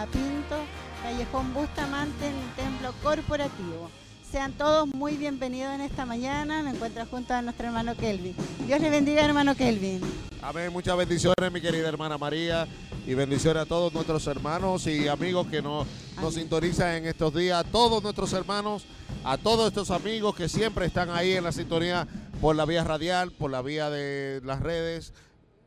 [0.00, 0.56] a Pinto,
[1.02, 3.90] Callejón Bustamante, en el Templo Corporativo.
[4.30, 6.62] Sean todos muy bienvenidos en esta mañana.
[6.62, 8.34] Me encuentro junto a nuestro hermano Kelvin.
[8.66, 10.00] Dios le bendiga, hermano Kelvin.
[10.40, 10.72] Amén.
[10.72, 12.66] Muchas bendiciones, mi querida hermana María.
[13.06, 15.86] Y bendiciones a todos nuestros hermanos y amigos que nos,
[16.18, 17.58] nos sintonizan en estos días.
[17.58, 18.86] A todos nuestros hermanos,
[19.22, 22.08] a todos estos amigos que siempre están ahí en la sintonía
[22.40, 25.12] por la vía radial, por la vía de las redes.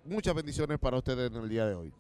[0.05, 1.94] Muchas bendiciones para ustedes en el día de hoy.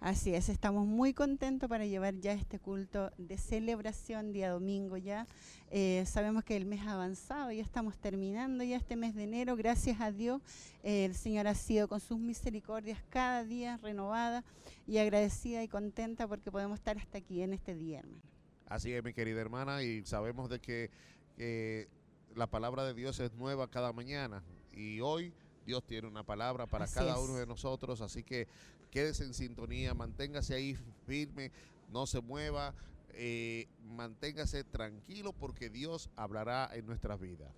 [0.00, 5.26] Así es, estamos muy contentos para llevar ya este culto de celebración día domingo ya.
[5.70, 9.56] Eh, sabemos que el mes ha avanzado, ya estamos terminando ya este mes de enero.
[9.56, 10.42] Gracias a Dios,
[10.82, 14.44] el Señor ha sido con sus misericordias cada día renovada
[14.86, 18.22] y agradecida y contenta porque podemos estar hasta aquí en este día, hermano.
[18.66, 20.90] Así es, mi querida hermana, y sabemos de que
[21.38, 21.88] eh,
[22.34, 24.42] la palabra de Dios es nueva cada mañana
[24.72, 25.32] y hoy
[25.64, 27.18] Dios tiene una palabra para Así cada es.
[27.20, 28.46] uno de nosotros, así que
[28.90, 30.76] quédese en sintonía, manténgase ahí
[31.06, 31.50] firme,
[31.92, 32.74] no se mueva,
[33.16, 37.52] eh, manténgase tranquilo porque Dios hablará en nuestras vidas.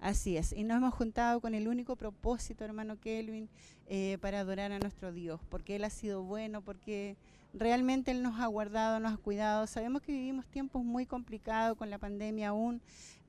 [0.00, 3.48] Así es, y nos hemos juntado con el único propósito, hermano Kelvin,
[3.86, 7.16] eh, para adorar a nuestro Dios, porque Él ha sido bueno, porque
[7.54, 9.66] realmente Él nos ha guardado, nos ha cuidado.
[9.66, 12.80] Sabemos que vivimos tiempos muy complicados con la pandemia aún,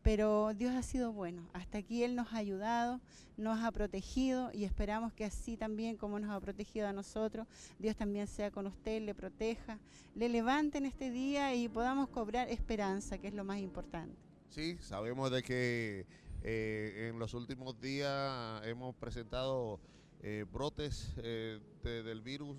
[0.04, 1.48] pero Dios ha sido bueno.
[1.54, 3.00] Hasta aquí Él nos ha ayudado,
[3.38, 7.48] nos ha protegido y esperamos que así también como nos ha protegido a nosotros,
[7.80, 9.80] Dios también sea con usted, le proteja,
[10.16, 14.16] le levante en este día y podamos cobrar esperanza, que es lo más importante.
[14.50, 16.06] Sí, sabemos de que
[16.44, 19.80] eh, en los últimos días hemos presentado
[20.22, 22.58] eh, brotes eh, de- del virus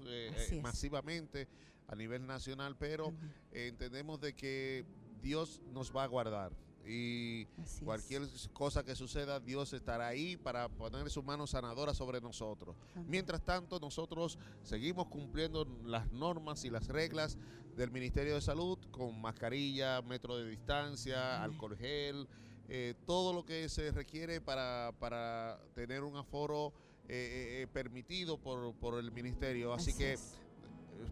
[0.63, 1.47] masivamente
[1.89, 3.13] a nivel nacional, pero
[3.53, 4.85] entendemos de que
[5.23, 6.53] Dios nos va a guardar
[6.87, 7.83] y así es.
[7.85, 12.77] cualquier cosa que suceda, Dios estará ahí para poner su mano sanadora sobre nosotros.
[12.95, 13.07] Amén.
[13.09, 17.39] Mientras tanto, nosotros seguimos cumpliendo las normas y las reglas
[17.77, 21.53] del Ministerio de Salud con mascarilla, metro de distancia, Amén.
[21.53, 22.29] alcohol gel,
[22.69, 26.73] eh, todo lo que se requiere para, para tener un aforo
[27.09, 29.73] eh, eh, permitido por, por el Ministerio.
[29.75, 30.35] Así, que es.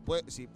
[0.06, 0.48] pues, si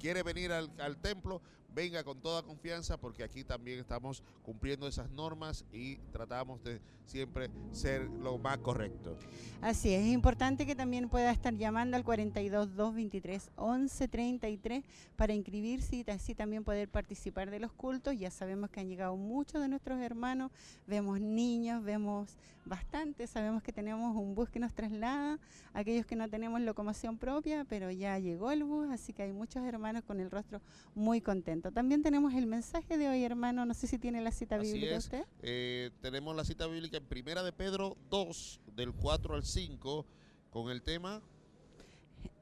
[0.00, 1.42] quiere venir al, al templo,
[1.74, 7.50] venga con toda confianza porque aquí también estamos cumpliendo esas normas y tratamos de siempre
[7.72, 9.16] ser lo más correcto.
[9.60, 14.84] Así es, es importante que también pueda estar llamando al 42 223 1133
[15.16, 18.18] para inscribirse y así también poder participar de los cultos.
[18.18, 20.50] Ya sabemos que han llegado muchos de nuestros hermanos,
[20.86, 22.36] vemos niños, vemos
[22.66, 25.38] bastante, sabemos que tenemos un bus que nos traslada,
[25.72, 29.64] aquellos que no tenemos locomoción propia, pero ya llegó el bus, así que hay muchos
[29.64, 30.60] hermanos con el rostro
[30.94, 31.72] muy contentos.
[31.72, 34.96] También tenemos el mensaje de hoy, hermano, no sé si tiene la cita Así bíblica
[34.96, 35.04] es.
[35.04, 35.24] usted.
[35.42, 40.06] Eh, tenemos la cita bíblica en Primera de Pedro 2, del 4 al 5,
[40.50, 41.20] con el tema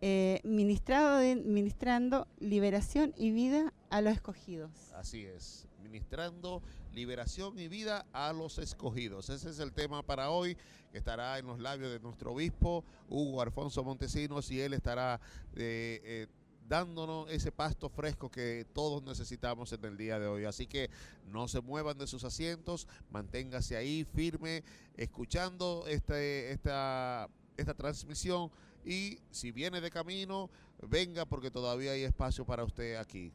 [0.01, 4.71] eh, ministrado de- ministrando liberación y vida a los escogidos.
[4.95, 9.31] Así es, ministrando liberación y vida a los escogidos.
[9.31, 10.57] Ese es el tema para hoy,
[10.91, 15.21] que estará en los labios de nuestro obispo, Hugo Alfonso Montesinos, y él estará
[15.55, 16.27] eh, eh,
[16.69, 20.45] dándonos ese pasto fresco que todos necesitamos en el día de hoy.
[20.45, 20.91] Así que
[21.27, 24.65] no se muevan de sus asientos, manténgase ahí firme,
[24.97, 28.51] escuchando este, esta, esta transmisión.
[28.85, 30.51] Y si viene de camino,
[30.89, 33.33] venga porque todavía hay espacio para usted aquí.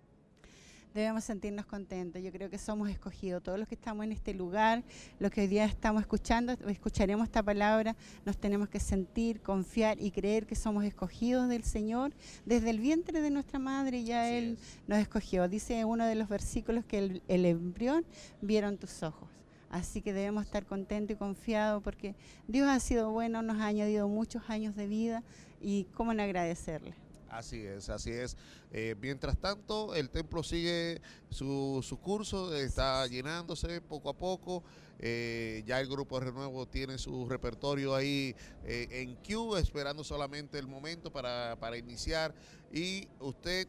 [0.97, 2.23] Debemos sentirnos contentos.
[2.23, 3.43] Yo creo que somos escogidos.
[3.43, 4.83] Todos los que estamos en este lugar,
[5.19, 10.09] los que hoy día estamos escuchando, escucharemos esta palabra, nos tenemos que sentir, confiar y
[10.09, 12.15] creer que somos escogidos del Señor.
[12.47, 14.79] Desde el vientre de nuestra madre ya Así Él es.
[14.87, 15.47] nos escogió.
[15.47, 18.03] Dice uno de los versículos que el, el embrión
[18.41, 19.29] vieron tus ojos.
[19.69, 22.15] Así que debemos estar contentos y confiados porque
[22.47, 25.23] Dios ha sido bueno, nos ha añadido muchos años de vida
[25.61, 26.95] y cómo no agradecerle.
[27.37, 28.35] Así es, así es.
[28.71, 34.63] Eh, mientras tanto, el templo sigue su, su curso, está llenándose poco a poco.
[34.97, 40.57] Eh, ya el grupo de renuevo tiene su repertorio ahí eh, en queue, esperando solamente
[40.57, 42.33] el momento para, para iniciar.
[42.73, 43.67] Y usted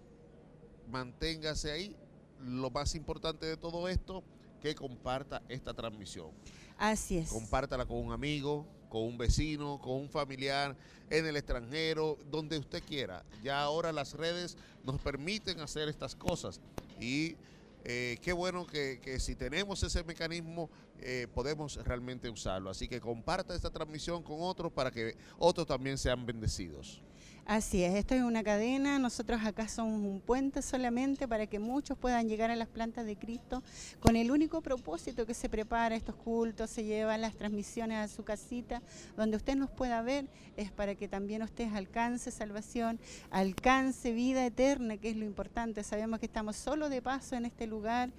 [0.90, 1.94] manténgase ahí.
[2.40, 4.24] Lo más importante de todo esto,
[4.62, 6.30] que comparta esta transmisión.
[6.78, 7.28] Así es.
[7.28, 10.76] Compártala con un amigo, con un vecino, con un familiar,
[11.10, 13.24] en el extranjero, donde usted quiera.
[13.42, 16.60] Ya ahora las redes nos permiten hacer estas cosas.
[17.00, 17.36] Y
[17.84, 20.68] eh, qué bueno que, que si tenemos ese mecanismo,
[21.00, 22.70] eh, podemos realmente usarlo.
[22.70, 27.02] Así que comparta esta transmisión con otros para que otros también sean bendecidos.
[27.48, 31.96] Así es, esto es una cadena, nosotros acá somos un puente solamente para que muchos
[31.96, 33.62] puedan llegar a las plantas de Cristo
[34.00, 38.22] con el único propósito que se prepara estos cultos, se llevan las transmisiones a su
[38.22, 38.82] casita,
[39.16, 40.28] donde usted nos pueda ver,
[40.58, 43.00] es para que también usted alcance salvación,
[43.30, 45.82] alcance vida eterna, que es lo importante.
[45.84, 48.10] Sabemos que estamos solo de paso en este lugar,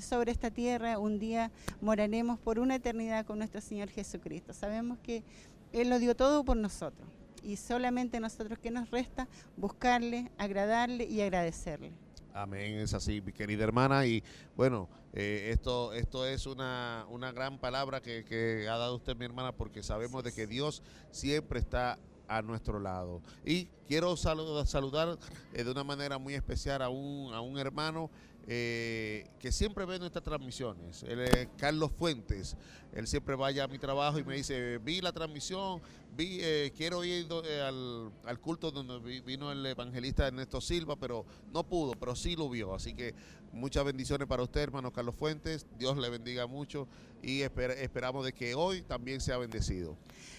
[0.00, 4.52] sobre esta tierra, un día moraremos por una eternidad con nuestro Señor Jesucristo.
[4.52, 5.22] Sabemos que
[5.72, 7.06] Él lo dio todo por nosotros
[7.44, 11.92] y solamente nosotros que nos resta buscarle, agradarle y agradecerle.
[12.32, 14.06] Amén, es así, mi querida hermana.
[14.06, 14.24] Y
[14.56, 19.52] bueno, eh, esto, esto es una, una gran palabra que, ha dado usted, mi hermana,
[19.52, 20.82] porque sabemos de que Dios
[21.12, 23.22] siempre está a nuestro lado.
[23.44, 25.18] Y quiero saludar,
[25.52, 28.10] eh, de una manera muy especial a un, a un hermano
[28.46, 31.02] eh, que siempre ve nuestras transmisiones.
[31.04, 32.56] Él Carlos Fuentes.
[32.92, 35.80] Él siempre vaya a mi trabajo y me dice, vi la transmisión,
[36.16, 41.24] vi, eh, quiero ir eh, al, al, culto donde vino el evangelista Ernesto Silva, pero
[41.52, 42.74] no pudo, pero sí lo vio.
[42.74, 43.14] Así que
[43.52, 45.66] muchas bendiciones para usted, hermano Carlos Fuentes.
[45.78, 46.88] Dios le bendiga mucho
[47.22, 49.96] y esperamos de que hoy también sea bendecido.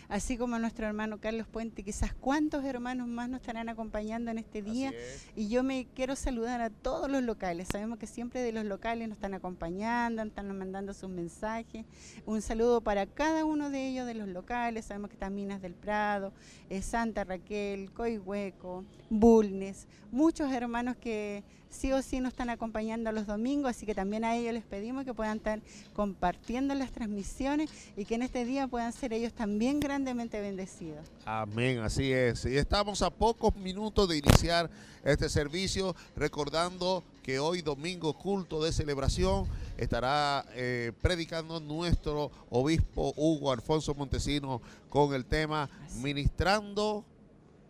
[0.07, 4.61] Así como nuestro hermano Carlos Puente, quizás cuántos hermanos más nos estarán acompañando en este
[4.61, 4.93] día.
[5.35, 7.69] Y yo me quiero saludar a todos los locales.
[7.71, 11.85] Sabemos que siempre de los locales nos están acompañando, nos están mandando sus mensajes.
[12.25, 14.85] Un saludo para cada uno de ellos de los locales.
[14.85, 16.31] Sabemos que están Minas del Prado,
[16.69, 21.43] eh, Santa Raquel, Coihueco, Bulnes, muchos hermanos que
[21.75, 25.05] sí o sí nos están acompañando los domingos, así que también a ellos les pedimos
[25.05, 25.61] que puedan estar
[25.93, 31.05] compartiendo las transmisiones y que en este día puedan ser ellos también grandemente bendecidos.
[31.25, 32.45] Amén, así es.
[32.45, 34.69] Y estamos a pocos minutos de iniciar
[35.03, 43.51] este servicio, recordando que hoy domingo culto de celebración estará eh, predicando nuestro obispo Hugo
[43.51, 45.69] Alfonso Montesino con el tema
[46.01, 47.03] Ministrando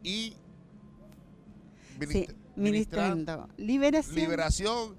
[0.04, 0.34] y
[2.56, 4.96] ministrando liberación, liberación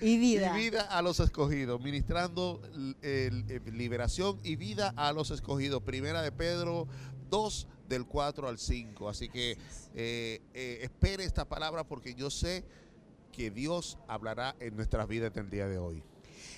[0.00, 0.54] y vida.
[0.54, 2.60] vida a los escogidos, ministrando
[3.72, 5.82] liberación y vida a los escogidos.
[5.82, 6.86] Primera de Pedro
[7.30, 9.08] 2 del 4 al 5.
[9.08, 9.58] Así que
[9.94, 12.64] eh, eh, espere esta palabra porque yo sé
[13.32, 16.02] que Dios hablará en nuestras vidas en el día de hoy.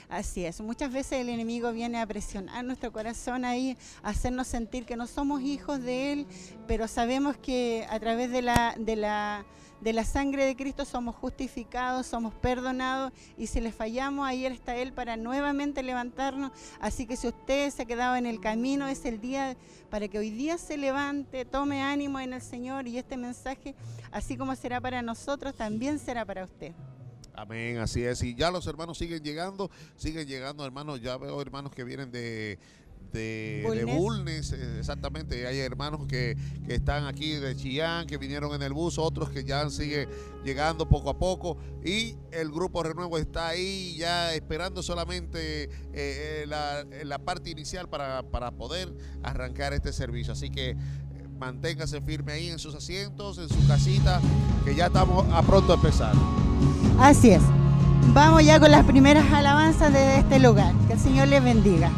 [0.08, 4.86] Así es, muchas veces el enemigo viene a presionar nuestro corazón ahí, a hacernos sentir
[4.86, 6.26] que no somos hijos de Él,
[6.66, 9.44] pero sabemos que a través de la, de la,
[9.80, 14.76] de la sangre de Cristo somos justificados, somos perdonados y si le fallamos, ahí está
[14.76, 16.52] Él para nuevamente levantarnos.
[16.80, 19.56] Así que si usted se ha quedado en el camino, es el día
[19.90, 23.74] para que hoy día se levante, tome ánimo en el Señor y este mensaje,
[24.10, 26.72] así como será para nosotros, también será para usted.
[27.34, 28.20] Amén, así es.
[28.24, 31.00] Y ya los hermanos siguen llegando, siguen llegando, hermanos.
[31.00, 32.58] Ya veo hermanos que vienen de,
[33.12, 34.52] de Bulnes.
[34.52, 35.46] Eh, exactamente.
[35.46, 36.36] Hay hermanos que,
[36.68, 40.08] están aquí de Chillán, que vinieron en el bus, otros que ya siguen
[40.44, 41.56] llegando poco a poco.
[41.84, 47.88] Y el grupo Renuevo está ahí ya esperando solamente eh, eh, la, la, parte inicial
[47.88, 50.32] para, para poder arrancar este servicio.
[50.32, 50.76] Así que
[51.38, 54.20] manténgase firme ahí en sus asientos, en su casita,
[54.64, 56.14] que ya estamos a pronto a empezar.
[56.98, 57.42] Así es.
[58.12, 60.74] Vamos ya con las primeras alabanzas de este lugar.
[60.86, 61.90] Que el Señor les bendiga.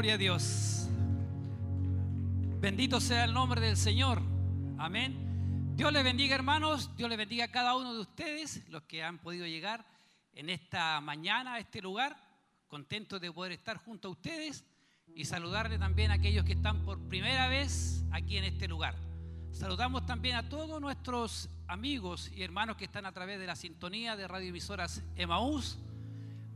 [0.00, 0.88] Gloria a Dios.
[2.58, 4.22] Bendito sea el nombre del Señor.
[4.78, 5.74] Amén.
[5.76, 9.18] Dios les bendiga hermanos, Dios les bendiga a cada uno de ustedes, los que han
[9.18, 9.84] podido llegar
[10.32, 12.16] en esta mañana a este lugar.
[12.66, 14.64] Contento de poder estar junto a ustedes
[15.14, 18.94] y saludarle también a aquellos que están por primera vez aquí en este lugar.
[19.52, 24.16] Saludamos también a todos nuestros amigos y hermanos que están a través de la sintonía
[24.16, 25.76] de radioemisoras Emaús.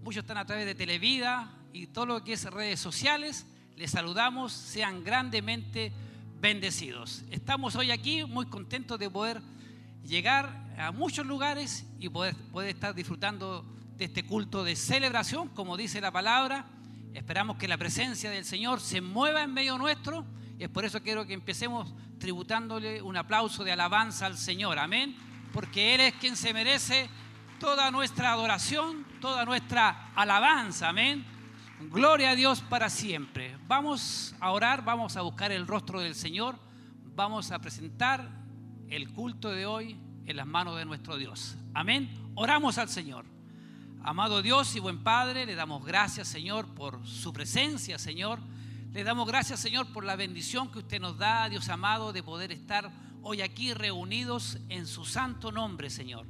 [0.03, 3.47] Muchos están a través de Televida y todo lo que es redes sociales.
[3.77, 5.93] Les saludamos, sean grandemente
[6.41, 7.25] bendecidos.
[7.31, 9.43] Estamos hoy aquí muy contentos de poder
[10.05, 13.67] llegar a muchos lugares y poder, poder estar disfrutando
[13.97, 16.65] de este culto de celebración, como dice la palabra.
[17.13, 20.25] Esperamos que la presencia del Señor se mueva en medio nuestro
[20.57, 24.79] y es por eso quiero que empecemos tributándole un aplauso de alabanza al Señor.
[24.79, 25.17] Amén.
[25.53, 27.11] Porque Él es quien se merece
[27.59, 30.91] toda nuestra adoración, toda nuestra alabanza.
[30.91, 31.34] Amén.
[31.91, 33.57] Gloria a Dios para siempre.
[33.67, 36.59] Vamos a orar, vamos a buscar el rostro del Señor,
[37.15, 38.29] vamos a presentar
[38.89, 41.57] el culto de hoy en las manos de nuestro Dios.
[41.75, 42.11] Amén.
[42.35, 43.27] Oramos al Señor.
[44.03, 48.39] Amado Dios y buen Padre, le damos gracias, Señor, por su presencia, Señor.
[48.93, 52.51] Le damos gracias, Señor, por la bendición que usted nos da, Dios amado, de poder
[52.51, 52.91] estar
[53.23, 56.27] hoy aquí reunidos en su santo nombre, Señor.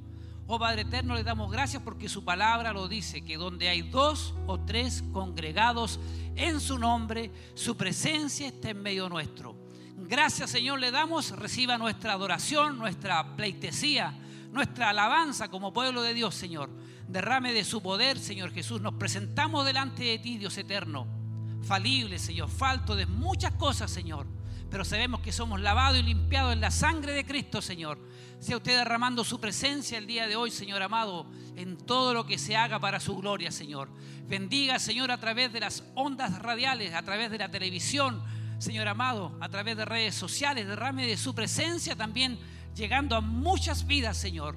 [0.46, 4.34] Oh Padre Eterno, le damos gracias porque su palabra lo dice, que donde hay dos
[4.46, 5.98] o tres congregados
[6.36, 9.56] en su nombre, su presencia está en medio nuestro.
[9.96, 14.12] Gracias Señor le damos, reciba nuestra adoración, nuestra pleitesía,
[14.52, 16.68] nuestra alabanza como pueblo de Dios, Señor.
[17.08, 18.80] Derrame de su poder, Señor Jesús.
[18.80, 21.24] Nos presentamos delante de ti, Dios eterno
[21.64, 24.26] falible, Señor, falto de muchas cosas, Señor.
[24.70, 27.98] Pero sabemos que somos lavados y limpiados en la sangre de Cristo, Señor.
[28.40, 32.38] Sea usted derramando su presencia el día de hoy, Señor amado, en todo lo que
[32.38, 33.88] se haga para su gloria, Señor.
[34.26, 38.22] Bendiga, Señor, a través de las ondas radiales, a través de la televisión,
[38.58, 40.66] Señor amado, a través de redes sociales.
[40.66, 42.38] Derrame de su presencia también,
[42.74, 44.56] llegando a muchas vidas, Señor.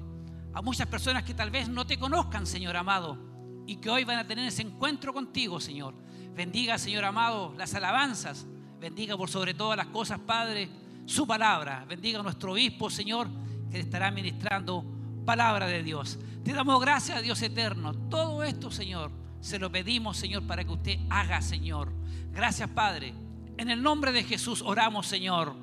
[0.52, 3.18] A muchas personas que tal vez no te conozcan, Señor amado,
[3.66, 5.94] y que hoy van a tener ese encuentro contigo, Señor.
[6.34, 8.46] Bendiga, Señor amado, las alabanzas.
[8.80, 10.68] Bendiga por sobre todas las cosas, Padre,
[11.06, 11.84] su palabra.
[11.88, 13.28] Bendiga a nuestro obispo, Señor,
[13.70, 14.84] que estará ministrando
[15.24, 16.18] palabra de Dios.
[16.44, 17.92] Te damos gracias, Dios eterno.
[18.08, 21.92] Todo esto, Señor, se lo pedimos, Señor, para que usted haga, Señor.
[22.32, 23.14] Gracias, Padre.
[23.56, 25.54] En el nombre de Jesús oramos, Señor.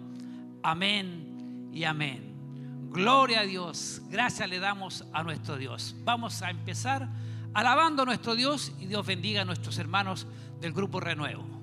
[0.62, 2.36] Amén y amén.
[2.90, 4.02] Gloria a Dios.
[4.10, 5.96] Gracias le damos a nuestro Dios.
[6.04, 7.10] Vamos a empezar
[7.54, 10.28] alabando a nuestro Dios y Dios bendiga a nuestros hermanos
[10.60, 11.55] del Grupo Renuevo.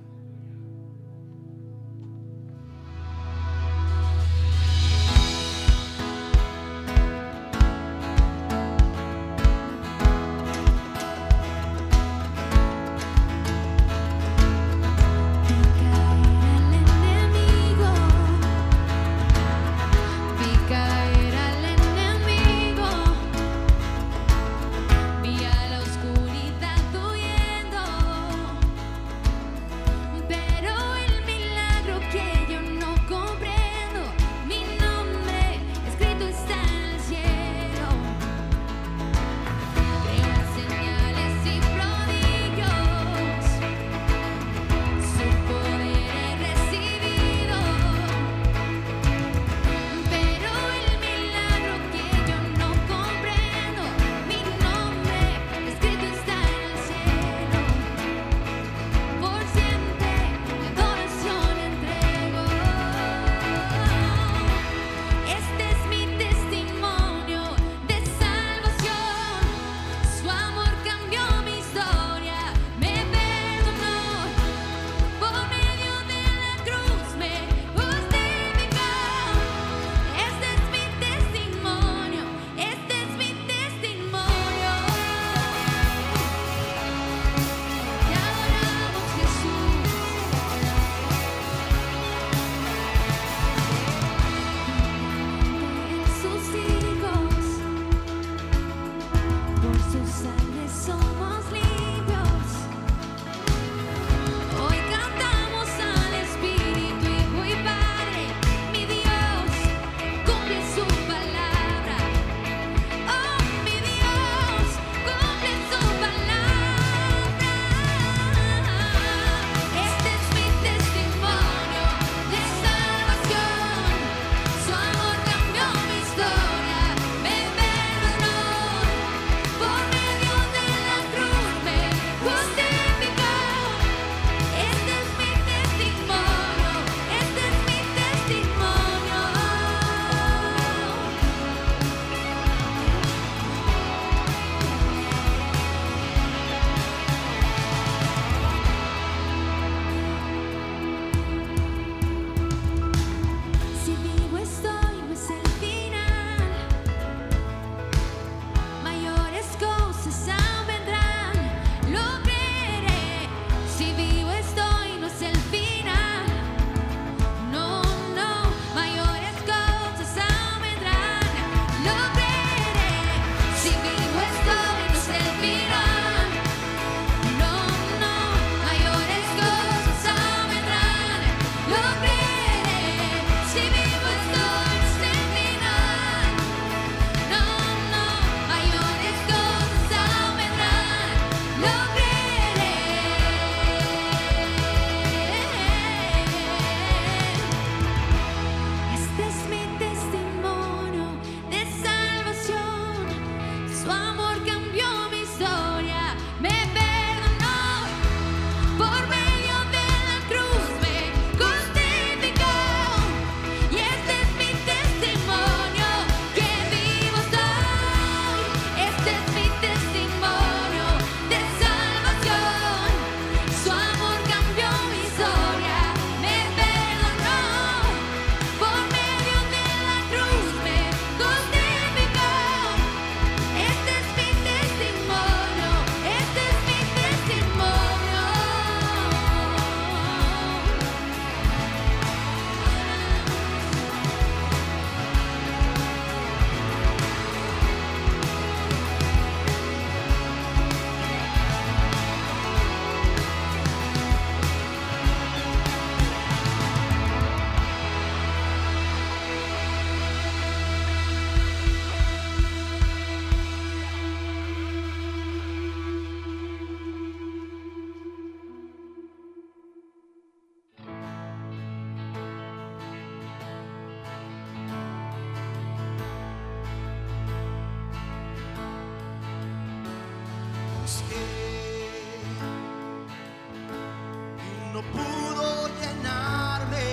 [284.73, 286.87] no pudo llenarme.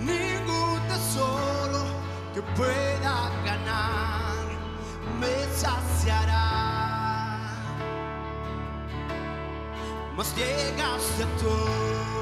[0.00, 1.84] Ningún tesoro
[2.34, 4.44] que pueda ganar
[5.20, 6.46] me saciará.
[10.16, 12.15] Mas llegaste a tú.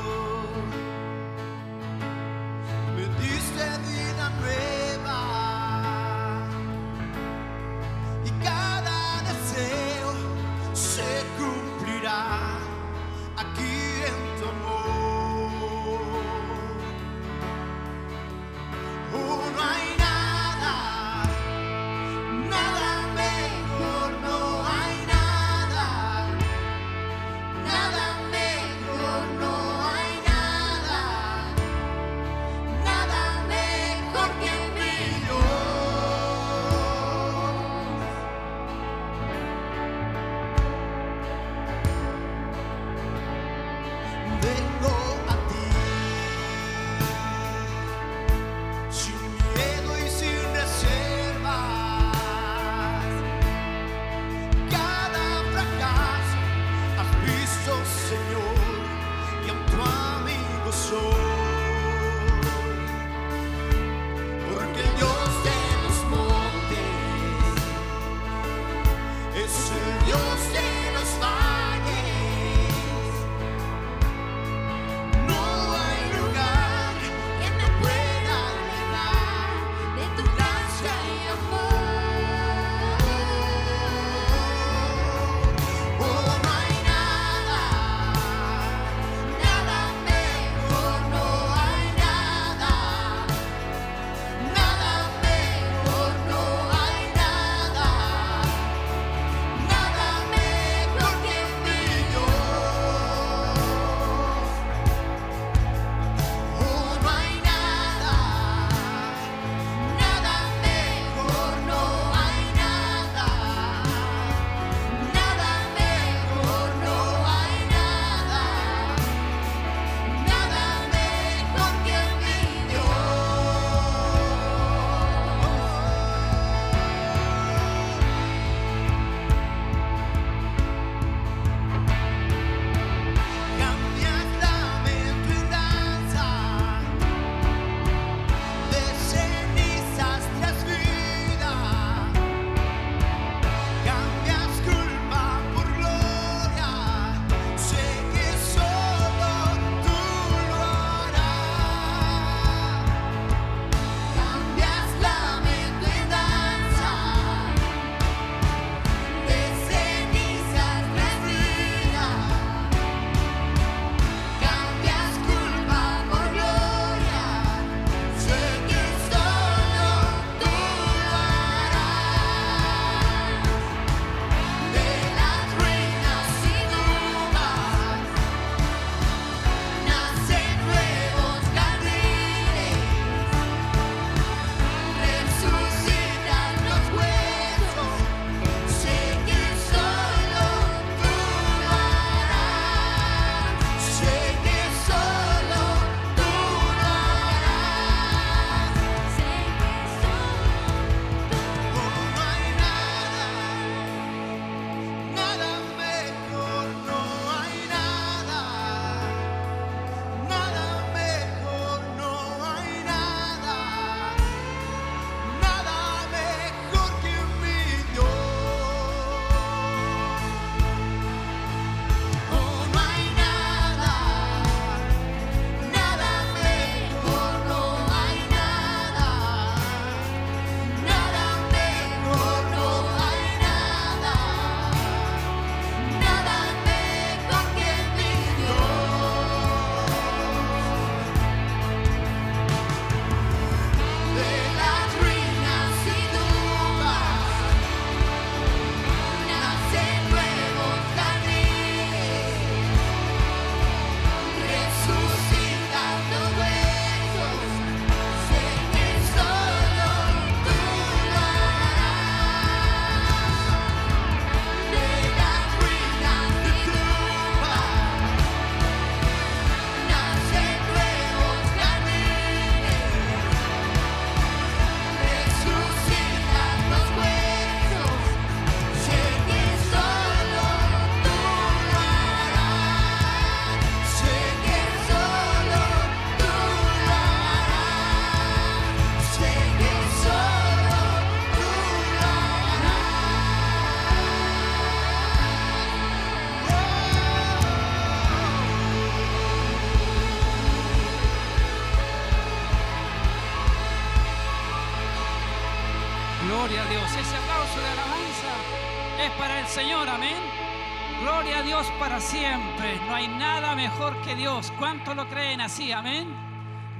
[311.54, 312.74] Dios para siempre.
[312.88, 314.52] No hay nada mejor que Dios.
[314.58, 315.70] ¿Cuántos lo creen así?
[315.70, 316.12] Amén.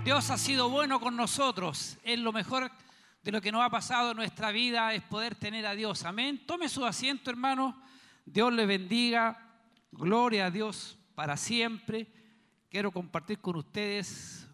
[0.03, 1.97] Dios ha sido bueno con nosotros.
[2.03, 2.73] Es lo mejor
[3.23, 6.05] de lo que nos ha pasado en nuestra vida es poder tener a Dios.
[6.05, 6.45] Amén.
[6.45, 7.81] Tome su asiento, hermano.
[8.25, 9.61] Dios le bendiga.
[9.93, 12.09] Gloria a Dios para siempre.
[12.69, 14.45] Quiero compartir con ustedes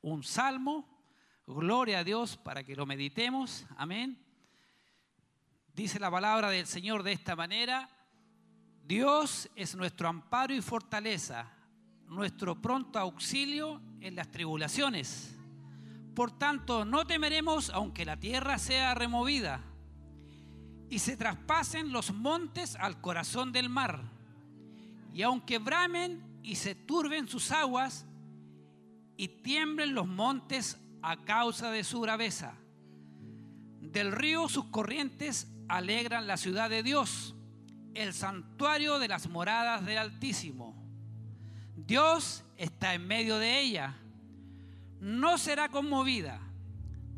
[0.00, 0.88] un salmo.
[1.44, 3.66] Gloria a Dios para que lo meditemos.
[3.76, 4.16] Amén.
[5.74, 7.90] Dice la palabra del Señor de esta manera.
[8.86, 11.50] Dios es nuestro amparo y fortaleza,
[12.06, 15.34] nuestro pronto auxilio en las tribulaciones.
[16.14, 19.60] Por tanto, no temeremos aunque la tierra sea removida
[20.90, 24.02] y se traspasen los montes al corazón del mar.
[25.14, 28.04] Y aunque bramen y se turben sus aguas
[29.16, 32.54] y tiemblen los montes a causa de su braveza.
[33.80, 37.34] Del río sus corrientes alegran la ciudad de Dios,
[37.94, 40.74] el santuario de las moradas del Altísimo.
[41.76, 43.94] Dios está en medio de ella.
[45.00, 46.40] No será conmovida.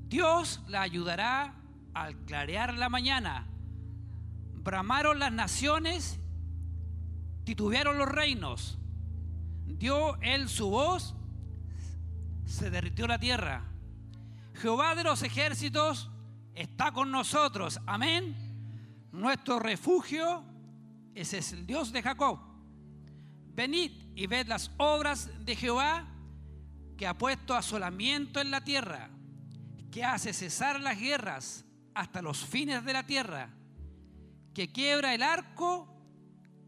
[0.08, 1.54] Dios la ayudará
[1.94, 3.46] al clarear la mañana.
[4.54, 6.18] Bramaron las naciones,
[7.44, 8.78] titubearon los reinos.
[9.66, 11.14] Dio él su voz,
[12.44, 13.64] se derritió la tierra.
[14.54, 16.10] Jehová de los ejércitos
[16.54, 17.80] está con nosotros.
[17.86, 18.34] Amén.
[19.12, 20.44] Nuestro refugio
[21.16, 22.38] ese es el Dios de Jacob.
[23.54, 26.06] Venid y ved las obras de Jehová
[26.98, 29.08] que ha puesto asolamiento en la tierra,
[29.90, 33.48] que hace cesar las guerras hasta los fines de la tierra,
[34.52, 35.88] que quiebra el arco,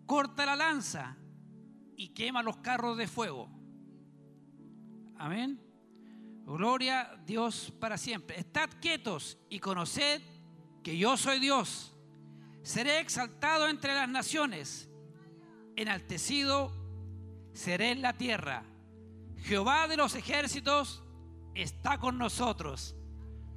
[0.07, 1.19] corta la lanza
[1.95, 3.51] y quema los carros de fuego.
[5.19, 5.61] Amén.
[6.47, 8.41] Gloria a Dios para siempre.
[8.41, 10.23] Estad quietos y conoced
[10.83, 11.95] que yo soy Dios.
[12.63, 14.89] Seré exaltado entre las naciones,
[15.77, 16.73] enaltecido
[17.53, 18.63] seré en la tierra.
[19.39, 21.03] Jehová de los ejércitos
[21.55, 22.95] está con nosotros.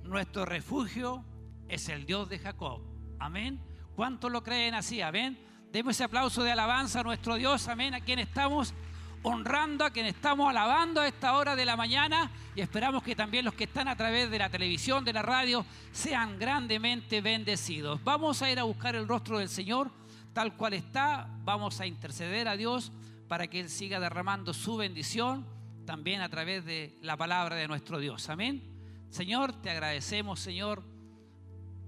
[0.04, 1.24] Nuestro refugio
[1.68, 2.82] es el Dios de Jacob.
[3.20, 3.62] Amén.
[3.96, 5.02] ¿Cuántos lo creen así?
[5.02, 5.38] Amén.
[5.72, 7.68] Demos ese aplauso de alabanza a nuestro Dios.
[7.68, 7.94] Amén.
[7.94, 8.74] A quien estamos
[9.24, 13.46] honrando, a quien estamos alabando a esta hora de la mañana y esperamos que también
[13.46, 18.04] los que están a través de la televisión, de la radio, sean grandemente bendecidos.
[18.04, 19.92] Vamos a ir a buscar el rostro del Señor
[20.34, 22.92] tal cual está, vamos a interceder a Dios
[23.28, 25.46] para que Él siga derramando su bendición
[25.86, 28.30] también a través de la palabra de nuestro Dios.
[28.30, 28.64] Amén.
[29.10, 30.84] Señor, te agradecemos, Señor,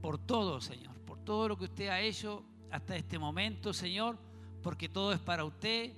[0.02, 4.18] por todo, Señor, por todo lo que usted ha hecho hasta este momento, Señor,
[4.62, 5.94] porque todo es para usted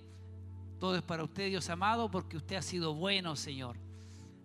[0.79, 3.77] todo es para usted, Dios amado, porque usted ha sido bueno, Señor.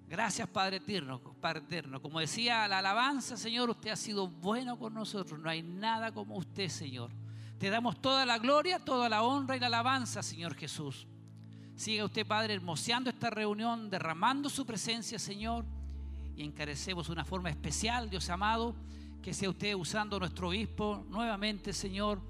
[0.08, 2.00] Gracias, Padre eterno, Padre eterno.
[2.00, 5.38] Como decía la alabanza, Señor, usted ha sido bueno con nosotros.
[5.38, 7.10] No hay nada como usted, Señor.
[7.58, 11.06] Te damos toda la gloria, toda la honra y la alabanza, Señor Jesús.
[11.76, 15.64] Siga usted, Padre, hermoseando esta reunión, derramando su presencia, Señor.
[16.36, 18.74] Y encarecemos una forma especial, Dios amado,
[19.22, 22.20] que sea usted usando nuestro obispo nuevamente, Señor,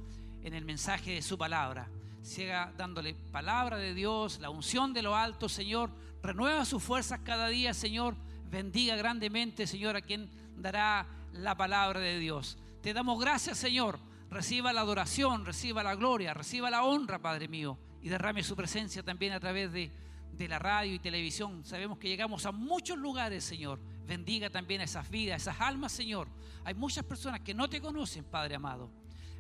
[0.43, 1.89] en el mensaje de su palabra
[2.23, 5.91] siga dándole palabra de Dios, la unción de lo alto, Señor.
[6.23, 8.15] Renueva sus fuerzas cada día, Señor.
[8.51, 12.59] Bendiga grandemente, Señor, a quien dará la palabra de Dios.
[12.83, 13.99] Te damos gracias, Señor.
[14.31, 17.79] Reciba la adoración, reciba la gloria, reciba la honra, Padre mío.
[18.03, 19.91] Y derrame su presencia también a través de,
[20.33, 21.65] de la radio y televisión.
[21.65, 23.79] Sabemos que llegamos a muchos lugares, Señor.
[24.07, 26.29] Bendiga también a esas vidas, esas almas, Señor.
[26.65, 28.91] Hay muchas personas que no te conocen, Padre amado.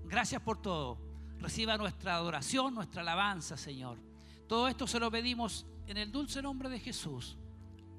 [0.04, 1.09] Gracias por todo.
[1.40, 3.98] Reciba nuestra adoración, nuestra alabanza, Señor.
[4.46, 7.38] Todo esto se lo pedimos en el dulce nombre de Jesús.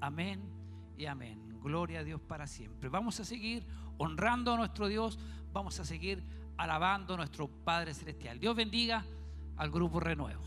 [0.00, 0.40] Amén
[0.96, 1.58] y amén.
[1.62, 2.88] Gloria a Dios para siempre.
[2.88, 3.64] Vamos a seguir
[3.98, 5.18] honrando a nuestro Dios.
[5.52, 6.22] Vamos a seguir
[6.56, 8.38] alabando a nuestro Padre Celestial.
[8.38, 9.04] Dios bendiga
[9.56, 10.42] al grupo Renuevo.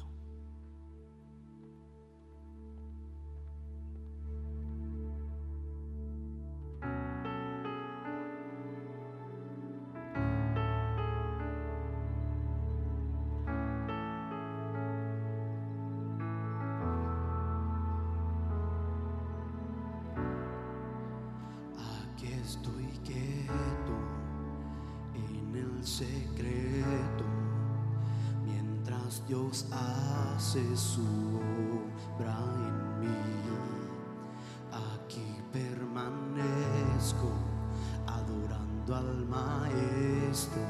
[38.96, 40.62] Adorando al Maestro,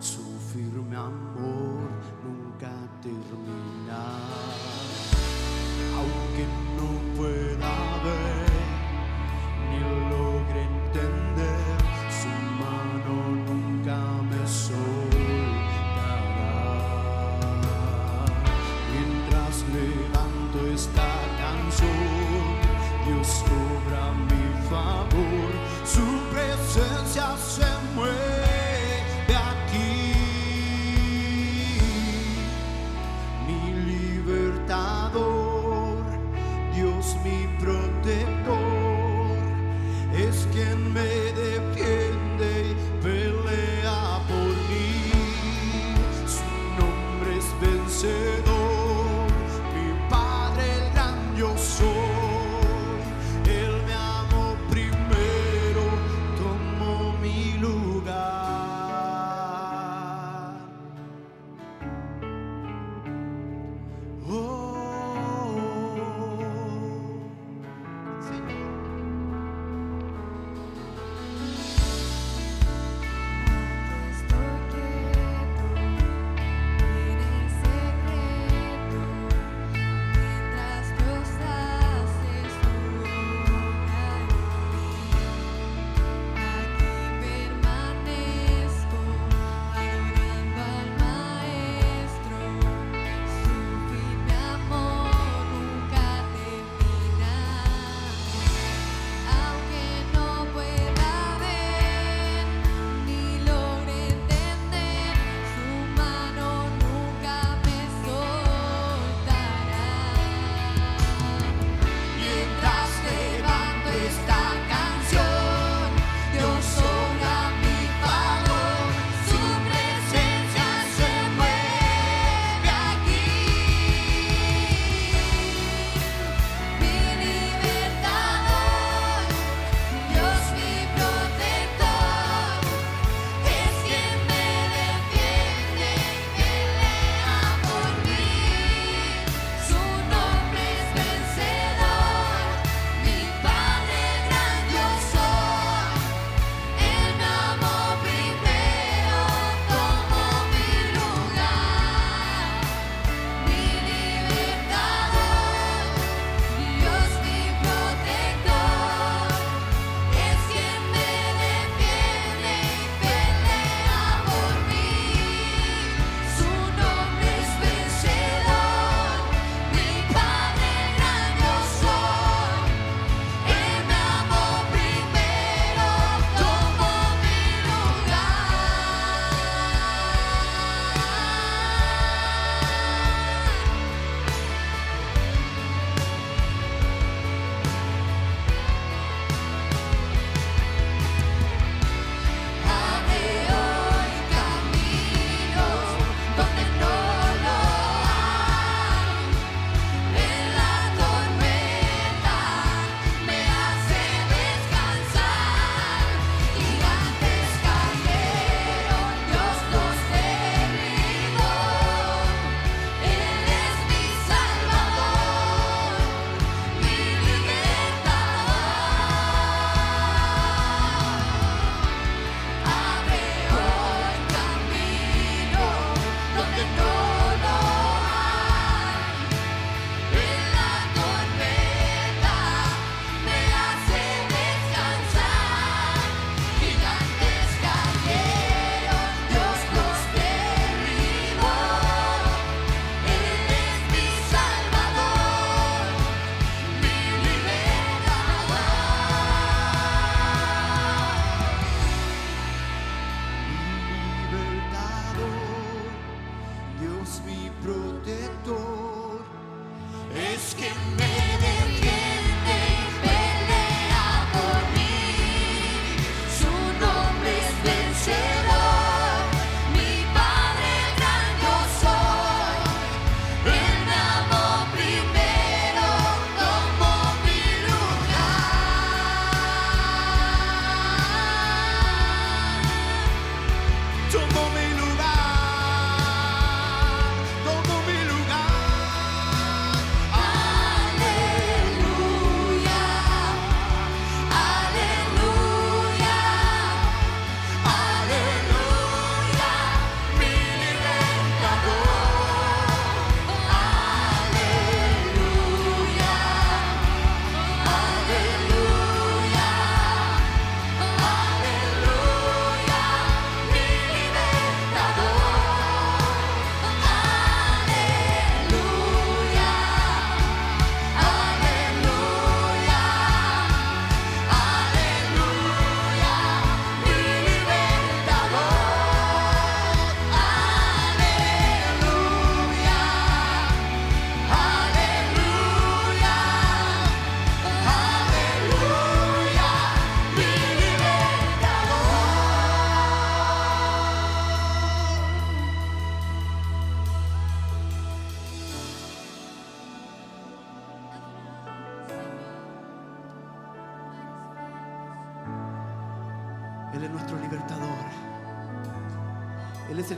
[0.00, 1.88] su firme amor
[2.24, 2.70] nunca
[3.02, 4.02] termina.
[5.96, 8.45] Aunque no pueda ver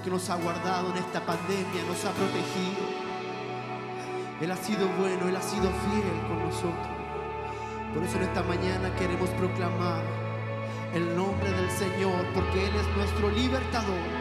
[0.09, 2.85] nos ha guardado en esta pandemia, nos ha protegido.
[4.41, 6.89] Él ha sido bueno, Él ha sido fiel con nosotros.
[7.93, 10.03] Por eso en esta mañana queremos proclamar
[10.95, 14.18] el nombre del Señor, porque Él es nuestro libertador.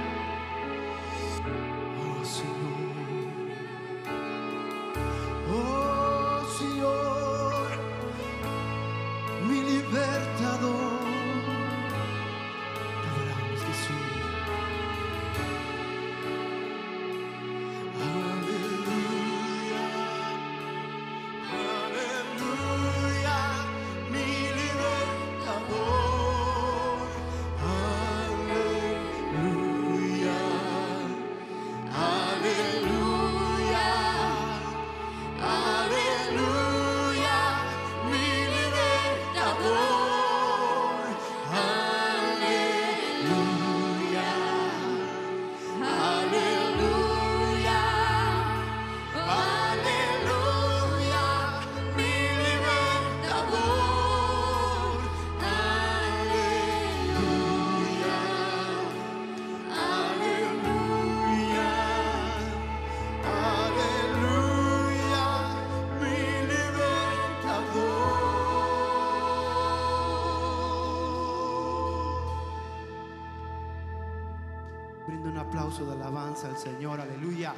[75.78, 77.54] Aplauso de alabanza al Señor, aleluya.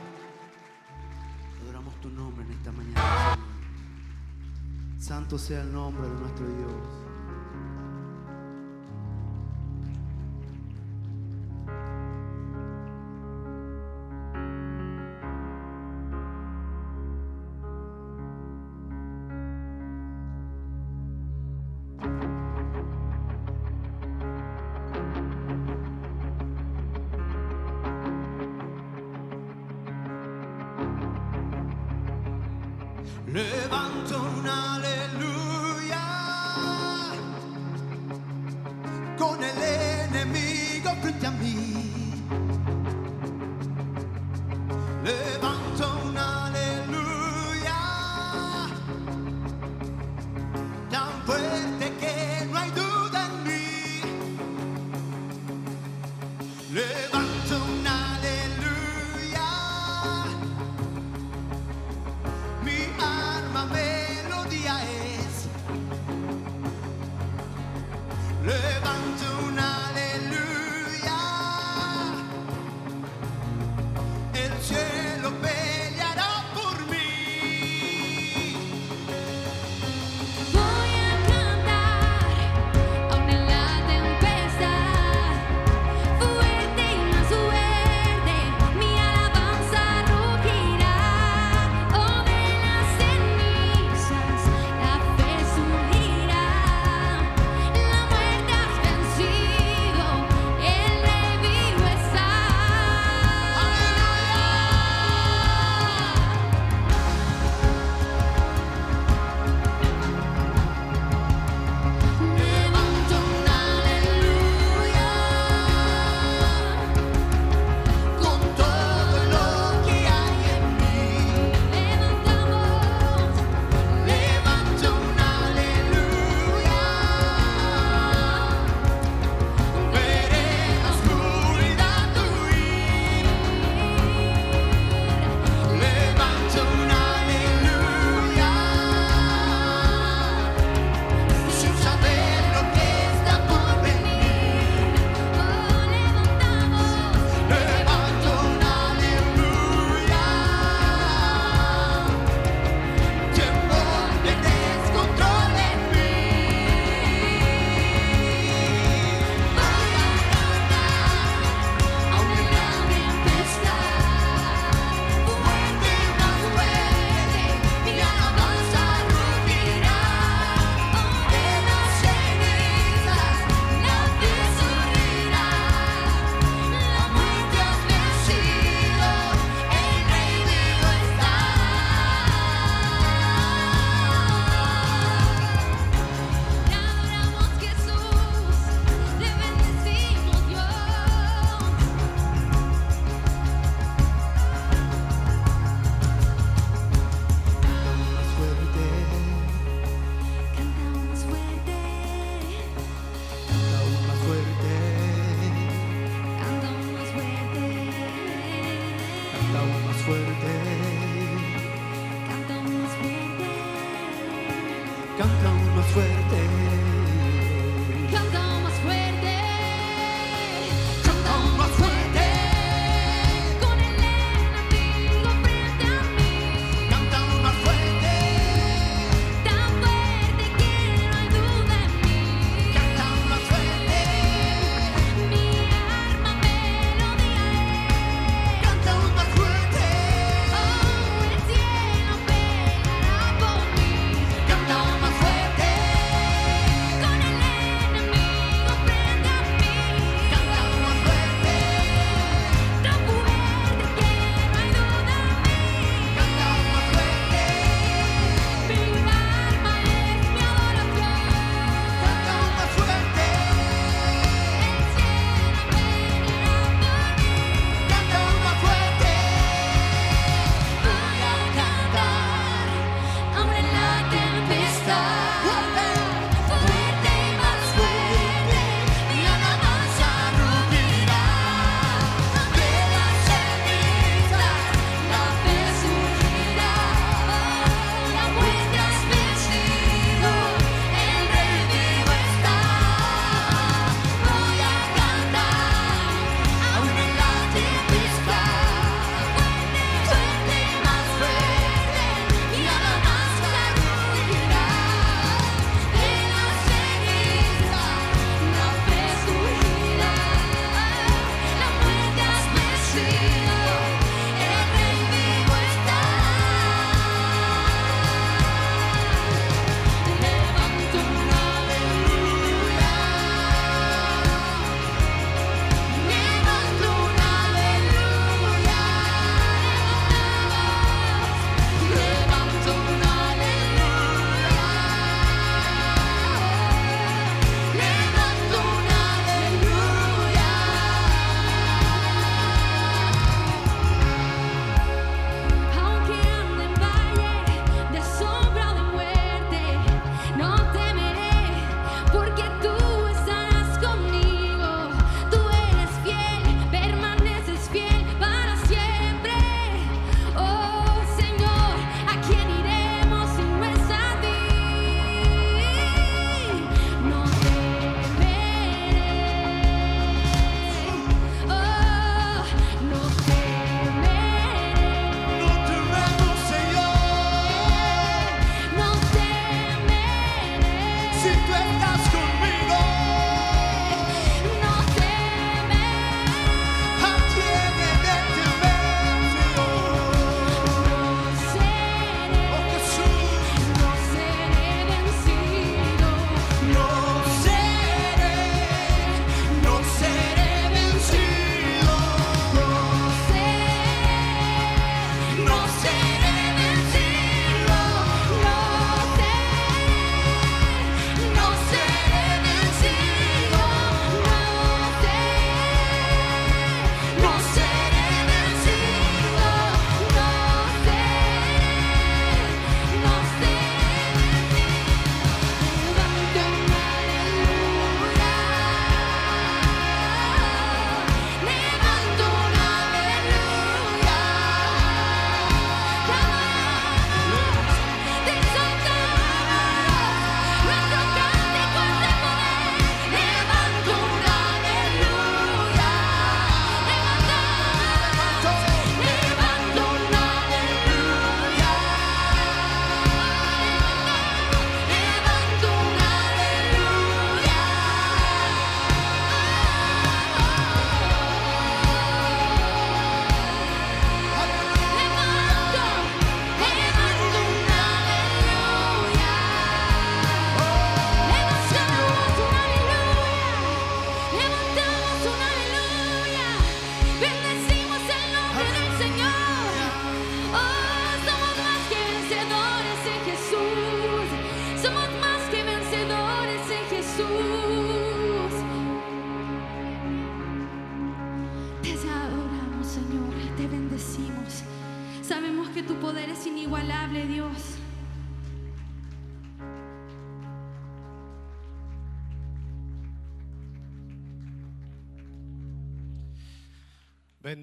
[1.63, 3.37] Adoramos tu nombre en esta mañana.
[4.99, 6.98] Santo sea el nombre de nuestro Dios.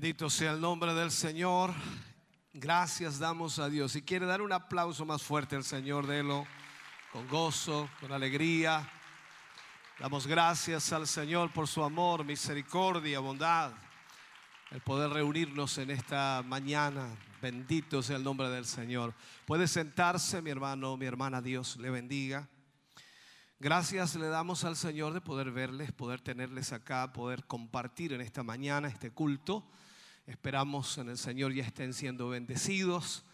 [0.07, 1.74] Bendito sea el nombre del Señor.
[2.52, 3.90] Gracias damos a Dios.
[3.90, 6.46] Si quiere dar un aplauso más fuerte al Señor, délo
[7.11, 8.88] con gozo, con alegría.
[9.98, 13.72] Damos gracias al Señor por su amor, misericordia, bondad.
[14.70, 17.09] El poder reunirnos en esta mañana.
[17.42, 19.12] Bendito sea el nombre del Señor.
[19.44, 22.48] Puede sentarse, mi hermano, mi hermana, Dios le bendiga.
[23.59, 28.44] Gracias le damos al Señor de poder verles, poder tenerles acá, poder compartir en esta
[28.44, 29.68] mañana este culto.
[30.26, 33.24] Esperamos en el Señor ya estén siendo bendecidos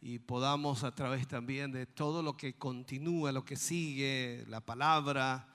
[0.00, 5.46] y podamos a través también de todo lo que continúa, lo que sigue, la palabra,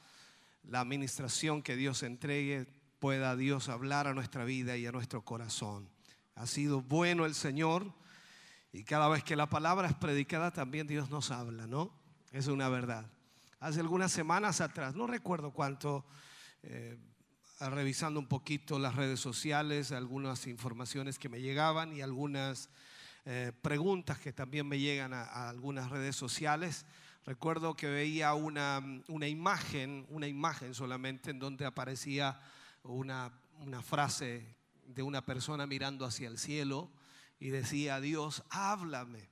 [0.64, 2.66] la administración que Dios entregue,
[3.00, 5.90] pueda Dios hablar a nuestra vida y a nuestro corazón.
[6.36, 7.92] Ha sido bueno el Señor
[8.72, 11.92] y cada vez que la palabra es predicada también Dios nos habla, ¿no?
[12.32, 13.12] Es una verdad.
[13.60, 16.06] Hace algunas semanas atrás, no recuerdo cuánto,
[16.64, 16.98] eh,
[17.60, 22.70] revisando un poquito las redes sociales, algunas informaciones que me llegaban y algunas
[23.26, 26.86] eh, preguntas que también me llegan a, a algunas redes sociales.
[27.26, 32.40] Recuerdo que veía una, una imagen, una imagen solamente en donde aparecía
[32.84, 33.32] una,
[33.62, 36.92] una frase de una persona mirando hacia el cielo
[37.40, 39.30] y decía, Dios, háblame.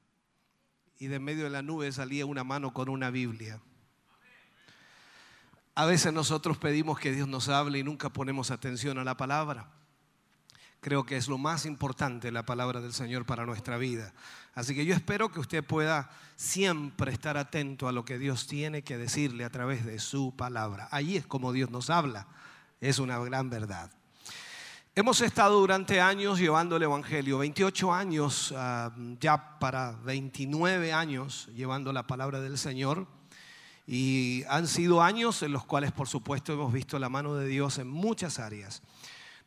[0.97, 3.61] Y de medio de la nube salía una mano con una Biblia.
[5.75, 9.67] A veces nosotros pedimos que Dios nos hable y nunca ponemos atención a la palabra.
[10.81, 14.13] Creo que es lo más importante la palabra del Señor para nuestra vida.
[14.53, 18.83] Así que yo espero que usted pueda siempre estar atento a lo que Dios tiene
[18.83, 20.89] que decirle a través de su palabra.
[20.91, 22.27] Ahí es como Dios nos habla.
[22.81, 23.89] Es una gran verdad.
[24.93, 31.91] Hemos estado durante años llevando el Evangelio, 28 años, ah, ya para 29 años llevando
[31.91, 33.07] la palabra del Señor.
[33.85, 37.77] Y han sido años en los cuales, por supuesto, hemos visto la mano de Dios
[37.79, 38.81] en muchas áreas.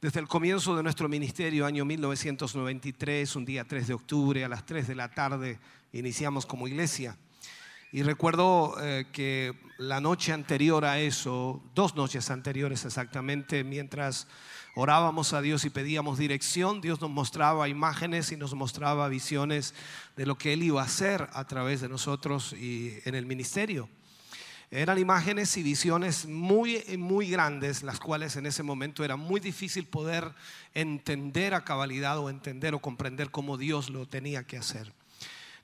[0.01, 4.67] Desde el comienzo de nuestro ministerio, año 1993, un día 3 de octubre, a las
[4.67, 5.59] 3 de la tarde,
[5.93, 7.17] iniciamos como iglesia.
[7.93, 14.29] Y recuerdo eh, que la noche anterior a eso, dos noches anteriores exactamente, mientras
[14.75, 19.73] orábamos a Dios y pedíamos dirección, Dios nos mostraba imágenes y nos mostraba visiones
[20.15, 23.89] de lo que Él iba a hacer a través de nosotros y en el ministerio.
[24.71, 29.87] Eran imágenes y visiones muy, muy grandes, las cuales en ese momento era muy difícil
[29.87, 30.35] poder
[30.75, 34.93] entender a cabalidad o entender o comprender cómo Dios lo tenía que hacer.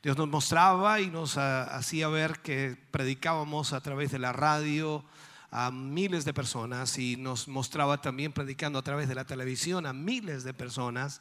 [0.02, 5.04] Dios nos mostraba y nos ah, hacía ver que predicábamos a través de la radio
[5.50, 9.92] a miles de personas y nos mostraba también predicando a través de la televisión a
[9.92, 11.20] miles de personas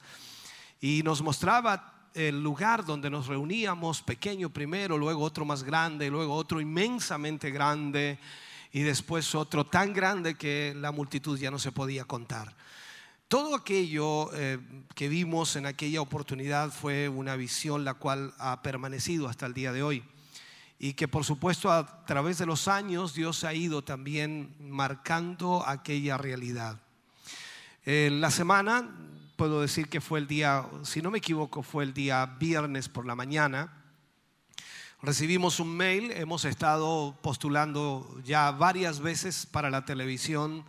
[0.79, 6.35] y nos mostraba el lugar donde nos reuníamos, pequeño primero, luego otro más grande, luego
[6.35, 8.19] otro inmensamente grande
[8.71, 12.55] y después otro tan grande que la multitud ya no se podía contar.
[13.27, 14.59] Todo aquello eh,
[14.93, 19.71] que vimos en aquella oportunidad fue una visión la cual ha permanecido hasta el día
[19.71, 20.03] de hoy
[20.79, 26.17] y que por supuesto a través de los años Dios ha ido también marcando aquella
[26.17, 26.81] realidad.
[27.85, 28.89] En la semana
[29.41, 33.07] puedo decir que fue el día, si no me equivoco, fue el día viernes por
[33.07, 33.73] la mañana.
[35.01, 40.63] Recibimos un mail, hemos estado postulando ya varias veces para la televisión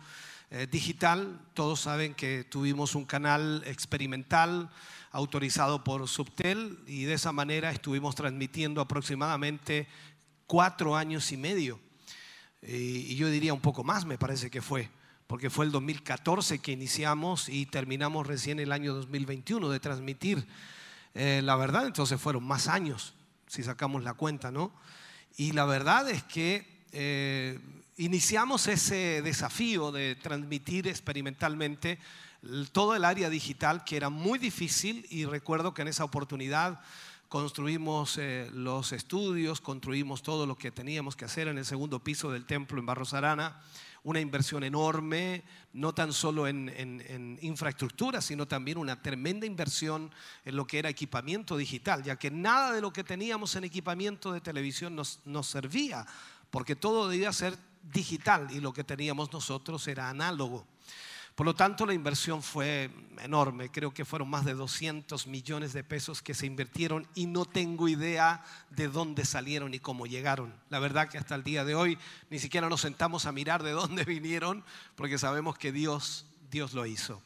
[0.49, 1.39] eh, digital.
[1.53, 4.71] Todos saben que tuvimos un canal experimental
[5.11, 9.87] autorizado por Subtel y de esa manera estuvimos transmitiendo aproximadamente
[10.47, 11.79] cuatro años y medio.
[12.63, 14.89] y yo diría un poco más, me parece que fue
[15.27, 20.47] porque fue el 2014 que iniciamos y terminamos recién el año 2021 de transmitir.
[21.13, 23.13] Eh, la verdad, entonces fueron más años,
[23.47, 24.71] si sacamos la cuenta, ¿no?
[25.37, 27.59] Y la verdad es que eh,
[27.97, 31.99] iniciamos ese desafío de transmitir experimentalmente
[32.71, 36.81] todo el área digital, que era muy difícil, y recuerdo que en esa oportunidad
[37.29, 42.31] construimos eh, los estudios, construimos todo lo que teníamos que hacer en el segundo piso
[42.31, 43.59] del templo en Barros Arana
[44.03, 45.43] una inversión enorme,
[45.73, 50.11] no tan solo en, infraestructura, sino también una tremenda inversión
[50.45, 54.31] en lo que era equipamiento digital, ya que nada de lo que teníamos en equipamiento
[54.33, 56.05] de televisión nos, nos servía,
[56.51, 60.67] porque todo debía ser digital y lo que teníamos nosotros era análogo.
[61.35, 63.69] Por lo tanto, la inversión fue enorme.
[63.69, 67.87] Creo que fueron más de 200 millones de pesos que se invirtieron y no tengo
[67.87, 70.53] idea de dónde salieron y cómo llegaron.
[70.69, 71.97] La verdad que hasta el día de hoy
[72.29, 74.63] ni siquiera nos sentamos a mirar de dónde vinieron
[74.95, 77.21] porque sabemos que Dios, Dios lo hizo.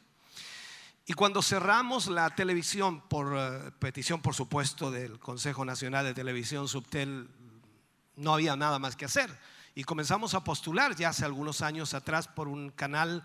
[1.04, 6.66] Y cuando cerramos la televisión por eh, petición, por supuesto, del Consejo Nacional de Televisión
[6.66, 7.28] Subtel,
[8.16, 9.30] no había nada más que hacer
[9.78, 13.22] y comenzamos a postular ya hace algunos años atrás por un canal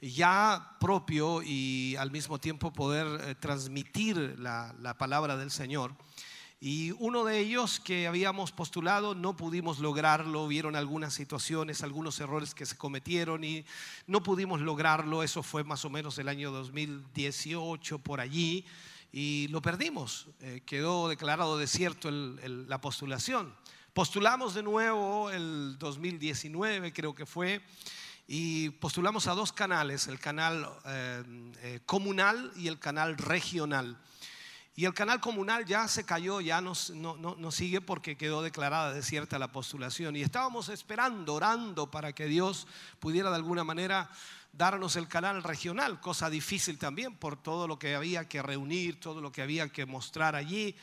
[0.00, 5.94] ya propio y al mismo tiempo poder eh, transmitir la, la palabra del Señor.
[6.58, 12.54] Y uno de ellos que habíamos postulado no pudimos lograrlo, vieron algunas situaciones, algunos errores
[12.54, 13.64] que se cometieron y
[14.06, 15.22] no pudimos lograrlo.
[15.22, 18.64] Eso fue más o menos el año 2018 por allí
[19.12, 20.28] y lo perdimos.
[20.40, 23.54] Eh, quedó declarado desierto la postulación.
[23.92, 27.62] Postulamos de nuevo el 2019, creo que fue,
[28.26, 31.22] y postulamos a dos canales, el canal eh,
[31.62, 33.96] eh, comunal y el canal regional.
[34.74, 38.92] Y el canal comunal ya se cayó, ya no, no, no- sigue porque quedó declarada
[38.92, 40.16] desierta la postulación.
[40.16, 42.66] Y estábamos esperando, orando para que Dios
[43.00, 44.10] pudiera de alguna manera
[44.52, 49.20] darnos el canal regional, cosa difícil también por todo lo que había que reunir, todo
[49.22, 50.76] lo que había que mostrar allí.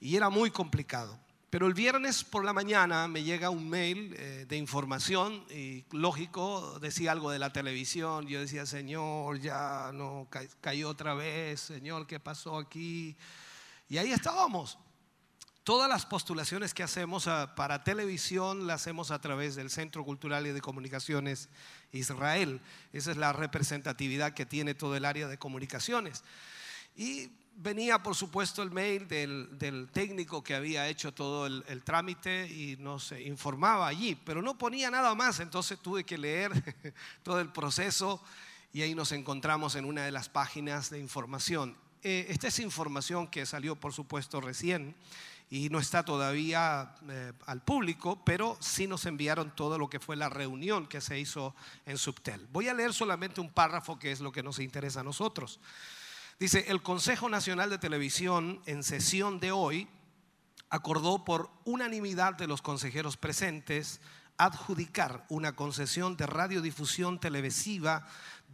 [0.00, 1.18] Y era muy complicado.
[1.54, 6.80] Pero el viernes por la mañana me llega un mail eh, de información y lógico,
[6.80, 8.26] decía algo de la televisión.
[8.26, 13.16] Yo decía, Señor, ya no ca- cayó otra vez, Señor, ¿qué pasó aquí?
[13.88, 14.78] Y ahí estábamos.
[15.62, 20.48] Todas las postulaciones que hacemos ah, para televisión las hacemos a través del Centro Cultural
[20.48, 21.50] y de Comunicaciones
[21.92, 22.60] Israel.
[22.92, 26.24] Esa es la representatividad que tiene todo el área de comunicaciones.
[26.96, 31.82] Y venía, por supuesto, el mail del, del técnico que había hecho todo el, el
[31.82, 36.52] trámite y nos informaba allí, pero no ponía nada más, entonces tuve que leer
[37.22, 38.22] todo el proceso
[38.72, 41.76] y ahí nos encontramos en una de las páginas de información.
[42.02, 44.94] Eh, esta es información que salió, por supuesto, recién
[45.48, 50.16] y no está todavía eh, al público, pero sí nos enviaron todo lo que fue
[50.16, 51.54] la reunión que se hizo
[51.86, 52.46] en Subtel.
[52.52, 55.60] Voy a leer solamente un párrafo que es lo que nos interesa a nosotros.
[56.38, 59.88] Dice, el Consejo Nacional de Televisión en sesión de hoy
[60.68, 64.00] acordó por unanimidad de los consejeros presentes
[64.36, 68.06] adjudicar una concesión de radiodifusión televisiva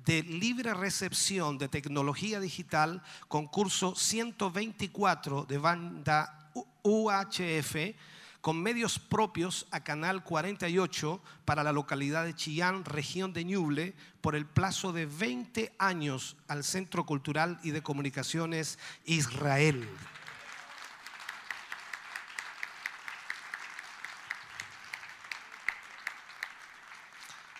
[0.04, 6.50] de libre recepción de tecnología digital, concurso 124 de banda
[6.82, 7.94] UHF,
[8.40, 14.34] con medios propios a Canal 48 para la localidad de Chillán, región de Ñuble, por
[14.34, 19.88] el plazo de 20 años al Centro Cultural y de Comunicaciones Israel.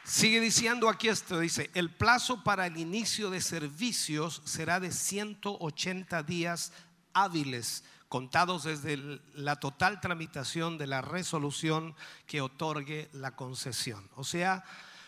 [0.05, 6.23] Sigue diciendo aquí esto, dice, el plazo para el inicio de servicios será de 180
[6.25, 6.73] días
[7.13, 8.99] hábiles, contados desde
[9.35, 11.95] la total tramitación de la resolución
[12.27, 14.11] que otorgue la concesión.
[14.17, 14.65] O sea,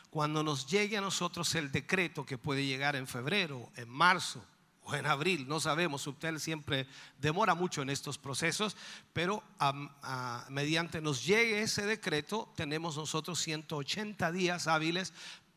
[0.08, 4.44] cuando nos llegue a nosotros el decreto que puede llegar en febrero, en marzo
[4.84, 6.86] o en abril, no sabemos, Subtel siempre
[7.18, 8.76] demora mucho en estos procesos,
[9.12, 15.12] pero am- a- mediante nos llegue ese decreto, tenemos nosotros 180 días hábiles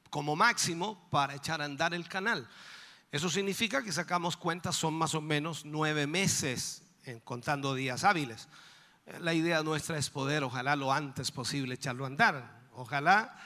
[0.09, 2.49] como máximo para echar a andar el canal.
[3.11, 8.47] Eso significa que sacamos cuentas, son más o menos nueve meses en contando días hábiles.
[9.05, 12.65] Eh, La idea nuestra es poder, ojalá lo antes posible, echarlo a andar.
[12.73, 13.37] Ojalá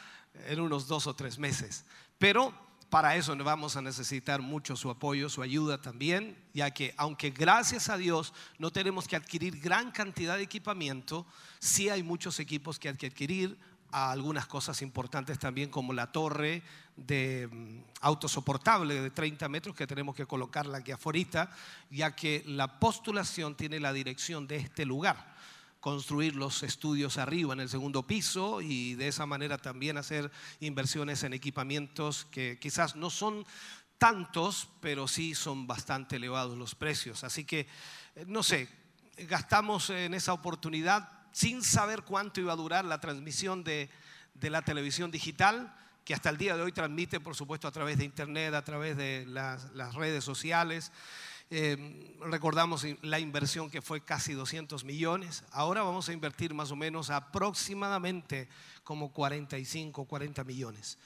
[0.47, 1.85] en unos dos o tres meses.
[2.17, 2.53] Pero
[2.89, 7.89] para eso vamos a necesitar mucho su apoyo, su ayuda también, ya que aunque gracias
[7.89, 11.25] a Dios no tenemos que adquirir gran cantidad de equipamiento,
[11.59, 13.59] sí hay muchos equipos que hay que adquirir,
[13.91, 16.61] algunas cosas importantes también como la torre
[17.05, 21.51] de mm, autosoportable de 30 metros que tenemos que colocarla aquí afuera,
[21.89, 25.37] ya que la postulación tiene la dirección de este lugar
[25.79, 30.29] construir los estudios arriba en el segundo piso y de esa manera también hacer
[30.59, 33.45] inversiones en equipamientos que quizás no son
[33.97, 37.23] tantos, pero sí son bastante elevados los precios.
[37.23, 37.67] Así que,
[38.15, 38.67] eh, no sé,
[39.17, 43.89] gastamos en esa oportunidad sin saber cuánto iba a durar la transmisión de,
[44.33, 45.75] de la televisión digital,
[46.09, 48.97] que hasta el día de hoy transmite, por supuesto, a través de Internet, a través
[48.97, 50.91] de las, redes sociales.
[51.51, 55.43] Eh, recordamos la inversión que fue casi 200 millones.
[55.51, 58.49] Ahora vamos a invertir más o menos aproximadamente
[58.83, 60.97] como 45, 40 millones,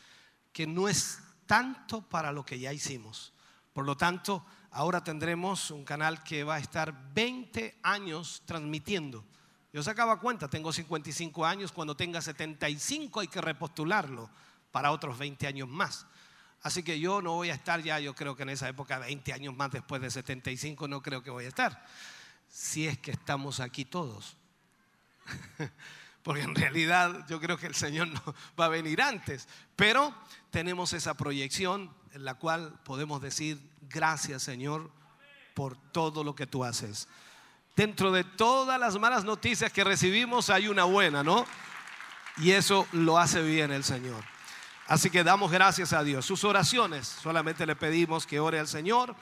[0.54, 3.34] que no es tanto para lo que ya hicimos.
[3.74, 9.26] Por lo tanto, ahora tendremos un canal que va a estar 20 años transmitiendo.
[9.74, 14.30] Yo sacaba cuenta, tengo 55 años, cuando tenga 75 hay que repostularlo
[14.74, 16.08] para otros 20 años más.
[16.64, 19.32] Así que yo no voy a estar ya, yo creo que en esa época, 20
[19.32, 21.86] años más después de 75, no creo que voy a estar.
[22.50, 24.36] Si es que estamos aquí todos.
[26.24, 28.22] Porque en realidad yo creo que el Señor no
[28.60, 29.48] va a venir antes.
[29.76, 30.12] Pero
[30.50, 34.90] tenemos esa proyección en la cual podemos decir, gracias Señor
[35.54, 37.08] por todo lo que tú haces.
[37.76, 41.46] Dentro de todas las malas noticias que recibimos hay una buena, ¿no?
[42.38, 44.33] Y eso lo hace bien el Señor.
[44.88, 46.26] Así que damos gracias a Dios.
[46.26, 49.16] Sus oraciones, solamente le pedimos que ore al Señor.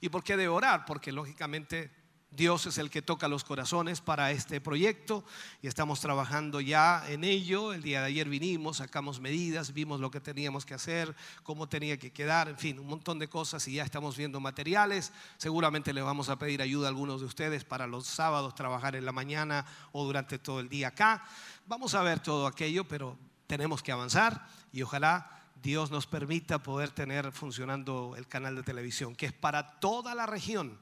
[0.00, 0.84] ¿Y por qué de orar?
[0.86, 1.90] Porque lógicamente
[2.30, 5.22] Dios es el que toca los corazones para este proyecto
[5.60, 7.74] y estamos trabajando ya en ello.
[7.74, 11.98] El día de ayer vinimos, sacamos medidas, vimos lo que teníamos que hacer, cómo tenía
[11.98, 15.12] que quedar, en fin, un montón de cosas y ya estamos viendo materiales.
[15.36, 19.04] Seguramente le vamos a pedir ayuda a algunos de ustedes para los sábados trabajar en
[19.04, 21.22] la mañana o durante todo el día acá.
[21.66, 25.30] Vamos a ver todo aquello, pero tenemos que avanzar y ojalá
[25.62, 30.26] Dios nos permita poder tener funcionando el canal de televisión, que es para toda la
[30.26, 30.78] región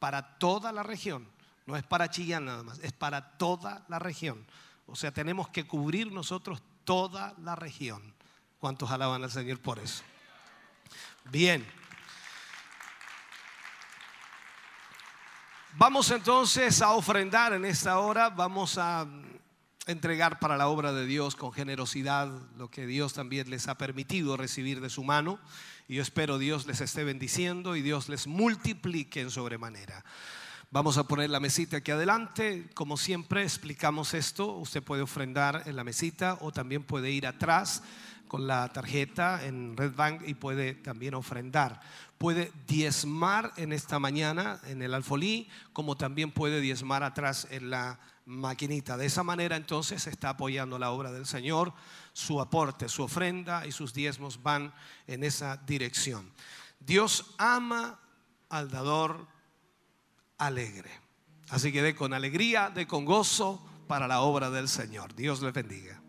[0.00, 1.28] para toda la región.
[1.66, 4.44] No es para Chillán nada más, es para toda la región.
[4.86, 8.12] O sea, tenemos que cubrir nosotros toda la región.
[8.58, 10.02] ¿Cuántos alaban al Señor por eso?
[11.30, 11.64] Bien.
[15.74, 19.06] Vamos entonces a ofrendar en esta hora, vamos a
[19.90, 24.36] entregar para la obra de Dios con generosidad lo que Dios también les ha permitido
[24.36, 25.38] recibir de su mano.
[25.88, 30.04] Y yo espero Dios les esté bendiciendo y Dios les multiplique en sobremanera.
[30.70, 32.70] Vamos a poner la mesita aquí adelante.
[32.74, 37.82] Como siempre explicamos esto, usted puede ofrendar en la mesita o también puede ir atrás
[38.28, 41.80] con la tarjeta en Red Bank y puede también ofrendar.
[42.16, 47.98] Puede diezmar en esta mañana en el alfolí, como también puede diezmar atrás en la
[48.26, 48.96] maquinita.
[48.96, 51.72] De esa manera entonces está apoyando la obra del Señor,
[52.12, 54.72] su aporte, su ofrenda y sus diezmos van
[55.06, 56.32] en esa dirección.
[56.78, 58.00] Dios ama
[58.48, 59.26] al dador
[60.38, 60.90] alegre.
[61.50, 65.14] Así que de con alegría, de con gozo para la obra del Señor.
[65.14, 65.99] Dios les bendiga.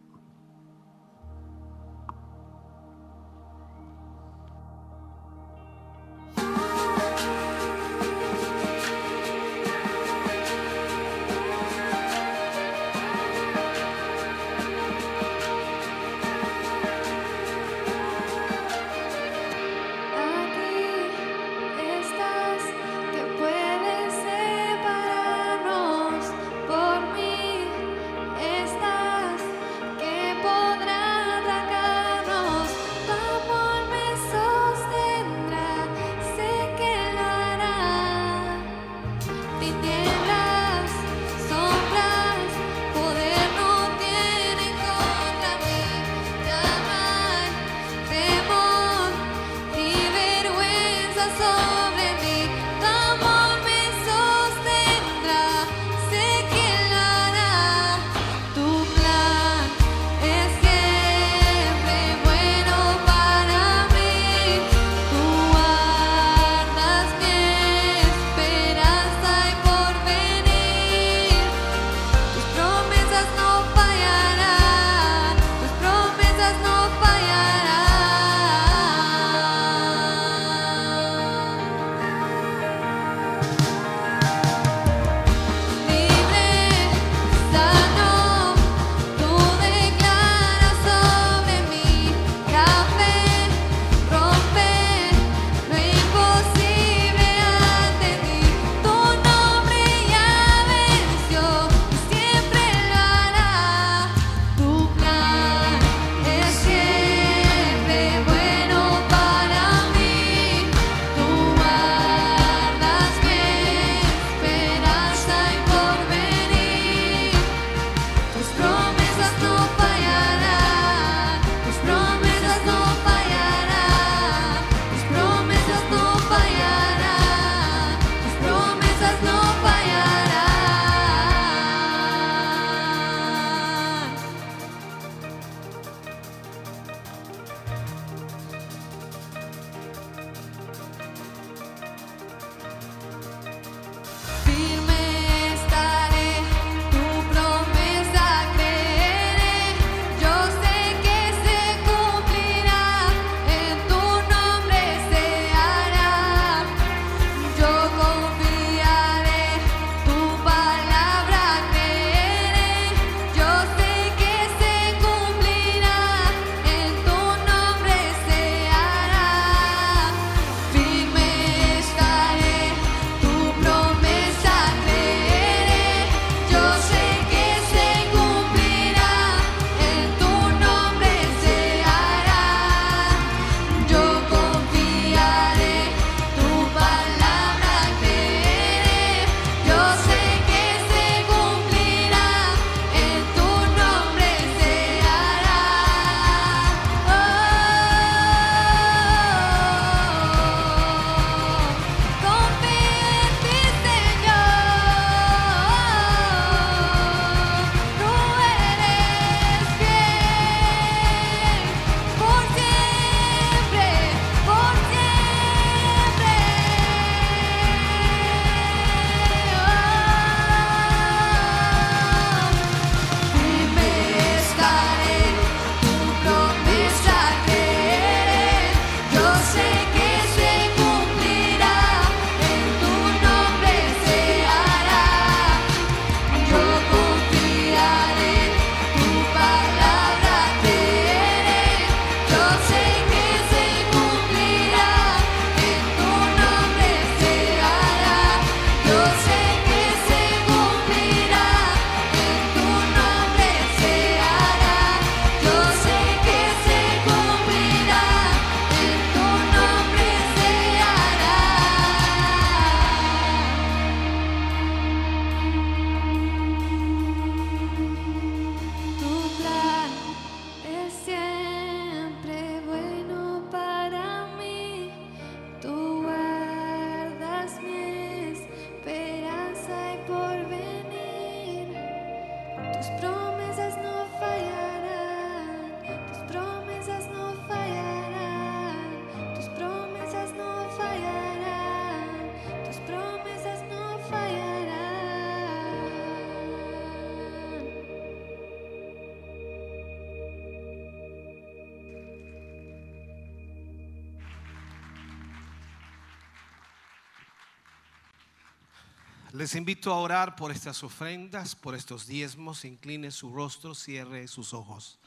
[309.42, 312.64] Les invito a orar por estas ofrendas, por estos diezmos.
[312.64, 315.00] Incline su rostro, cierre sus ojos.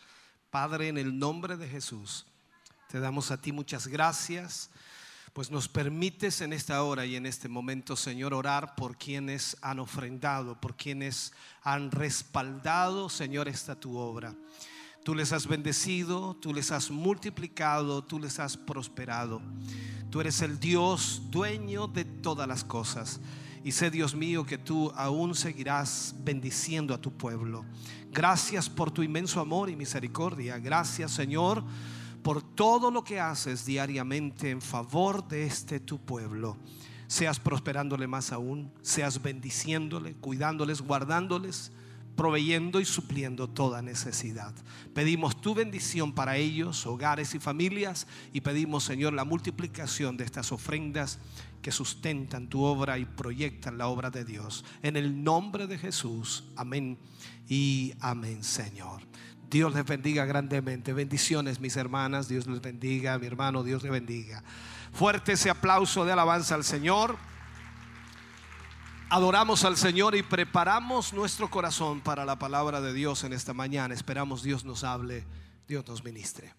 [0.50, 2.26] Padre, en el nombre de Jesús,
[2.88, 4.70] te damos a ti muchas gracias,
[5.32, 9.78] pues nos permites en esta hora y en este momento, Señor, orar por quienes han
[9.78, 11.32] ofrendado, por quienes
[11.62, 14.34] han respaldado, Señor, esta tu obra.
[15.04, 19.40] Tú les has bendecido, tú les has multiplicado, tú les has prosperado.
[20.10, 23.20] Tú eres el Dios dueño de todas las cosas.
[23.64, 27.64] Y sé, Dios mío, que tú aún seguirás bendiciendo a tu pueblo.
[28.12, 30.58] Gracias por tu inmenso amor y misericordia.
[30.58, 31.64] Gracias, Señor,
[32.22, 36.58] por todo lo que haces diariamente en favor de este tu pueblo.
[37.06, 41.72] Seas prosperándole más aún, seas bendiciéndole, cuidándoles, guardándoles
[42.14, 44.54] proveyendo y supliendo toda necesidad.
[44.94, 50.52] Pedimos tu bendición para ellos, hogares y familias, y pedimos, Señor, la multiplicación de estas
[50.52, 51.18] ofrendas
[51.64, 54.66] que sustentan tu obra y proyectan la obra de Dios.
[54.82, 56.98] En el nombre de Jesús, amén
[57.48, 59.00] y amén, Señor.
[59.48, 60.92] Dios les bendiga grandemente.
[60.92, 62.28] Bendiciones, mis hermanas.
[62.28, 63.62] Dios les bendiga, mi hermano.
[63.62, 64.44] Dios les bendiga.
[64.92, 67.16] Fuerte ese aplauso de alabanza al Señor
[69.08, 73.94] adoramos al Señor y preparamos nuestro corazón para la palabra de Dios en esta mañana.
[73.94, 75.24] Esperamos Dios nos hable,
[75.66, 76.52] Dios nos ministre.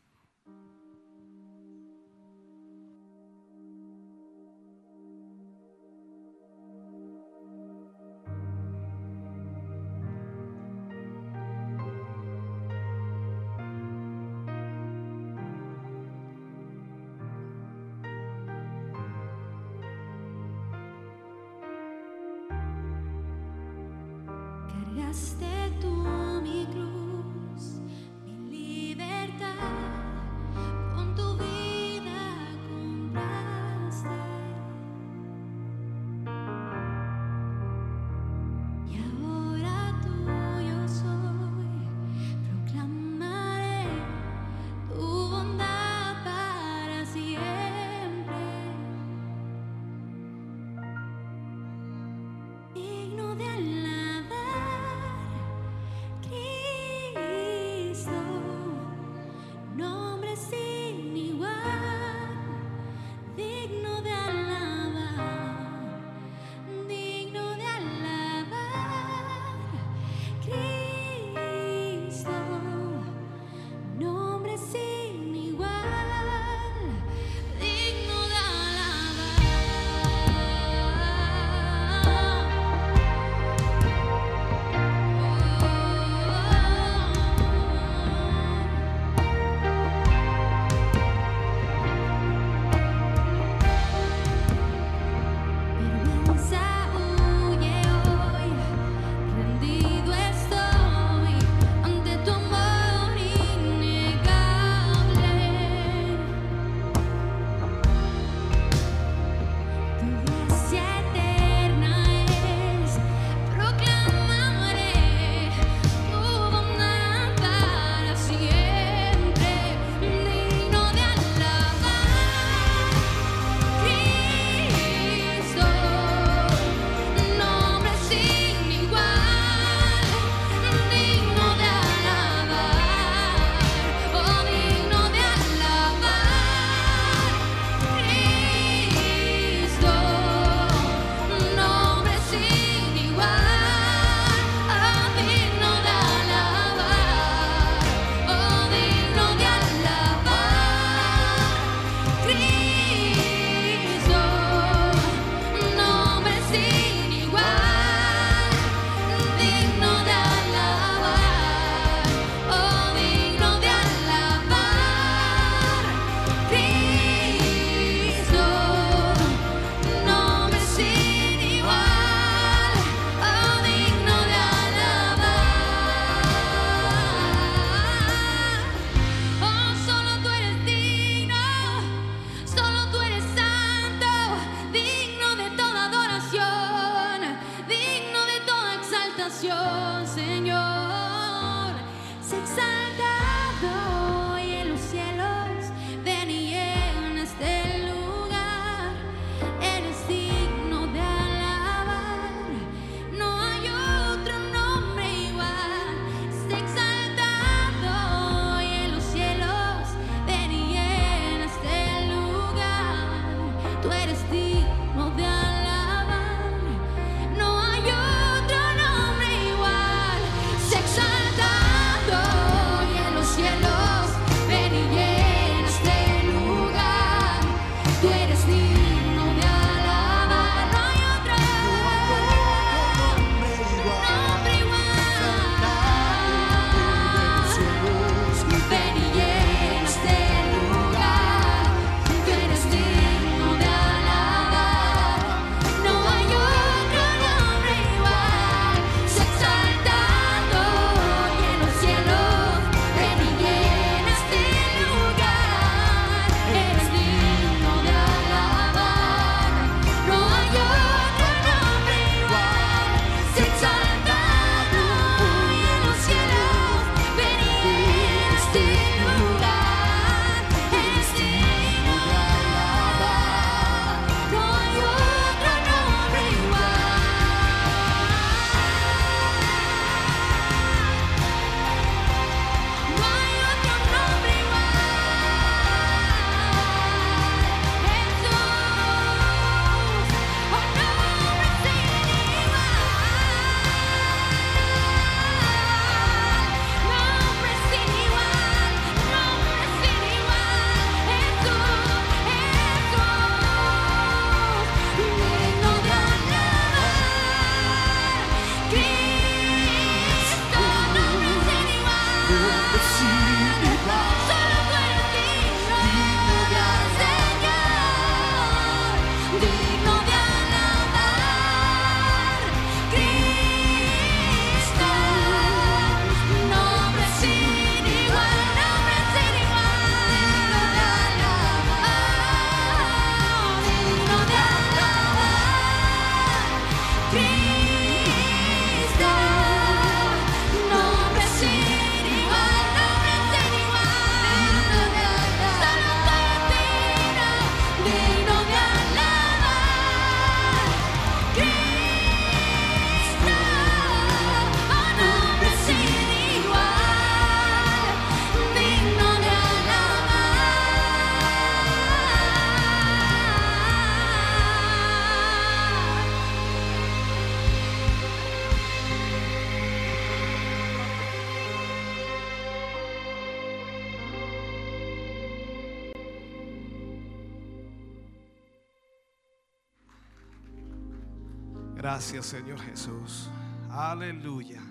[381.95, 383.29] Gracias Señor Jesús.
[383.69, 384.61] Aleluya.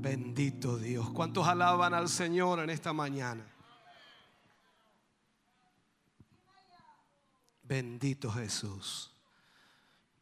[0.00, 1.10] Bendito Dios.
[1.10, 3.44] ¿Cuántos alaban al Señor en esta mañana?
[7.64, 9.12] Bendito Jesús.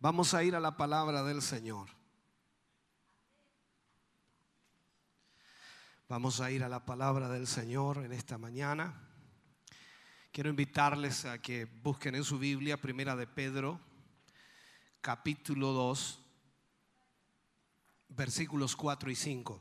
[0.01, 1.91] Vamos a ir a la palabra del Señor.
[6.09, 9.07] Vamos a ir a la palabra del Señor en esta mañana.
[10.33, 13.92] Quiero invitarles a que busquen en su Biblia, Primera de Pedro,
[15.03, 16.21] capítulo 2,
[18.11, 19.61] versículos 4 y 5.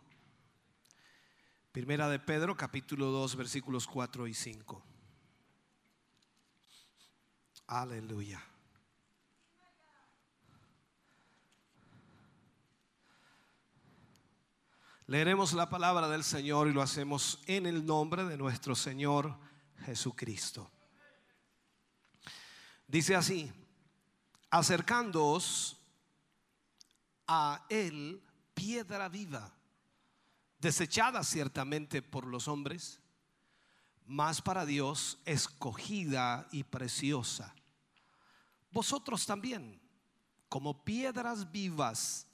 [1.71, 4.83] Primera de Pedro, capítulo 2, versículos 4 y 5.
[7.65, 8.43] Aleluya.
[15.07, 19.35] Leeremos la palabra del Señor y lo hacemos en el nombre de nuestro Señor
[19.85, 20.69] Jesucristo.
[22.87, 23.51] Dice así,
[24.51, 25.77] acercándoos
[27.25, 28.21] a Él,
[28.53, 29.53] piedra viva,
[30.59, 32.99] desechada ciertamente por los hombres,
[34.05, 37.55] mas para Dios escogida y preciosa.
[38.71, 39.81] Vosotros también,
[40.49, 42.27] como piedras vivas,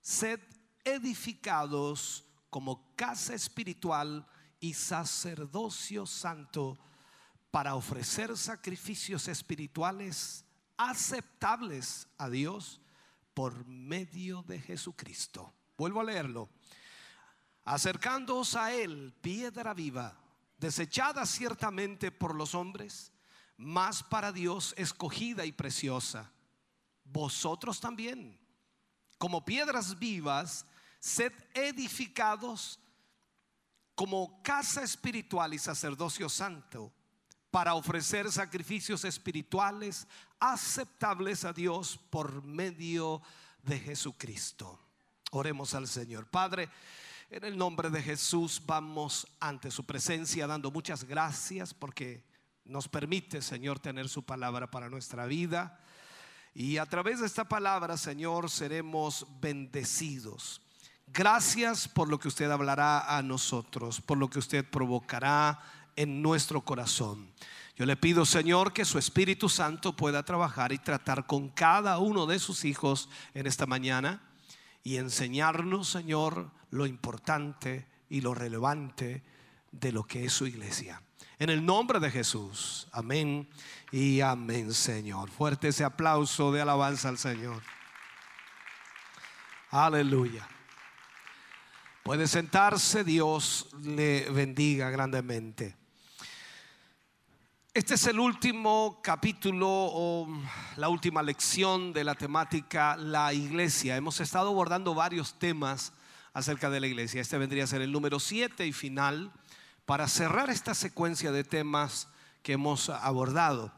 [0.00, 0.40] sed
[0.84, 4.26] edificados como casa espiritual
[4.60, 6.78] y sacerdocio santo
[7.50, 10.43] para ofrecer sacrificios espirituales
[10.76, 12.80] aceptables a Dios
[13.34, 15.52] por medio de Jesucristo.
[15.76, 16.48] Vuelvo a leerlo.
[17.64, 20.16] Acercándoos a Él, piedra viva,
[20.58, 23.12] desechada ciertamente por los hombres,
[23.56, 26.30] mas para Dios escogida y preciosa.
[27.04, 28.38] Vosotros también,
[29.18, 30.66] como piedras vivas,
[31.00, 32.80] sed edificados
[33.94, 36.92] como casa espiritual y sacerdocio santo
[37.54, 40.08] para ofrecer sacrificios espirituales
[40.40, 43.22] aceptables a Dios por medio
[43.62, 44.80] de Jesucristo.
[45.30, 46.26] Oremos al Señor.
[46.26, 46.68] Padre,
[47.30, 52.24] en el nombre de Jesús vamos ante su presencia dando muchas gracias porque
[52.64, 55.78] nos permite, Señor, tener su palabra para nuestra vida.
[56.54, 60.60] Y a través de esta palabra, Señor, seremos bendecidos.
[61.06, 66.62] Gracias por lo que usted hablará a nosotros, por lo que usted provocará en nuestro
[66.62, 67.32] corazón.
[67.76, 72.26] Yo le pido, Señor, que su Espíritu Santo pueda trabajar y tratar con cada uno
[72.26, 74.22] de sus hijos en esta mañana
[74.84, 79.24] y enseñarnos, Señor, lo importante y lo relevante
[79.72, 81.02] de lo que es su iglesia.
[81.38, 83.48] En el nombre de Jesús, amén
[83.90, 85.30] y amén, Señor.
[85.30, 87.60] Fuerte ese aplauso de alabanza al Señor.
[89.70, 90.46] Aleluya.
[92.04, 95.74] Puede sentarse, Dios le bendiga grandemente.
[97.74, 100.28] Este es el último capítulo o
[100.76, 103.96] la última lección de la temática La iglesia.
[103.96, 105.92] Hemos estado abordando varios temas
[106.34, 107.20] acerca de la iglesia.
[107.20, 109.32] Este vendría a ser el número 7 y final
[109.86, 112.06] para cerrar esta secuencia de temas
[112.44, 113.72] que hemos abordado.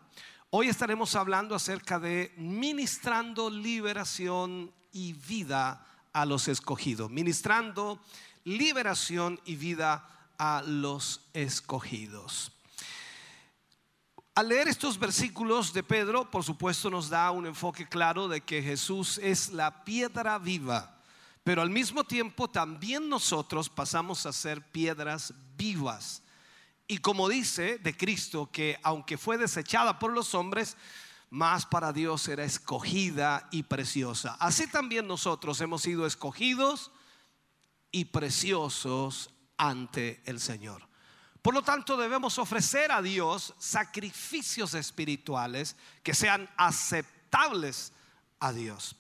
[0.50, 7.98] Hoy estaremos hablando acerca de ministrando liberación y vida a los escogidos, ministrando
[8.44, 10.06] liberación y vida
[10.36, 12.52] a los escogidos.
[14.36, 18.62] Al leer estos versículos de Pedro, por supuesto nos da un enfoque claro de que
[18.62, 21.00] Jesús es la piedra viva,
[21.42, 26.22] pero al mismo tiempo también nosotros pasamos a ser piedras vivas.
[26.86, 30.76] Y como dice de Cristo, que aunque fue desechada por los hombres,
[31.30, 34.36] más para Dios era escogida y preciosa.
[34.38, 36.90] Así también nosotros hemos sido escogidos
[37.90, 40.86] y preciosos ante el Señor.
[41.46, 47.92] Por lo tanto, debemos ofrecer a Dios sacrificios espirituales que sean aceptables
[48.40, 48.96] a Dios.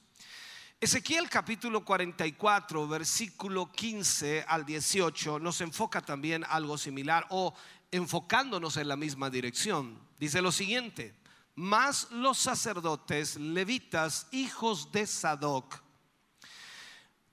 [0.80, 7.52] Ezequiel capítulo 44, versículo 15 al 18 nos enfoca también algo similar o
[7.90, 9.98] enfocándonos en la misma dirección.
[10.20, 11.16] Dice lo siguiente,
[11.56, 15.82] más los sacerdotes levitas, hijos de Sadoc,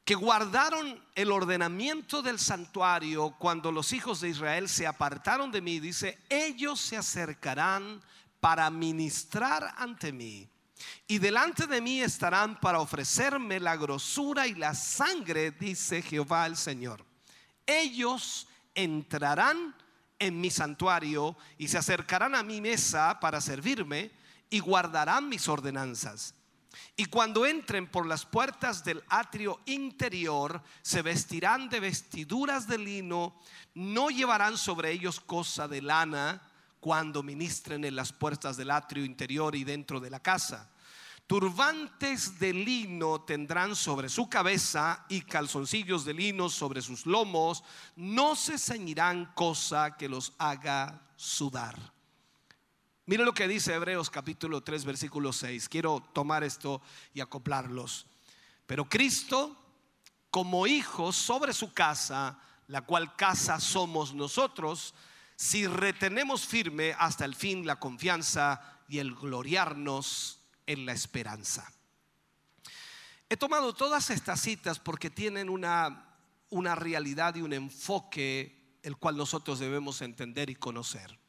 [0.06, 5.80] que guardaron el ordenamiento del santuario cuando los hijos de Israel se apartaron de mí,
[5.80, 8.02] dice, ellos se acercarán
[8.40, 10.50] para ministrar ante mí.
[11.08, 16.58] Y delante de mí estarán para ofrecerme la grosura y la sangre, dice Jehová el
[16.58, 17.06] Señor.
[17.66, 19.74] Ellos entrarán
[20.20, 24.12] en mi santuario y se acercarán a mi mesa para servirme
[24.50, 26.36] y guardarán mis ordenanzas.
[26.96, 33.40] Y cuando entren por las puertas del atrio interior, se vestirán de vestiduras de lino,
[33.76, 36.42] no llevarán sobre ellos cosa de lana
[36.80, 40.70] cuando ministren en las puertas del atrio interior y dentro de la casa.
[41.28, 47.64] Turbantes de lino tendrán sobre su cabeza y calzoncillos de lino sobre sus lomos.
[47.96, 51.93] No se ceñirán cosa que los haga sudar.
[53.06, 55.68] Mire lo que dice Hebreos capítulo 3 versículo 6.
[55.68, 56.82] Quiero tomar esto
[57.14, 58.06] y acoplarlos.
[58.66, 59.58] Pero Cristo,
[60.30, 64.94] como hijo sobre su casa, la cual casa somos nosotros,
[65.36, 71.70] si retenemos firme hasta el fin la confianza y el gloriarnos en la esperanza.
[73.28, 76.16] He tomado todas estas citas porque tienen una,
[76.50, 81.20] una realidad y un enfoque el cual nosotros debemos entender y conocer.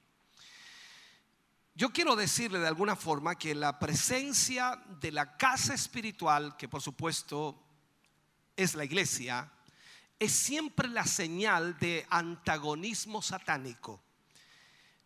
[1.77, 6.81] Yo quiero decirle de alguna forma que la presencia de la casa espiritual, que por
[6.81, 7.61] supuesto
[8.57, 9.51] es la iglesia,
[10.21, 14.01] es siempre la señal de antagonismo satánico.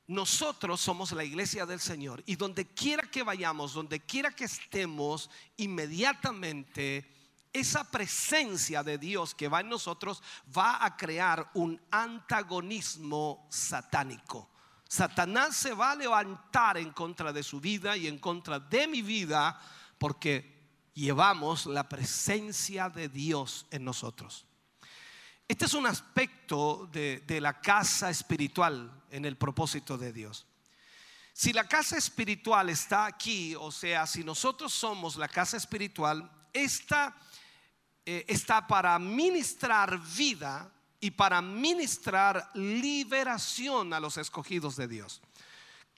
[0.09, 5.31] Nosotros somos la iglesia del Señor y donde quiera que vayamos, donde quiera que estemos,
[5.57, 7.11] inmediatamente
[7.51, 10.23] esa presencia de Dios que va en nosotros
[10.57, 14.51] va a crear un antagonismo satánico.
[14.89, 19.03] Satanás se va a levantar en contra de su vida y en contra de mi
[19.03, 19.61] vida
[19.99, 20.59] porque
[20.95, 24.47] llevamos la presencia de Dios en nosotros.
[25.47, 30.47] Este es un aspecto de, la casa espiritual en el propósito de Dios.
[31.35, 37.15] Si la casa espiritual está aquí, o sea, si nosotros somos la casa espiritual, esta
[38.07, 45.21] eh, está para ministrar vida y para ministrar liberación a los escogidos de Dios.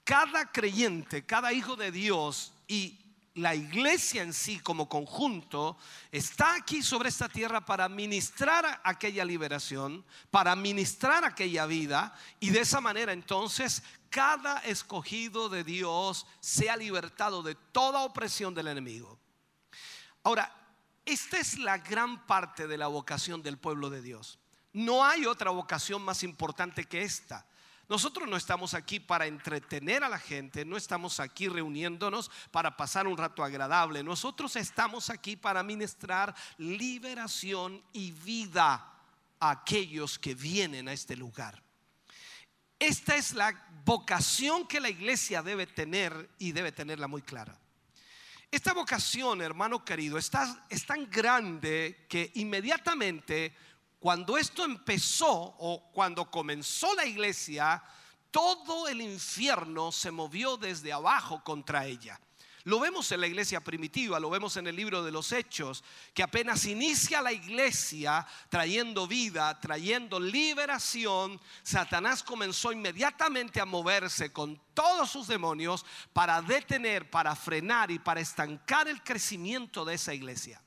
[0.03, 2.97] Cada creyente, cada hijo de Dios y
[3.35, 5.77] la iglesia en sí como conjunto
[6.11, 12.59] está aquí sobre esta tierra para ministrar aquella liberación, para ministrar aquella vida y de
[12.59, 19.17] esa manera entonces cada escogido de Dios sea libertado de toda opresión del enemigo.
[20.23, 20.53] Ahora,
[21.05, 24.40] esta es la gran parte de la vocación del pueblo de Dios.
[24.73, 27.45] No hay otra vocación más importante que esta.
[27.89, 33.05] Nosotros no estamos aquí para entretener a la gente, no estamos aquí reuniéndonos para pasar
[33.05, 34.01] un rato agradable.
[34.01, 38.93] Nosotros estamos aquí para ministrar liberación y vida
[39.41, 41.61] a aquellos que vienen a este lugar.
[42.79, 47.59] Esta es la vocación que la iglesia debe tener y debe tenerla muy clara.
[48.49, 53.53] Esta vocación, hermano querido, es tan grande que inmediatamente
[54.01, 57.83] cuando esto empezó o cuando comenzó la iglesia,
[58.31, 62.19] todo el infierno se movió desde abajo contra ella.
[62.63, 65.83] Lo vemos en la iglesia primitiva, lo vemos en el libro de los Hechos,
[66.15, 74.59] que apenas inicia la iglesia trayendo vida, trayendo liberación, Satanás comenzó inmediatamente a moverse con
[74.73, 80.59] todos sus demonios para detener, para frenar y para estancar el crecimiento de esa iglesia.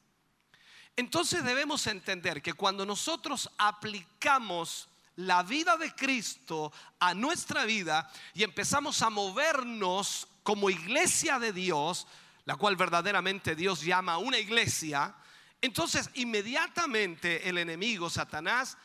[0.97, 8.43] Entonces debemos entender que cuando nosotros aplicamos la vida de Cristo a nuestra vida y
[8.43, 12.07] empezamos a movernos como iglesia de Dios,
[12.45, 15.15] la cual verdaderamente Dios llama una iglesia,
[15.61, 18.77] entonces inmediatamente el enemigo, Satanás,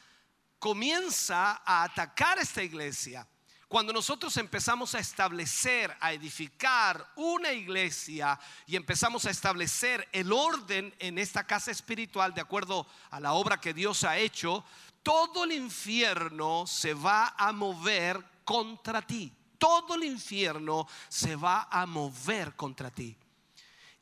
[0.60, 3.28] comienza a atacar esta iglesia.
[3.70, 10.92] Cuando nosotros empezamos a establecer, a edificar una iglesia y empezamos a establecer el orden
[10.98, 14.66] en esta casa espiritual de acuerdo a la obra que Dios ha hecho,
[15.04, 19.32] todo el infierno se va a mover contra ti.
[19.60, 23.16] Todo el infierno se va a mover contra ti.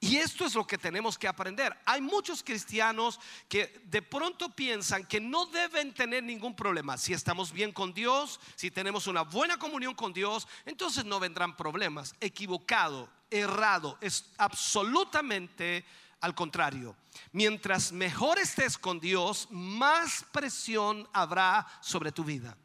[0.07, 1.77] Y esto es lo que tenemos que aprender.
[1.85, 3.19] Hay muchos cristianos
[3.49, 6.97] que de pronto piensan que no deben tener ningún problema.
[6.97, 11.57] Si estamos bien con Dios, si tenemos una buena comunión con Dios, entonces no vendrán
[11.57, 12.15] problemas.
[12.21, 15.84] Equivocado, errado, es absolutamente
[16.21, 16.95] al contrario.
[17.34, 22.57] Mientras mejor estés con Dios, más presión habrá sobre tu vida.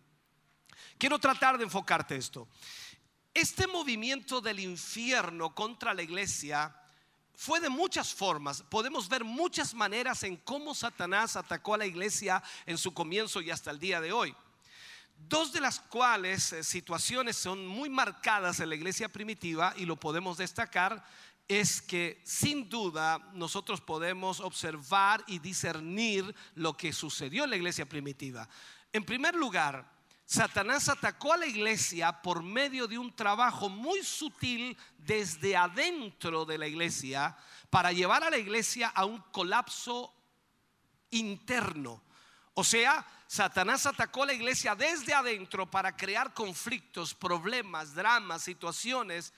[0.97, 2.47] Quiero tratar de enfocarte esto.
[3.35, 6.73] Este movimiento del infierno contra la iglesia
[7.43, 8.63] fue de muchas formas.
[8.63, 13.51] Podemos ver muchas maneras en cómo Satanás atacó a la iglesia en su comienzo y
[13.51, 14.33] hasta el día de hoy.
[15.17, 19.97] Dos de las cuales eh, situaciones son muy marcadas en la iglesia primitiva y lo
[19.97, 21.05] podemos destacar
[21.49, 27.87] es que sin duda nosotros podemos observar y discernir lo que sucedió en la iglesia
[27.89, 28.49] primitiva.
[28.93, 29.91] En primer lugar,
[30.25, 36.59] Satanás atacó a la iglesia por medio de un trabajo muy sutil desde adentro de
[36.59, 37.37] la iglesia
[37.69, 40.15] para llevar a la iglesia a un colapso
[41.11, 42.03] interno.
[42.55, 49.33] O sea, Satanás atacó a la iglesia desde adentro para crear conflictos, problemas, dramas, situaciones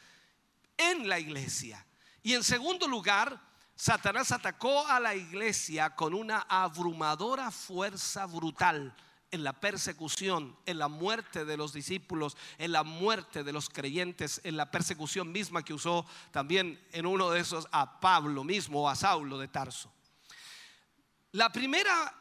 [0.77, 1.85] en la iglesia.
[2.23, 3.41] Y en segundo lugar,
[3.77, 8.95] Satanás atacó a la iglesia con una abrumadora fuerza brutal
[9.35, 14.41] en la persecución, en la muerte de los discípulos, en la muerte de los creyentes,
[14.45, 18.89] en la persecución misma que usó también en uno de esos a Pablo mismo o
[18.89, 19.93] a Saulo de Tarso.
[21.33, 22.15] La primera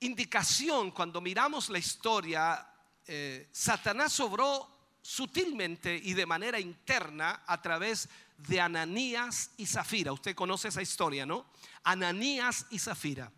[0.00, 2.66] indicación cuando miramos la historia,
[3.06, 10.12] eh, Satanás obró sutilmente y de manera interna a través de Ananías y Zafira.
[10.12, 11.46] Usted conoce esa historia, ¿no?
[11.84, 13.30] Ananías y Zafira.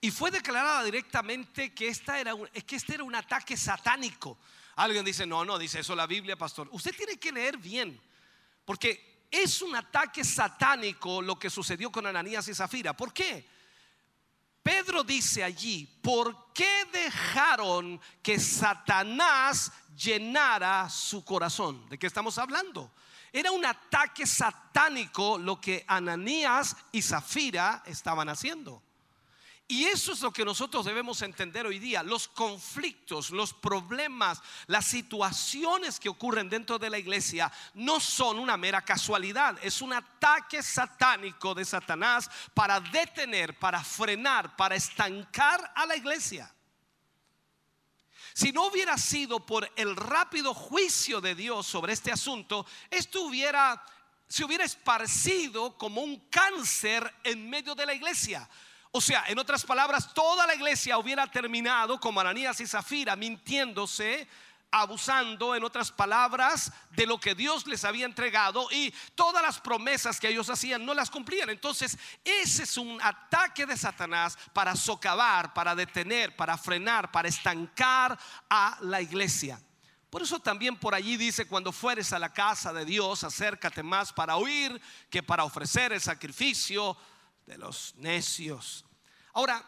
[0.00, 4.38] Y fue declarada directamente que, esta era un, que este era un ataque satánico.
[4.76, 6.68] Alguien dice, no, no, dice eso la Biblia, pastor.
[6.72, 8.00] Usted tiene que leer bien,
[8.64, 12.96] porque es un ataque satánico lo que sucedió con Ananías y Zafira.
[12.96, 13.46] ¿Por qué?
[14.62, 21.88] Pedro dice allí, ¿por qué dejaron que Satanás llenara su corazón?
[21.88, 22.90] ¿De qué estamos hablando?
[23.32, 28.82] Era un ataque satánico lo que Ananías y Zafira estaban haciendo.
[29.70, 32.02] Y eso es lo que nosotros debemos entender hoy día.
[32.02, 38.56] Los conflictos, los problemas, las situaciones que ocurren dentro de la iglesia no son una
[38.56, 39.56] mera casualidad.
[39.62, 46.52] Es un ataque satánico de Satanás para detener, para frenar, para estancar a la iglesia.
[48.34, 53.80] Si no hubiera sido por el rápido juicio de Dios sobre este asunto, esto hubiera,
[54.26, 58.50] se hubiera esparcido como un cáncer en medio de la iglesia.
[58.92, 64.26] O sea, en otras palabras, toda la iglesia hubiera terminado como Ananías y Zafira mintiéndose,
[64.72, 70.18] abusando, en otras palabras, de lo que Dios les había entregado y todas las promesas
[70.18, 71.50] que ellos hacían no las cumplían.
[71.50, 78.18] Entonces, ese es un ataque de Satanás para socavar, para detener, para frenar, para estancar
[78.48, 79.60] a la iglesia.
[80.08, 84.12] Por eso también por allí dice, cuando fueres a la casa de Dios, acércate más
[84.12, 86.96] para oír que para ofrecer el sacrificio
[87.46, 88.84] de los necios.
[89.32, 89.64] Ahora,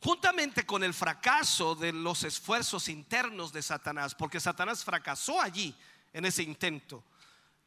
[0.00, 5.74] juntamente con el fracaso de los esfuerzos internos de Satanás, porque Satanás fracasó allí
[6.12, 7.04] en ese intento,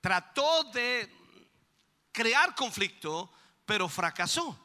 [0.02, 1.10] trató de
[2.12, 3.32] crear conflicto,
[3.66, 4.60] pero fracasó.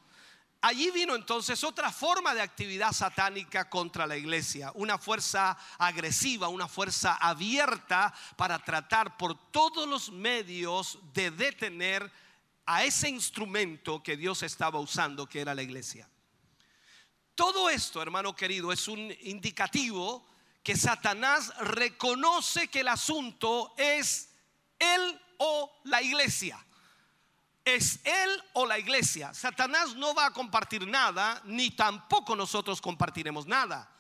[0.61, 6.67] Allí vino entonces otra forma de actividad satánica contra la iglesia, una fuerza agresiva, una
[6.67, 12.11] fuerza abierta para tratar por todos los medios de detener
[12.71, 16.07] a ese instrumento que Dios estaba usando, que era la iglesia.
[17.35, 20.29] Todo esto, hermano querido, es un indicativo
[20.63, 24.29] que Satanás reconoce que el asunto es
[24.79, 26.63] él o la iglesia.
[27.65, 29.33] Es él o la iglesia.
[29.33, 33.91] Satanás no va a compartir nada, ni tampoco nosotros compartiremos nada.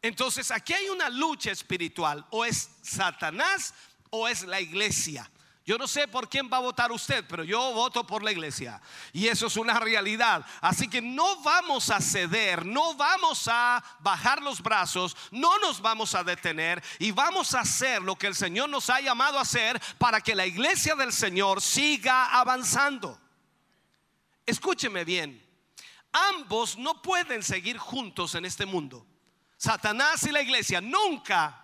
[0.00, 2.24] Entonces aquí hay una lucha espiritual.
[2.30, 3.74] O es Satanás
[4.10, 5.28] o es la iglesia.
[5.66, 8.82] Yo no sé por quién va a votar usted, pero yo voto por la iglesia.
[9.14, 10.44] Y eso es una realidad.
[10.60, 16.14] Así que no vamos a ceder, no vamos a bajar los brazos, no nos vamos
[16.14, 19.80] a detener y vamos a hacer lo que el Señor nos ha llamado a hacer
[19.96, 23.18] para que la iglesia del Señor siga avanzando.
[24.44, 25.42] Escúcheme bien,
[26.12, 29.06] ambos no pueden seguir juntos en este mundo.
[29.56, 31.58] Satanás y la iglesia nunca,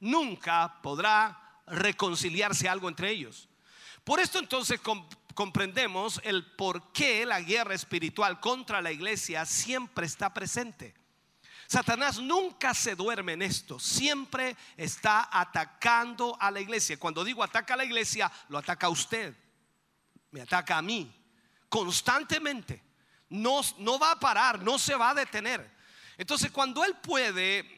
[0.00, 3.48] nunca podrá reconciliarse algo entre ellos.
[4.04, 4.80] Por esto entonces
[5.34, 10.94] comprendemos el por qué la guerra espiritual contra la iglesia siempre está presente.
[11.66, 16.98] Satanás nunca se duerme en esto, siempre está atacando a la iglesia.
[16.98, 19.36] Cuando digo ataca a la iglesia, lo ataca a usted,
[20.30, 21.14] me ataca a mí,
[21.68, 22.82] constantemente.
[23.28, 25.70] No, no va a parar, no se va a detener.
[26.16, 27.77] Entonces cuando él puede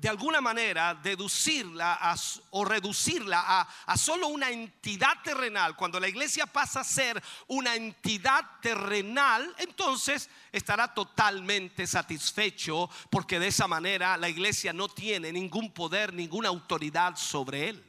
[0.00, 2.16] de alguna manera deducirla
[2.50, 7.74] o reducirla a, a, solo una entidad terrenal, cuando la iglesia pasa a ser una
[7.74, 15.70] entidad terrenal, entonces estará totalmente satisfecho porque de esa manera la iglesia no tiene ningún
[15.70, 17.84] poder, ninguna autoridad sobre él.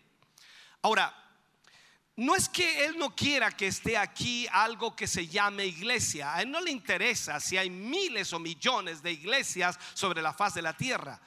[0.82, 1.16] Ahora,
[2.18, 6.36] no es que Él no quiera que esté aquí algo que se llame iglesia.
[6.36, 10.54] A Él no le interesa si hay miles o millones de iglesias sobre la faz
[10.54, 11.22] de la tierra.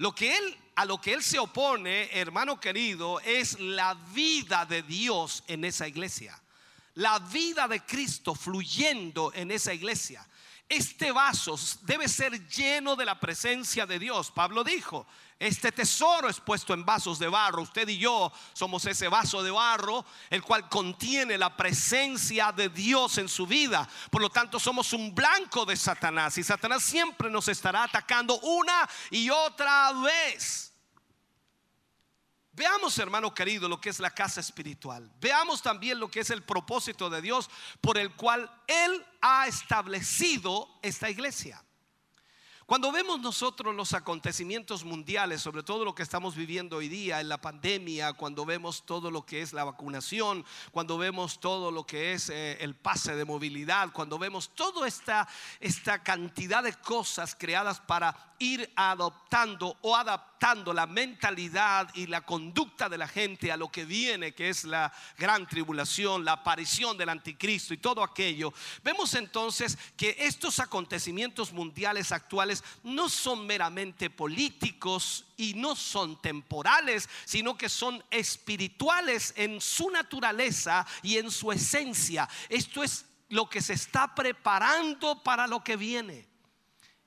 [0.00, 4.82] Lo que él a lo que él se opone, hermano querido, es la vida de
[4.82, 6.40] Dios en esa iglesia.
[6.94, 10.26] La vida de Cristo fluyendo en esa iglesia.
[10.66, 14.30] Este vaso debe ser lleno de la presencia de Dios.
[14.30, 15.06] Pablo dijo,
[15.40, 17.62] este tesoro es puesto en vasos de barro.
[17.62, 23.16] Usted y yo somos ese vaso de barro, el cual contiene la presencia de Dios
[23.16, 23.88] en su vida.
[24.10, 26.36] Por lo tanto, somos un blanco de Satanás.
[26.36, 30.74] Y Satanás siempre nos estará atacando una y otra vez.
[32.52, 35.10] Veamos, hermano querido, lo que es la casa espiritual.
[35.22, 37.48] Veamos también lo que es el propósito de Dios
[37.80, 41.64] por el cual Él ha establecido esta iglesia.
[42.70, 47.28] Cuando vemos nosotros los acontecimientos mundiales, sobre todo lo que estamos viviendo hoy día en
[47.28, 52.12] la pandemia, cuando vemos todo lo que es la vacunación, cuando vemos todo lo que
[52.12, 55.26] es eh, el pase de movilidad, cuando vemos toda esta,
[55.58, 62.88] esta cantidad de cosas creadas para ir adoptando o adaptando la mentalidad y la conducta
[62.88, 67.10] de la gente a lo que viene, que es la gran tribulación, la aparición del
[67.10, 75.26] anticristo y todo aquello, vemos entonces que estos acontecimientos mundiales actuales no son meramente políticos
[75.36, 82.28] y no son temporales, sino que son espirituales en su naturaleza y en su esencia.
[82.48, 86.28] Esto es lo que se está preparando para lo que viene.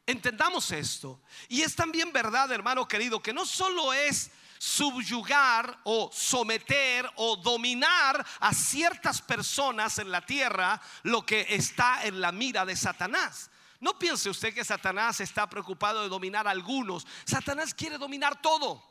[0.06, 1.22] Entendamos esto.
[1.48, 8.26] Y es también verdad, hermano querido, que no solo es subyugar o someter o dominar
[8.40, 13.50] a ciertas personas en la tierra lo que está en la mira de Satanás.
[13.84, 17.06] No piense usted que Satanás está preocupado de dominar a algunos.
[17.26, 18.82] Satanás quiere dominar todo.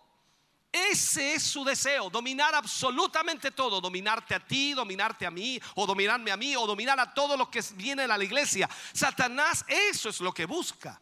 [0.71, 6.31] Ese es su deseo, dominar absolutamente todo, dominarte a ti, dominarte a mí, o dominarme
[6.31, 8.69] a mí, o dominar a todo lo que viene a la iglesia.
[8.93, 11.01] Satanás eso es lo que busca.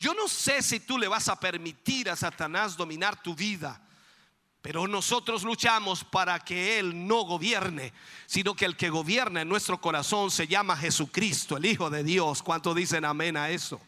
[0.00, 3.80] Yo no sé si tú le vas a permitir a Satanás dominar tu vida,
[4.60, 7.92] pero nosotros luchamos para que Él no gobierne,
[8.26, 12.42] sino que el que gobierna en nuestro corazón se llama Jesucristo, el Hijo de Dios.
[12.42, 13.80] ¿Cuánto dicen amén a eso?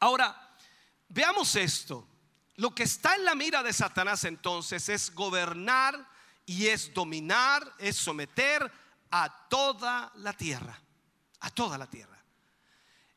[0.00, 0.54] Ahora,
[1.08, 2.06] veamos esto.
[2.56, 6.08] Lo que está en la mira de Satanás entonces es gobernar
[6.44, 8.70] y es dominar, es someter
[9.10, 10.80] a toda la tierra,
[11.40, 12.16] a toda la tierra.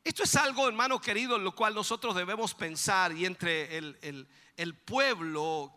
[0.04, 4.28] Esto es algo, hermano querido, en lo cual nosotros debemos pensar y entre el-
[4.58, 5.74] el pueblo,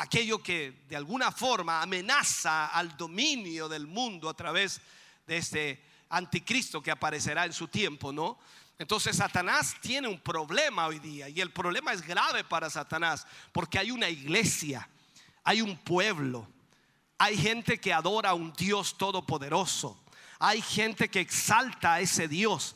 [0.00, 4.80] aquello que de alguna forma amenaza al dominio del mundo a través
[5.26, 8.38] de este anticristo que aparecerá en su tiempo, ¿no?
[8.78, 13.78] Entonces Satanás tiene un problema hoy día y el problema es grave para Satanás porque
[13.78, 14.88] hay una iglesia,
[15.44, 16.48] hay un pueblo,
[17.18, 20.02] hay gente que adora a un Dios todopoderoso,
[20.40, 22.74] hay gente que exalta a ese Dios,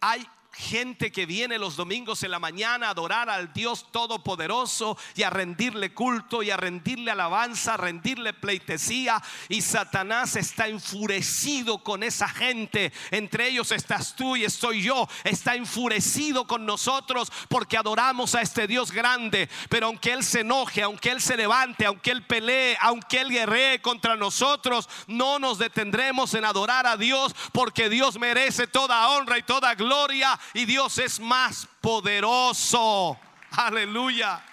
[0.00, 0.26] hay
[0.60, 5.30] gente que viene los domingos en la mañana a adorar al Dios Todopoderoso y a
[5.30, 9.20] rendirle culto y a rendirle alabanza, a rendirle pleitesía.
[9.48, 12.92] Y Satanás está enfurecido con esa gente.
[13.10, 15.08] Entre ellos estás tú y estoy yo.
[15.24, 19.48] Está enfurecido con nosotros porque adoramos a este Dios grande.
[19.68, 23.80] Pero aunque Él se enoje, aunque Él se levante, aunque Él pelee, aunque Él guerree
[23.80, 29.42] contra nosotros, no nos detendremos en adorar a Dios porque Dios merece toda honra y
[29.42, 33.18] toda gloria y Dios es más poderoso.
[33.52, 34.44] Aleluya.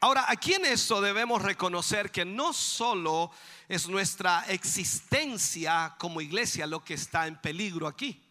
[0.00, 3.30] Ahora, aquí en esto debemos reconocer que no solo
[3.66, 8.22] es nuestra existencia como iglesia lo que está en peligro aquí.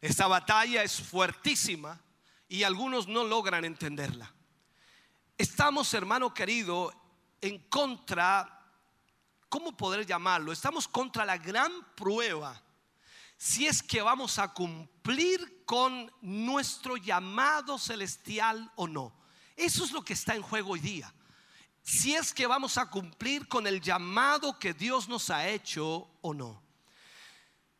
[0.00, 2.00] Esta batalla es fuertísima
[2.46, 4.32] y algunos no logran entenderla.
[5.38, 6.92] Estamos, hermano querido,
[7.40, 8.61] en contra,
[9.52, 10.50] ¿cómo poder llamarlo?
[10.50, 12.58] Estamos contra la gran prueba
[13.36, 19.12] si es que vamos a cumplir con nuestro llamado celestial o no.
[19.54, 21.12] Eso es lo que está en juego hoy día.
[21.82, 26.32] Si es que vamos a cumplir con el llamado que Dios nos ha hecho o
[26.32, 26.62] no.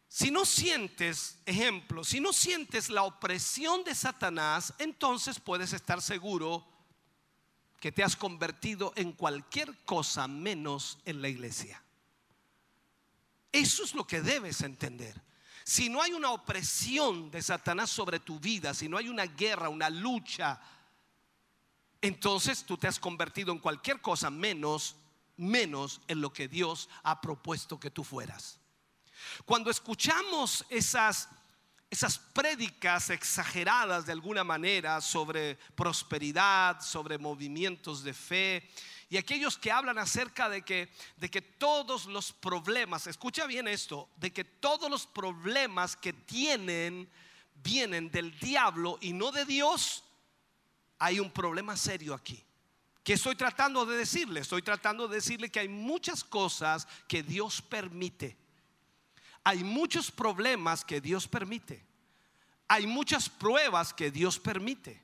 [0.09, 6.67] Si no sientes, ejemplo, si no sientes la opresión de Satanás, entonces puedes estar seguro
[7.83, 11.83] que te has convertido en cualquier cosa menos en la iglesia.
[13.51, 15.21] Eso es lo que debes entender.
[15.65, 19.69] Si no hay una opresión de Satanás sobre tu vida, si no hay una guerra,
[19.69, 20.61] una lucha,
[22.01, 24.95] entonces tú te has convertido en cualquier cosa menos
[25.37, 28.61] menos en lo que Dios ha propuesto que tú fueras.
[29.45, 31.29] Cuando escuchamos esas
[31.93, 38.71] esas prédicas exageradas de alguna manera sobre prosperidad, sobre movimientos de fe
[39.11, 44.09] y aquellos que hablan acerca de que de que todos los problemas, escucha bien esto,
[44.17, 47.11] de que todos los problemas que tienen
[47.57, 50.03] vienen del diablo y no de Dios,
[50.99, 52.43] hay un problema serio aquí.
[53.05, 54.41] ¿Qué estoy tratando de decirle?
[54.41, 58.42] Estoy tratando de decirle que hay muchas cosas que Dios permite.
[59.45, 61.85] Hay muchos problemas que Dios permite.
[62.69, 65.03] Hay muchas pruebas que Dios permite.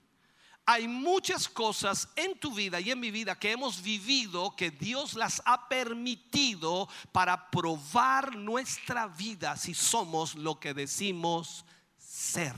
[0.65, 5.15] Hay muchas cosas en tu vida y en mi vida que hemos vivido que Dios
[5.15, 11.65] las ha permitido para probar nuestra vida si somos lo que decimos
[11.97, 12.55] ser.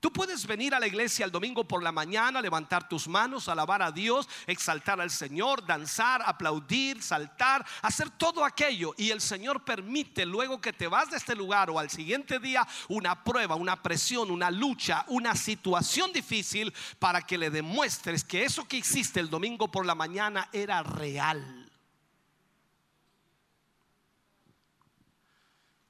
[0.00, 3.82] Tú puedes venir a la iglesia el domingo por la mañana, levantar tus manos, alabar
[3.82, 8.94] a Dios, exaltar al Señor, danzar, aplaudir, saltar, hacer todo aquello.
[8.96, 12.64] Y el Señor permite luego que te vas de este lugar o al siguiente día
[12.88, 18.68] una prueba, una presión, una lucha, una situación difícil para que le demuestres que eso
[18.68, 21.68] que hiciste el domingo por la mañana era real.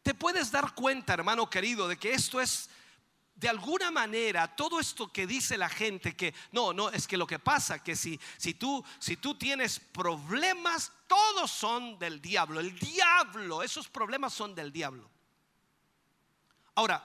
[0.02, 2.70] Te puedes dar cuenta, hermano querido, de que esto es
[3.39, 7.27] de alguna manera todo esto que dice la gente que no, no, es que lo
[7.27, 12.59] que pasa que si si tú si tú tienes problemas, todos son del diablo.
[12.59, 15.09] El diablo, esos problemas son del diablo.
[16.74, 17.05] Ahora,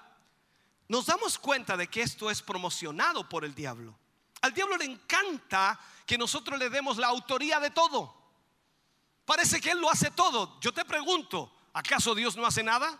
[0.87, 3.97] nos damos cuenta de que esto es promocionado por el diablo.
[4.41, 8.13] Al diablo le encanta que nosotros le demos la autoría de todo.
[9.25, 10.59] Parece que él lo hace todo.
[10.59, 12.99] Yo te pregunto, ¿acaso Dios no hace nada?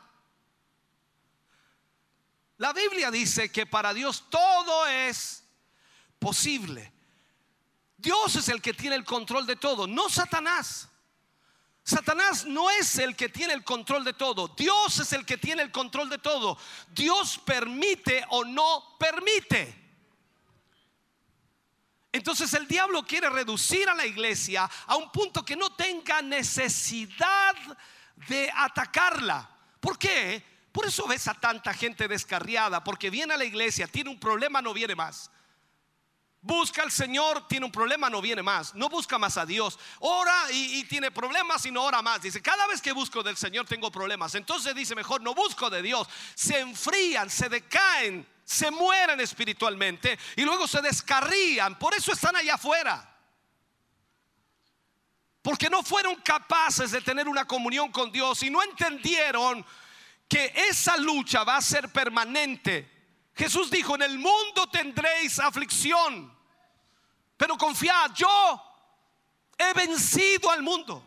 [2.63, 5.43] La Biblia dice que para Dios todo es
[6.17, 6.93] posible.
[7.97, 10.87] Dios es el que tiene el control de todo, no Satanás.
[11.83, 15.61] Satanás no es el que tiene el control de todo, Dios es el que tiene
[15.61, 16.57] el control de todo.
[16.87, 19.99] Dios permite o no permite.
[22.13, 27.55] Entonces el diablo quiere reducir a la iglesia a un punto que no tenga necesidad
[28.29, 29.49] de atacarla.
[29.81, 30.52] ¿Por qué?
[30.73, 34.59] Por eso ves a tanta gente descarriada, porque viene a la iglesia, tiene un problema,
[34.59, 35.29] no viene más.
[36.41, 38.73] Busca al Señor, tiene un problema, no viene más.
[38.73, 39.77] No busca más a Dios.
[39.99, 42.23] Ora y, tiene problemas y no ora más.
[42.23, 44.33] Dice, cada vez que busco del Señor tengo problemas.
[44.33, 46.07] Entonces dice, mejor no busco de Dios.
[46.33, 51.77] Se enfrían, se decaen, se mueren espiritualmente y luego se descarrían.
[51.77, 53.15] Por eso están allá afuera.
[55.43, 59.63] Porque no fueron capaces de tener una comunión con Dios y no entendieron
[60.33, 62.89] que esa lucha va a ser permanente.
[63.35, 66.35] Jesús dijo, en el mundo tendréis aflicción,
[67.37, 68.63] pero confiad, yo
[69.55, 71.05] he vencido al mundo.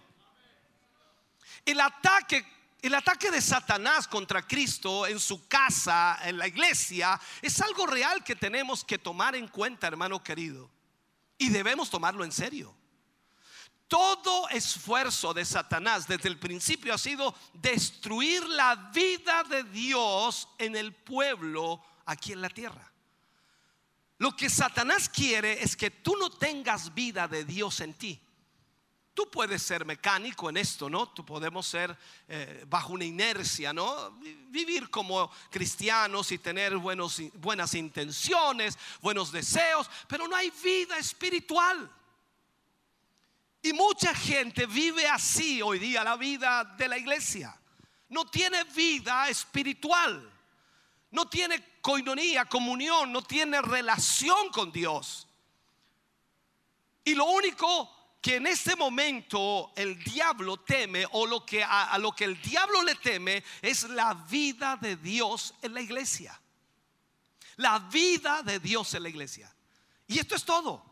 [1.65, 2.47] El ataque,
[2.81, 8.23] el ataque de Satanás contra Cristo en su casa, en la iglesia, es algo real
[8.23, 10.71] que tenemos que tomar en cuenta, hermano querido.
[11.37, 12.76] Y debemos tomarlo en serio.
[13.89, 20.75] Todo esfuerzo de Satanás desde el principio ha sido destruir la vida de Dios en
[20.75, 22.93] el pueblo aquí en la tierra.
[24.19, 28.21] Lo que Satanás quiere es que tú no tengas vida de Dios en ti.
[29.15, 31.09] Tú puedes ser mecánico en esto, ¿no?
[31.09, 31.97] Tú podemos ser
[32.29, 34.11] eh, bajo una inercia, ¿no?
[34.49, 41.91] Vivir como cristianos y tener buenos, buenas intenciones, buenos deseos, pero no hay vida espiritual.
[43.67, 47.61] Y mucha gente vive así hoy día la vida de la iglesia.
[48.11, 50.33] No tiene vida espiritual.
[51.11, 55.27] No tiene coinonía, comunión, no tiene relación con Dios.
[57.03, 57.91] Y lo único
[58.23, 62.41] que en este momento el diablo teme o lo que a, a, lo que el
[62.41, 66.41] diablo le teme es la vida de Dios en la iglesia.
[67.57, 69.53] La vida de Dios en la iglesia.
[70.07, 70.86] Y esto es todo.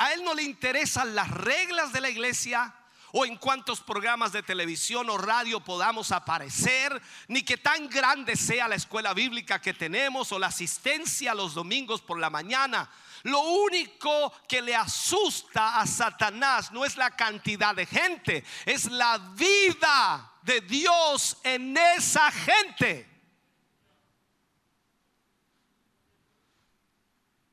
[0.00, 2.74] A él no le interesan las reglas de la iglesia
[3.12, 8.66] o en cuántos programas de televisión o radio podamos aparecer, ni que tan grande sea
[8.66, 12.88] la escuela bíblica que tenemos o la asistencia los domingos por la mañana.
[13.24, 19.18] Lo único que le asusta a Satanás no es la cantidad de gente, es la
[19.18, 23.09] vida de Dios en esa gente.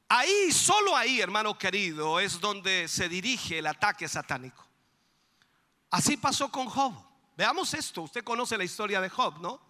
[0.10, 4.66] Ahí, solo ahí, hermano querido, es donde se dirige el ataque satánico.
[5.90, 6.94] Así pasó con Job.
[7.36, 9.67] Veamos esto, usted conoce la historia de Job, ¿no?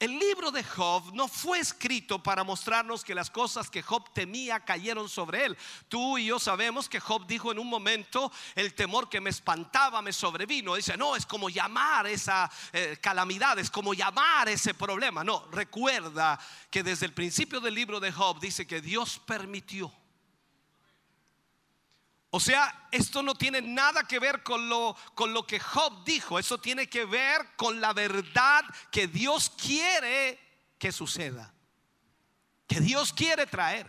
[0.00, 4.58] El libro de Job no fue escrito para mostrarnos que las cosas que Job temía
[4.60, 5.58] cayeron sobre él.
[5.90, 10.00] Tú y yo sabemos que Job dijo en un momento, el temor que me espantaba
[10.00, 10.74] me sobrevino.
[10.74, 15.22] Dice, no, es como llamar esa eh, calamidad, es como llamar ese problema.
[15.22, 16.40] No, recuerda
[16.70, 19.92] que desde el principio del libro de Job dice que Dios permitió
[22.32, 26.38] o sea, esto no tiene nada que ver con lo, con lo que Job dijo,
[26.38, 30.38] eso tiene que ver con la verdad que Dios quiere
[30.78, 31.52] que suceda,
[32.68, 33.88] que Dios quiere traer.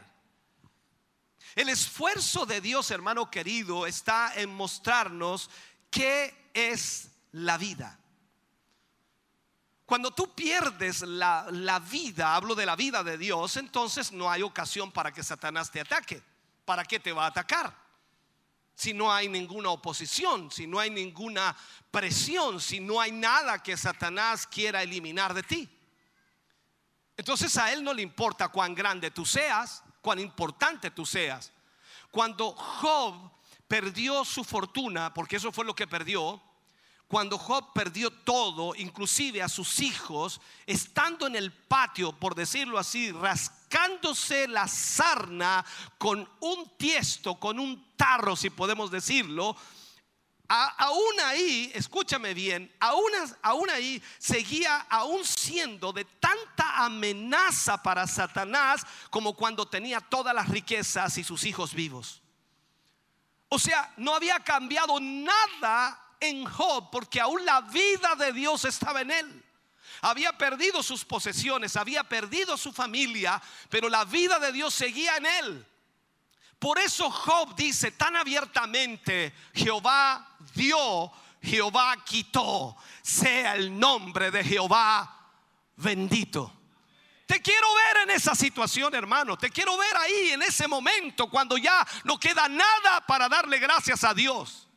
[1.53, 5.51] El esfuerzo de Dios, hermano querido, está en mostrarnos
[5.91, 7.99] qué es la vida.
[9.85, 14.41] Cuando tú pierdes la, la vida, hablo de la vida de Dios, entonces no hay
[14.41, 16.23] ocasión para que Satanás te ataque.
[16.65, 17.80] ¿Para qué te va a atacar?
[18.75, 21.55] Si no hay ninguna oposición, si no hay ninguna
[21.91, 25.69] presión, si no hay nada que Satanás quiera eliminar de ti.
[27.17, 31.51] Entonces a él no le importa cuán grande tú seas, cuán importante tú seas.
[32.09, 33.31] Cuando Job
[33.67, 36.41] perdió su fortuna, porque eso fue lo que perdió,
[37.07, 43.11] cuando Job perdió todo, inclusive a sus hijos, estando en el patio, por decirlo así,
[44.49, 45.65] la sarna
[45.97, 49.55] con un tiesto, con un tarro, si podemos decirlo,
[50.47, 59.33] aún ahí, escúchame bien, aún ahí seguía aún siendo de tanta amenaza para Satanás como
[59.33, 62.21] cuando tenía todas las riquezas y sus hijos vivos.
[63.47, 69.01] O sea, no había cambiado nada en Job porque aún la vida de Dios estaba
[69.01, 69.43] en él.
[70.01, 75.25] Había perdido sus posesiones, había perdido su familia, pero la vida de Dios seguía en
[75.25, 75.67] él.
[76.59, 85.21] Por eso Job dice tan abiertamente, Jehová dio, Jehová quitó, sea el nombre de Jehová
[85.77, 86.53] bendito.
[87.25, 89.37] Te quiero ver en esa situación, hermano.
[89.37, 94.03] Te quiero ver ahí en ese momento cuando ya no queda nada para darle gracias
[94.03, 94.67] a Dios.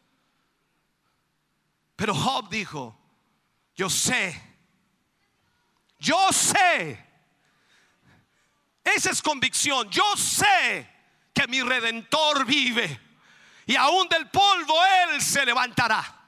[1.97, 2.97] Pero Job dijo,
[3.75, 4.54] yo sé,
[6.05, 7.03] yo sé.
[8.85, 9.89] Esa es convicción.
[9.91, 10.89] Yo sé
[11.33, 13.01] que mi redentor vive
[13.67, 16.21] y aún del polvo él se levantará.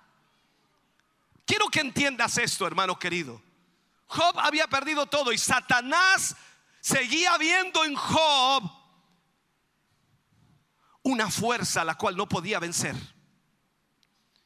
[1.44, 3.40] Quiero que entiendas esto, hermano querido.
[4.07, 6.35] Job había perdido todo y Satanás
[6.81, 8.70] seguía viendo en Job
[11.03, 12.97] una fuerza a la cual no podía vencer.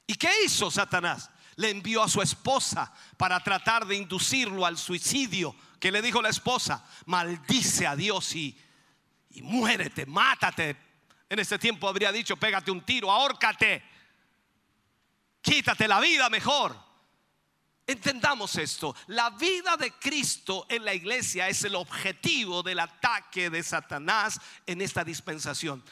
[0.07, 1.31] ¿Y qué hizo Satanás?
[1.61, 5.55] Le envió a su esposa para tratar de inducirlo al suicidio.
[5.79, 6.83] Que le dijo la esposa?
[7.05, 8.59] Maldice a Dios y,
[9.33, 10.75] y muérete, mátate.
[11.29, 13.83] En ese tiempo habría dicho, pégate un tiro, ahórcate,
[15.43, 16.77] quítate la vida mejor.
[17.87, 23.63] Entendamos esto, la vida de Cristo en la iglesia es el objetivo del ataque de
[23.63, 25.85] Satanás en esta dispensación.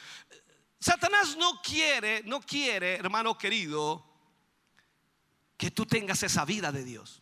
[0.79, 4.08] Satanás no quiere, no quiere, hermano querido,
[5.59, 7.21] que tú tengas esa vida de Dios.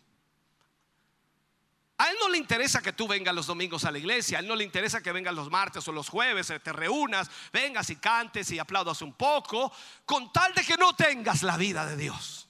[1.97, 4.47] A él no le interesa que tú vengas los domingos a la iglesia, a él
[4.47, 7.95] no le interesa que vengas los martes o los jueves, eh, te reúnas, vengas y
[7.95, 9.73] cantes y aplaudas un poco,
[10.05, 12.47] con tal de que no tengas la vida de Dios.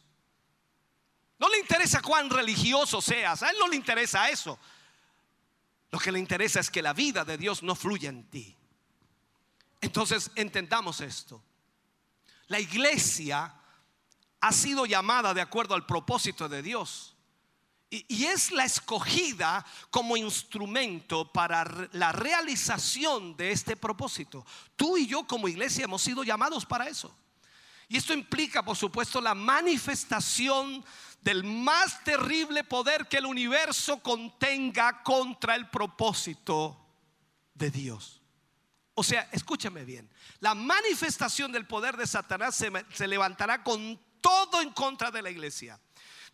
[1.39, 4.59] No le interesa cuán religioso seas, a él no le interesa eso.
[5.89, 8.53] Lo que le interesa es que la vida de Dios no fluya en ti.
[9.79, 11.41] Entonces entendamos esto.
[12.47, 13.53] La iglesia
[14.47, 17.15] ha sido llamada de acuerdo al propósito de Dios.
[17.89, 24.45] Y, es la escogida como instrumento para la realización de este propósito.
[24.75, 27.15] Tú y yo como iglesia hemos sido llamados para eso.
[27.89, 30.83] Y esto implica, por supuesto, la manifestación
[31.21, 36.77] del más terrible poder que el universo contenga contra el propósito
[37.53, 38.21] de Dios.
[38.93, 40.09] O sea, escúchame bien,
[40.39, 45.29] la manifestación del poder de Satanás se, se levantará con todo en contra de la
[45.29, 45.79] iglesia.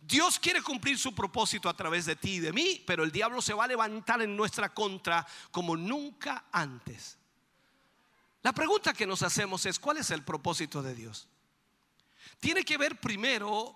[0.00, 3.40] Dios quiere cumplir su propósito a través de ti y de mí, pero el diablo
[3.40, 7.16] se va a levantar en nuestra contra como nunca antes.
[8.42, 11.26] La pregunta que nos hacemos es, ¿cuál es el propósito de Dios?
[12.40, 13.74] Tiene que ver primero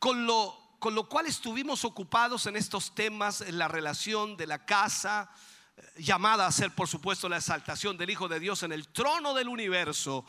[0.00, 4.66] con lo, con lo cual estuvimos ocupados en estos temas, en la relación de la
[4.66, 5.30] casa,
[5.76, 9.32] eh, llamada a ser por supuesto la exaltación del Hijo de Dios en el trono
[9.34, 10.26] del universo.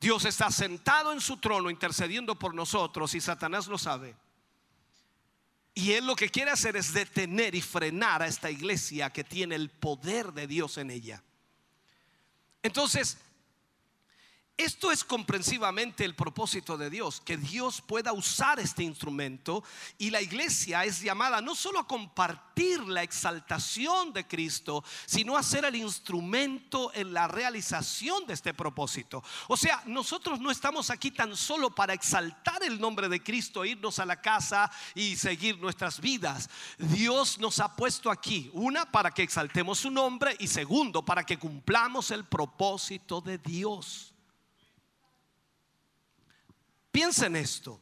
[0.00, 4.14] Dios está sentado en su trono intercediendo por nosotros y Satanás lo sabe.
[5.74, 9.54] Y él lo que quiere hacer es detener y frenar a esta iglesia que tiene
[9.54, 11.22] el poder de Dios en ella.
[12.62, 13.18] Entonces,
[14.56, 19.62] esto es comprensivamente el propósito de Dios, que Dios pueda usar este instrumento
[19.98, 25.42] y la iglesia es llamada no solo a compartir la exaltación de Cristo, sino a
[25.42, 29.22] ser el instrumento en la realización de este propósito.
[29.48, 33.98] O sea, nosotros no estamos aquí tan solo para exaltar el nombre de Cristo, irnos
[33.98, 36.48] a la casa y seguir nuestras vidas.
[36.78, 41.38] Dios nos ha puesto aquí, una, para que exaltemos su nombre y segundo, para que
[41.38, 44.05] cumplamos el propósito de Dios.
[46.96, 47.78] Piensa en esto.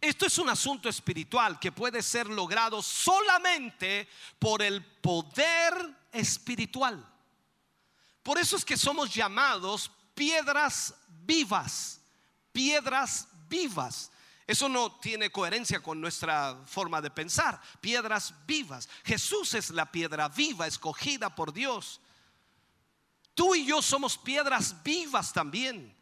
[0.00, 4.08] Esto es un asunto espiritual que puede ser logrado solamente
[4.38, 5.74] por el poder
[6.12, 7.04] espiritual.
[8.22, 12.00] Por eso es que somos llamados piedras vivas,
[12.52, 14.12] piedras vivas.
[14.46, 17.60] Eso no tiene coherencia con nuestra forma de pensar.
[17.80, 18.88] Piedras vivas.
[19.04, 22.00] Jesús es la piedra viva escogida por Dios.
[23.34, 25.95] Tú y yo somos piedras vivas también.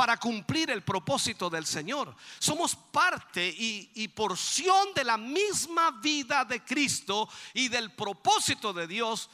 [0.00, 2.16] Para cumplir el propósito del Señor.
[2.38, 9.28] Somos parte y, porción de la misma vida de Cristo y del propósito de Dios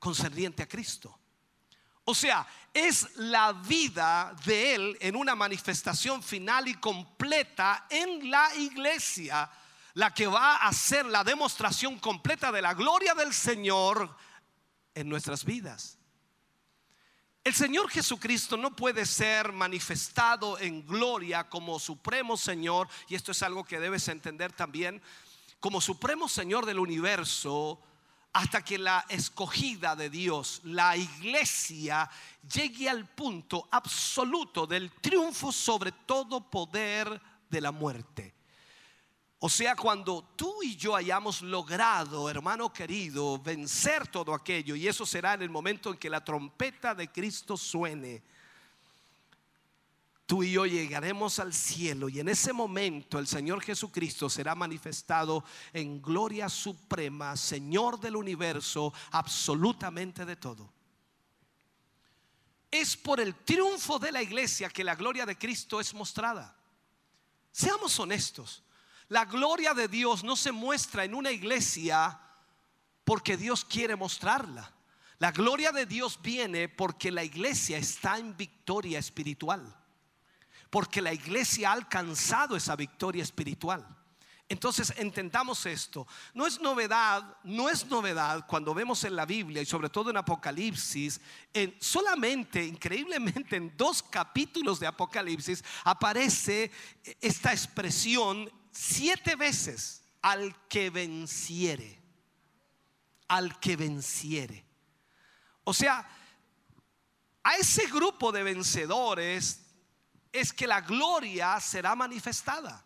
[0.00, 1.16] concerniente a Cristo.
[2.02, 2.44] O sea,
[2.74, 9.48] es la vida de Él en una manifestación final y completa en la iglesia
[9.94, 14.16] la que va a hacer la demostración completa de la gloria del Señor
[14.96, 16.01] en nuestras vidas.
[17.44, 23.42] El Señor Jesucristo no puede ser manifestado en gloria como supremo Señor, y esto es
[23.42, 25.02] algo que debes entender también,
[25.58, 27.80] como supremo Señor del universo,
[28.32, 32.08] hasta que la escogida de Dios, la iglesia,
[32.52, 37.20] llegue al punto absoluto del triunfo sobre todo poder
[37.50, 38.34] de la muerte.
[39.44, 45.04] O sea, cuando tú y yo hayamos logrado, hermano querido, vencer todo aquello, y eso
[45.04, 48.22] será en el momento en que la trompeta de Cristo suene,
[50.26, 55.42] tú y yo llegaremos al cielo y en ese momento el Señor Jesucristo será manifestado
[55.72, 60.72] en gloria suprema, Señor del universo, absolutamente de todo.
[62.70, 66.56] Es por el triunfo de la iglesia que la gloria de Cristo es mostrada.
[67.50, 68.62] Seamos honestos.
[69.12, 72.18] La gloria de Dios no se muestra en una iglesia
[73.04, 74.72] porque Dios quiere mostrarla.
[75.18, 79.62] La gloria de Dios viene porque la iglesia está en victoria espiritual.
[80.70, 83.86] Porque la iglesia ha alcanzado esa victoria espiritual.
[84.48, 86.06] Entonces entendamos esto.
[86.32, 90.16] No es novedad, no es novedad cuando vemos en la Biblia y sobre todo en
[90.16, 91.20] Apocalipsis,
[91.52, 96.70] en solamente, increíblemente, en dos capítulos de Apocalipsis aparece
[97.20, 102.00] esta expresión siete veces al que venciere.
[103.28, 104.66] Al que venciere.
[105.64, 106.08] O sea,
[107.44, 109.60] a ese grupo de vencedores
[110.32, 112.84] es que la gloria será manifestada.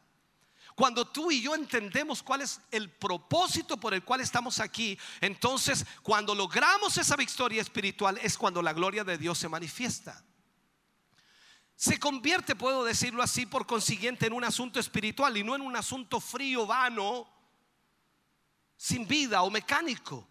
[0.74, 5.86] Cuando tú y yo entendemos cuál es el propósito por el cual estamos aquí, entonces
[6.02, 10.22] cuando logramos esa victoria espiritual es cuando la gloria de Dios se manifiesta.
[11.76, 15.76] Se convierte, puedo decirlo así, por consiguiente en un asunto espiritual y no en un
[15.76, 17.28] asunto frío, vano,
[18.76, 20.26] sin vida o mecánico.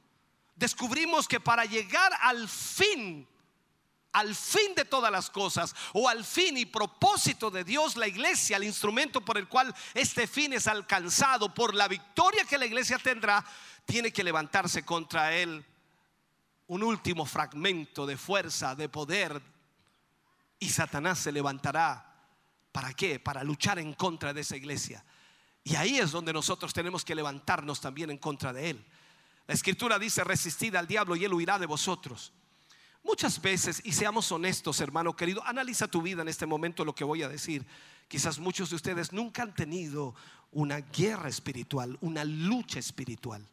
[0.55, 3.27] Descubrimos que para llegar al fin
[4.15, 8.55] al fin de todas las cosas o al fin y propósito de Dios, la iglesia,
[8.55, 12.97] el instrumento por el cual este fin es alcanzado, por la victoria que la iglesia
[12.97, 13.45] tendrá,
[13.85, 15.65] tiene que levantarse contra él
[16.67, 19.41] un último fragmento de fuerza, de poder,
[20.59, 22.13] y Satanás se levantará.
[22.71, 23.19] ¿Para qué?
[23.19, 25.03] Para luchar en contra de esa iglesia.
[25.63, 28.85] Y ahí es donde nosotros tenemos que levantarnos también en contra de él.
[29.47, 32.33] La escritura dice, resistid al diablo y él huirá de vosotros.
[33.03, 37.03] Muchas veces, y seamos honestos, hermano querido, analiza tu vida en este momento lo que
[37.03, 37.65] voy a decir.
[38.07, 40.15] Quizás muchos de ustedes nunca han tenido
[40.51, 43.47] una guerra espiritual, una lucha espiritual.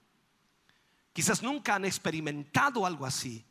[1.12, 3.44] Quizás nunca han experimentado algo así.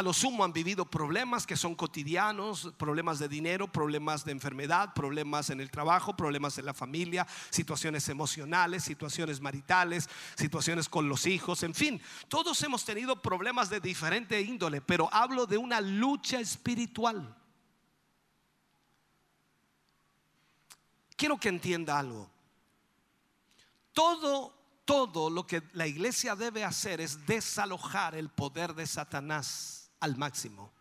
[0.00, 4.94] A lo sumo han vivido problemas que son cotidianos, problemas de dinero, problemas de enfermedad,
[4.94, 11.26] problemas en el trabajo, problemas en la familia, situaciones emocionales, situaciones maritales, situaciones con los
[11.26, 16.40] hijos, en fin, todos hemos tenido problemas de diferente índole, pero hablo de una lucha
[16.40, 17.36] espiritual.
[21.14, 22.30] Quiero que entienda algo.
[23.92, 24.54] Todo
[24.86, 30.72] todo lo que la iglesia debe hacer es desalojar el poder de Satanás al máximo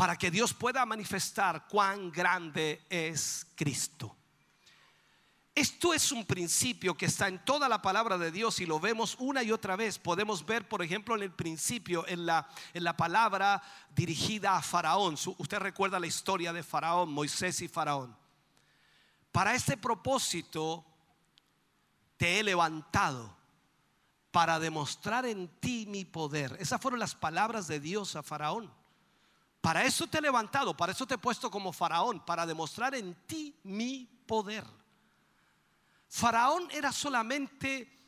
[0.00, 4.16] para que Dios pueda manifestar cuán grande es Cristo.
[5.54, 9.14] Esto es un principio que está en toda la palabra de Dios y lo vemos
[9.18, 9.98] una y otra vez.
[9.98, 13.62] Podemos ver, por ejemplo, en el principio, en la, en la palabra
[13.94, 15.18] dirigida a Faraón.
[15.36, 18.16] Usted recuerda la historia de Faraón, Moisés y Faraón.
[19.30, 20.82] Para este propósito
[22.16, 23.36] te he levantado
[24.30, 26.56] para demostrar en ti mi poder.
[26.60, 28.72] Esas fueron las palabras de Dios a Faraón.
[29.60, 33.14] Para eso te he levantado, para eso te he puesto como Faraón, para demostrar en
[33.26, 34.64] ti mi poder.
[36.08, 37.98] Faraón era solamente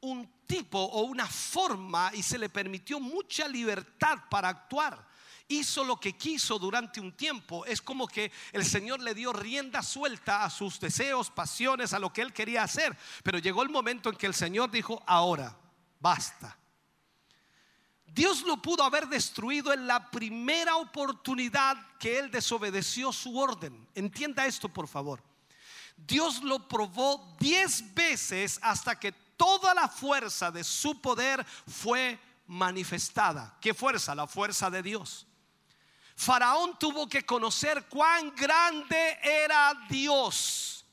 [0.00, 5.07] un tipo o una forma y se le permitió mucha libertad para actuar.
[5.48, 7.64] Hizo lo que quiso durante un tiempo.
[7.64, 12.12] Es como que el Señor le dio rienda suelta a sus deseos, pasiones, a lo
[12.12, 12.96] que él quería hacer.
[13.22, 15.56] Pero llegó el momento en que el Señor dijo, ahora,
[16.00, 16.58] basta.
[18.18, 23.88] Dios lo pudo haber destruido en la primera oportunidad que él desobedeció su orden.
[23.94, 25.22] Entienda esto, por favor.
[25.96, 33.56] Dios lo probó diez veces hasta que toda la fuerza de su poder fue manifestada.
[33.60, 34.14] ¿Qué fuerza?
[34.14, 35.27] La fuerza de Dios.
[36.18, 40.84] Faraón tuvo que conocer cuán grande era Dios.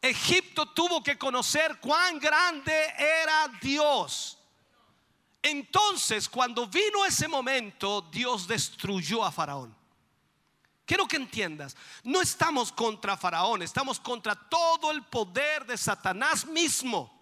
[0.00, 4.38] Egipto tuvo que conocer cuán grande era Dios.
[5.42, 9.76] Entonces, cuando vino ese momento, Dios destruyó a Faraón.
[10.86, 17.19] Quiero que entiendas, no estamos contra Faraón, estamos contra todo el poder de Satanás mismo.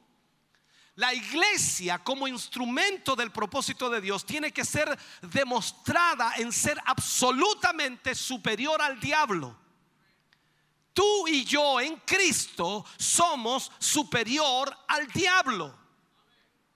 [0.99, 8.17] La iglesia como instrumento del propósito de Dios tiene que ser demostrada en ser absolutamente
[8.17, 9.57] superior al diablo.
[10.93, 15.73] Tú y yo en Cristo somos superior al diablo.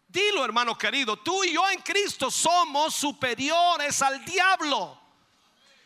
[0.07, 5.01] Dilo hermano querido, tú y yo en Cristo somos superiores al diablo.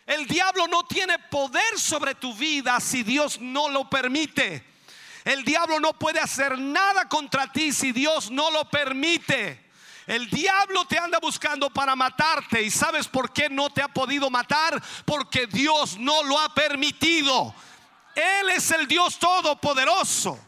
[0.05, 4.76] El diablo no tiene poder sobre tu vida si Dios no lo permite.
[5.27, 9.73] El diablo no puede hacer nada contra ti si Dios no lo permite.
[10.07, 14.31] El diablo te anda buscando para matarte y sabes por qué no te ha podido
[14.31, 14.81] matar?
[15.05, 17.53] Porque Dios no lo ha permitido.
[18.15, 20.39] Él es el Dios todopoderoso.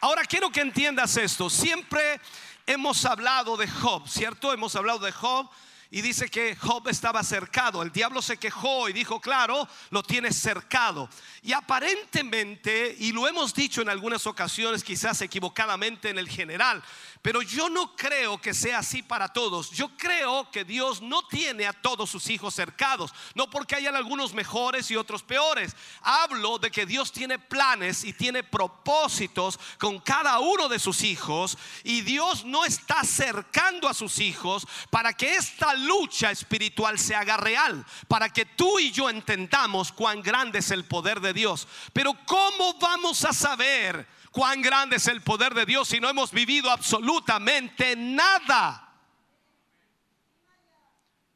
[0.00, 1.50] Ahora quiero que entiendas esto.
[1.50, 2.18] Siempre
[2.64, 4.50] hemos hablado de Job, ¿cierto?
[4.50, 5.50] Hemos hablado de Job
[5.94, 7.82] y dice que Job estaba cercado.
[7.82, 11.06] El diablo se quejó y dijo, claro, lo tienes cercado.
[11.42, 16.82] Y aparentemente, y lo hemos dicho en algunas ocasiones, quizás equivocadamente en el general,
[17.22, 19.70] pero yo no creo que sea así para todos.
[19.70, 23.14] Yo creo que Dios no tiene a todos sus hijos cercados.
[23.36, 25.76] No porque hayan algunos mejores y otros peores.
[26.02, 31.56] Hablo de que Dios tiene planes y tiene propósitos con cada uno de sus hijos.
[31.84, 37.36] Y Dios no está cercando a sus hijos para que esta lucha espiritual se haga
[37.36, 37.86] real.
[38.08, 41.68] Para que tú y yo entendamos cuán grande es el poder de Dios.
[41.92, 44.08] Pero ¿cómo vamos a saber?
[44.32, 48.88] Cuán grande es el poder de Dios si no hemos vivido absolutamente nada.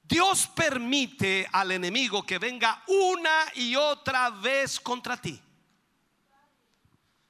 [0.03, 5.41] Dios permite al enemigo que venga una y otra vez contra ti.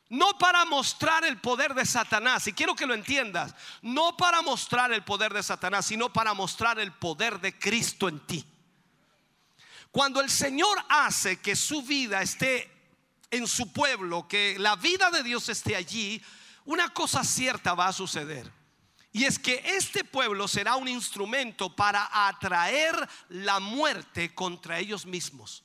[0.09, 4.93] No para mostrar el poder de Satanás, y quiero que lo entiendas, no para mostrar
[4.93, 8.45] el poder de Satanás, sino para mostrar el poder de Cristo en ti.
[9.91, 12.76] Cuando el Señor hace que su vida esté
[13.31, 16.23] en su pueblo, que la vida de Dios esté allí,
[16.65, 18.53] una cosa cierta va a suceder.
[19.13, 25.65] Y es que este pueblo será un instrumento para atraer la muerte contra ellos mismos.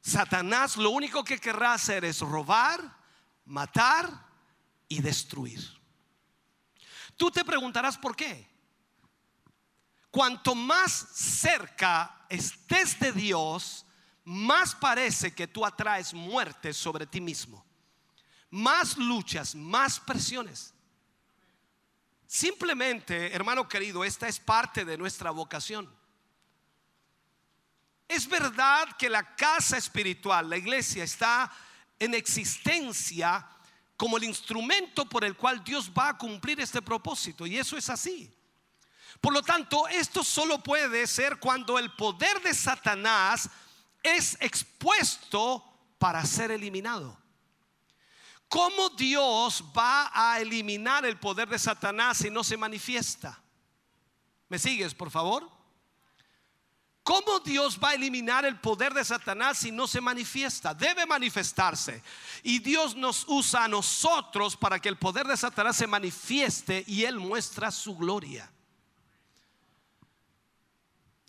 [0.00, 2.80] Satanás lo único que querrá hacer es robar,
[3.44, 4.26] matar
[4.88, 5.60] y destruir.
[7.16, 8.50] Tú te preguntarás por qué.
[10.10, 13.83] Cuanto más cerca estés de Dios,
[14.24, 17.64] más parece que tú atraes muerte sobre ti mismo.
[18.50, 20.72] Más luchas, más presiones.
[22.26, 25.92] Simplemente, hermano querido, esta es parte de nuestra vocación.
[28.08, 31.50] Es verdad que la casa espiritual, la iglesia, está
[31.98, 33.46] en existencia
[33.96, 37.46] como el instrumento por el cual Dios va a cumplir este propósito.
[37.46, 38.32] Y eso es así.
[39.20, 43.48] Por lo tanto, esto solo puede ser cuando el poder de Satanás
[44.04, 45.64] es expuesto
[45.98, 47.18] para ser eliminado.
[48.48, 53.42] ¿Cómo Dios va a eliminar el poder de Satanás si no se manifiesta?
[54.48, 55.50] ¿Me sigues, por favor?
[57.02, 60.72] ¿Cómo Dios va a eliminar el poder de Satanás si no se manifiesta?
[60.72, 62.02] Debe manifestarse.
[62.42, 67.04] Y Dios nos usa a nosotros para que el poder de Satanás se manifieste y
[67.04, 68.50] Él muestra su gloria.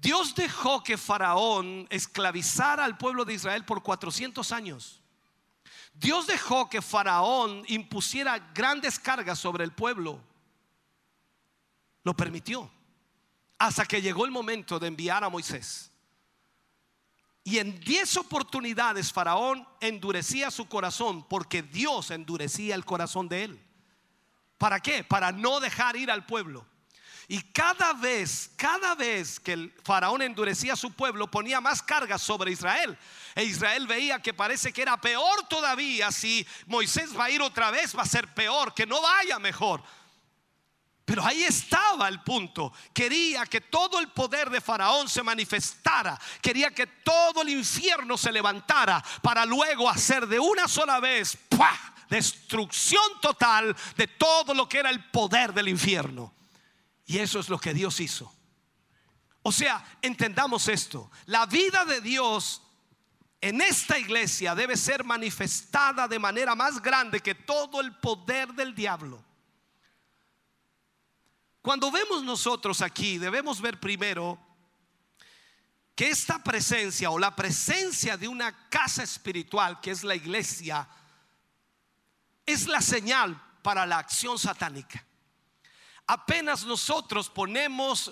[0.06, 5.02] Dios dejó que Faraón esclavizara al pueblo de Israel por 400 años.
[5.96, 10.22] Dios dejó que Faraón impusiera grandes cargas sobre el pueblo.
[12.04, 12.70] Lo permitió.
[13.58, 15.90] Hasta que llegó el momento de enviar a Moisés.
[17.44, 23.66] Y en diez oportunidades Faraón endurecía su corazón porque Dios endurecía el corazón de él.
[24.60, 25.04] ¿Para qué?
[25.04, 26.68] Para no dejar ir al pueblo.
[27.28, 32.22] Y cada vez, cada vez que el faraón endurecía a su pueblo, ponía más cargas
[32.22, 32.98] sobre Israel.
[33.34, 36.12] E Israel veía que parece que era peor todavía.
[36.12, 39.84] Si Moisés va a ir otra vez, va a ser peor, que no vaya mejor.
[41.04, 42.74] Pero ahí estaba el punto.
[42.94, 46.20] Quería que todo el poder de Faraón se manifestara.
[46.42, 51.38] Quería que todo el infierno se levantara para luego hacer de una sola vez
[52.10, 56.34] destrucción total de todo lo que era el poder del infierno.
[57.06, 58.34] Y eso es lo que Dios hizo.
[59.44, 61.12] O sea, entendamos esto.
[61.28, 62.62] La vida de Dios
[63.40, 68.74] en esta iglesia debe ser manifestada de manera más grande que todo el poder del
[68.74, 69.24] diablo.
[71.62, 74.40] Cuando vemos nosotros aquí, debemos ver primero
[75.96, 80.88] que esta presencia o la presencia de una casa espiritual, que es la iglesia,
[82.46, 85.06] es la señal para la acción satánica.
[86.08, 88.12] Apenas nosotros ponemos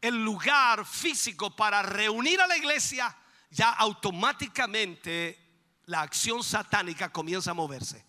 [0.00, 3.16] el lugar físico para reunir a la iglesia,
[3.50, 5.46] ya automáticamente
[5.86, 8.04] la acción satánica comienza a moverse.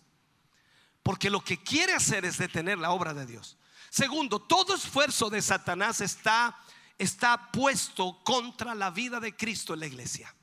[1.02, 3.56] Porque lo que quiere hacer es detener la obra de Dios.
[3.90, 6.58] Segundo, todo esfuerzo de Satanás está,
[6.98, 10.34] está puesto contra la vida de Cristo en la iglesia.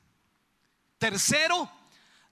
[0.98, 1.70] Tercero,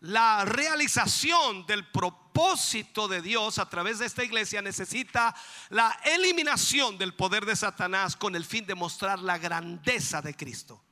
[0.03, 5.33] la realización del propósito de Dios a través de esta iglesia necesita
[5.69, 10.83] la eliminación del poder de Satanás con el fin de mostrar la grandeza de Cristo.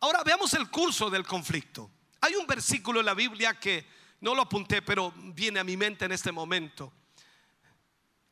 [0.00, 1.90] Ahora veamos el curso del conflicto.
[2.20, 3.88] Hay un versículo en la Biblia que
[4.20, 6.92] no lo apunté, pero viene a mi mente en este momento.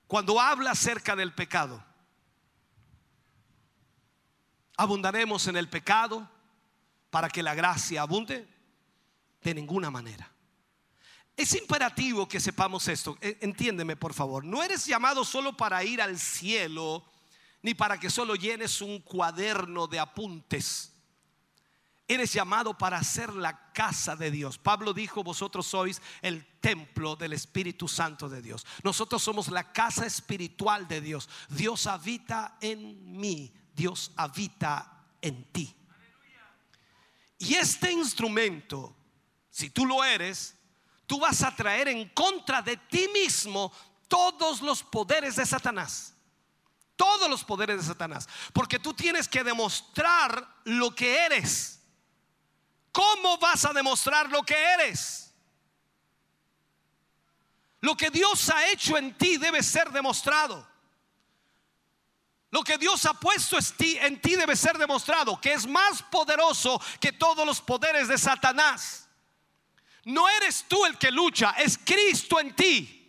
[0.07, 1.83] Cuando habla acerca del pecado,
[4.77, 6.31] abundaremos en el pecado
[7.09, 8.54] para que la gracia abunde
[9.45, 10.33] de ninguna manera.
[11.37, 13.17] Es imperativo que sepamos esto.
[13.21, 14.45] E- Entiéndeme, por favor.
[14.45, 17.05] No eres llamado solo para ir al cielo,
[17.63, 20.93] ni para que solo llenes un cuaderno de apuntes.
[22.07, 24.59] Eres llamado para ser la casa de Dios.
[24.59, 28.67] Pablo dijo, vosotros sois el templo del Espíritu Santo de Dios.
[28.83, 31.29] Nosotros somos la casa espiritual de Dios.
[31.49, 33.53] Dios habita en mí.
[33.75, 35.75] Dios habita en ti.
[37.39, 38.95] Y este instrumento,
[39.55, 40.57] si tú lo eres,
[41.07, 43.73] tú vas a traer en contra de ti mismo
[44.09, 46.13] todos los poderes de Satanás.
[46.97, 48.29] Todos los poderes de Satanás.
[48.53, 51.79] Porque tú tienes que demostrar lo que eres.
[52.91, 55.33] ¿Cómo vas a demostrar lo que eres?
[57.81, 60.67] Lo que Dios ha hecho en ti debe ser demostrado.
[62.51, 67.13] Lo que Dios ha puesto en ti, debe ser demostrado, que es más poderoso que
[67.13, 69.04] todos los poderes de Satanás.
[70.05, 73.01] No eres tú el que lucha, es Cristo en ti.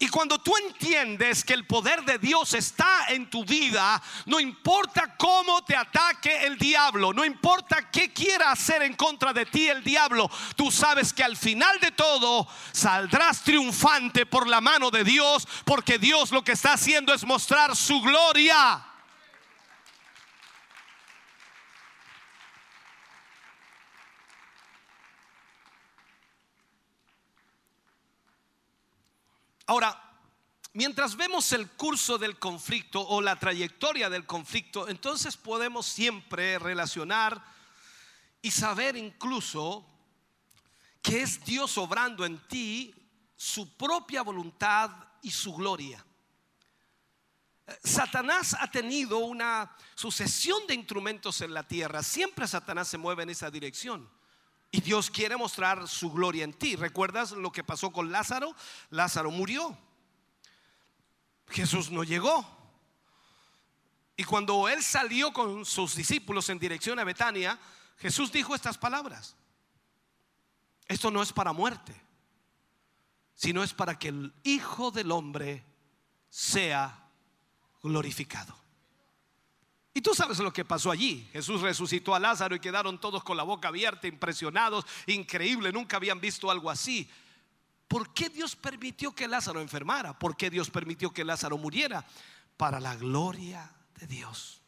[0.00, 5.16] Y cuando tú entiendes que el poder de Dios está en tu vida, no importa
[5.16, 9.82] cómo te ataque el diablo, no importa qué quiera hacer en contra de ti el
[9.82, 15.48] diablo, tú sabes que al final de todo saldrás triunfante por la mano de Dios,
[15.64, 18.87] porque Dios lo que está haciendo es mostrar su gloria.
[29.68, 30.02] Ahora,
[30.72, 37.44] mientras vemos el curso del conflicto o la trayectoria del conflicto, entonces podemos siempre relacionar
[38.40, 39.86] y saber incluso
[41.02, 42.94] que es Dios obrando en ti
[43.36, 44.90] su propia voluntad
[45.20, 46.02] y su gloria.
[47.66, 52.02] Eh, Satanás ha tenido una sucesión de instrumentos en la tierra.
[52.02, 54.08] Siempre Satanás se mueve en esa dirección.
[54.70, 56.76] Y Dios quiere mostrar su gloria en ti.
[56.76, 58.54] ¿Recuerdas lo que pasó con Lázaro?
[58.90, 59.76] Lázaro murió.
[61.48, 62.46] Jesús no llegó.
[64.16, 67.58] Y cuando él salió con sus discípulos en dirección a Betania,
[67.98, 69.36] Jesús dijo estas palabras.
[70.86, 71.94] Esto no es para muerte,
[73.34, 75.64] sino es para que el Hijo del Hombre
[76.28, 77.08] sea
[77.82, 78.67] glorificado.
[79.98, 81.28] Y tú sabes lo que pasó allí.
[81.32, 86.20] Jesús resucitó a Lázaro y quedaron todos con la boca abierta, impresionados, increíble, nunca habían
[86.20, 87.10] visto algo así.
[87.88, 90.16] ¿Por qué Dios permitió que Lázaro enfermara?
[90.16, 92.06] ¿Por qué Dios permitió que Lázaro muriera?
[92.56, 94.62] Para la gloria de Dios.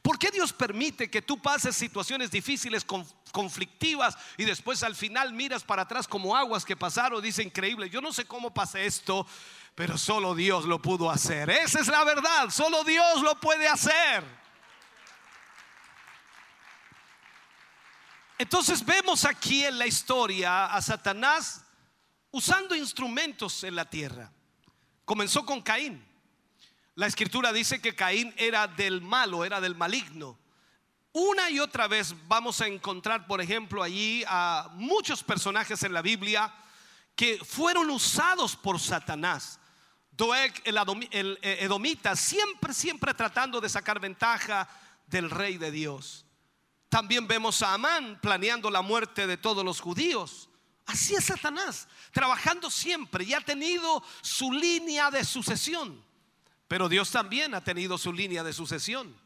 [0.00, 5.32] ¿Por qué Dios permite que tú pases situaciones difíciles, conf- conflictivas y después al final
[5.32, 7.20] miras para atrás como aguas que pasaron?
[7.20, 9.26] Dice increíble, yo no sé cómo pasé esto,
[9.74, 11.50] pero solo Dios lo pudo hacer.
[11.50, 14.24] Esa es la verdad, solo Dios lo puede hacer.
[18.38, 21.62] Entonces vemos aquí en la historia a Satanás
[22.30, 24.32] usando instrumentos en la tierra.
[25.04, 26.02] Comenzó con Caín.
[26.94, 30.38] La escritura dice que Caín era del malo, era del maligno.
[31.12, 36.02] Una y otra vez vamos a encontrar, por ejemplo, allí a muchos personajes en la
[36.02, 36.52] Biblia
[37.16, 39.59] que fueron usados por Satanás.
[40.20, 40.76] Doeg, el,
[41.12, 44.68] el, eh, edomita, siempre, siempre tratando de sacar ventaja
[45.06, 46.26] del rey de Dios.
[46.90, 50.50] También vemos a Amán planeando la muerte de todos los judíos.
[50.84, 56.04] Así es Satanás, trabajando siempre y ha tenido su línea de sucesión.
[56.68, 59.16] Pero Dios también ha tenido su línea de sucesión.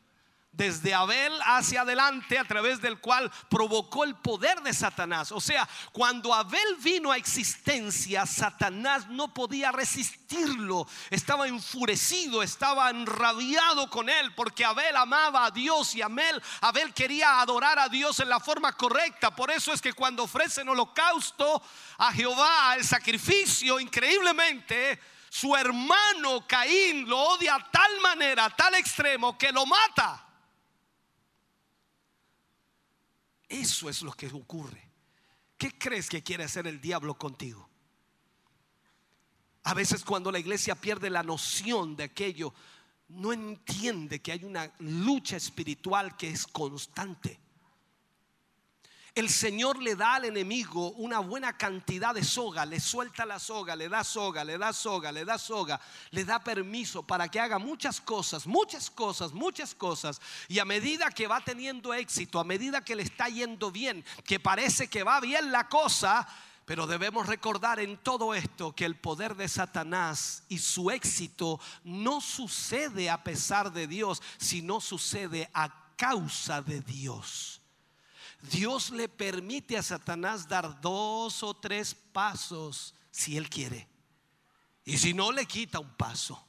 [0.57, 5.33] Desde Abel hacia adelante, a través del cual provocó el poder de Satanás.
[5.33, 10.87] O sea, cuando Abel vino a existencia, Satanás no podía resistirlo.
[11.11, 17.41] Estaba enfurecido, estaba enrabiado con él, porque Abel amaba a Dios y Abel, Abel quería
[17.41, 19.35] adorar a Dios en la forma correcta.
[19.35, 21.63] Por eso es que cuando ofrecen holocausto
[21.99, 28.77] a Jehová, el sacrificio, increíblemente, su hermano Caín lo odia a tal manera, a tal
[28.77, 30.24] extremo, que lo mata.
[33.49, 34.91] Eso es lo que ocurre.
[35.57, 37.69] ¿Qué crees que quiere hacer el diablo contigo?
[39.65, 42.53] A veces cuando la iglesia pierde la noción de aquello,
[43.09, 47.41] no entiende que hay una lucha espiritual que es constante.
[49.15, 53.77] El Señor le da al enemigo una buena cantidad de soga, le suelta la soga,
[53.77, 55.81] le da soga, le da soga, le da soga,
[56.11, 60.21] le da permiso para que haga muchas cosas, muchas cosas, muchas cosas.
[60.49, 64.41] Y a medida que va teniendo éxito, a medida que le está yendo bien, que
[64.41, 66.27] parece que va bien la cosa,
[66.65, 72.21] pero debemos recordar en todo esto que el poder de Satanás y su éxito no
[72.21, 77.61] sucede a pesar de Dios, sino sucede a causa de Dios.
[78.51, 83.89] Dios le permite a Satanás dar dos o tres pasos si él quiere.
[84.85, 86.47] Y si no, le quita un paso.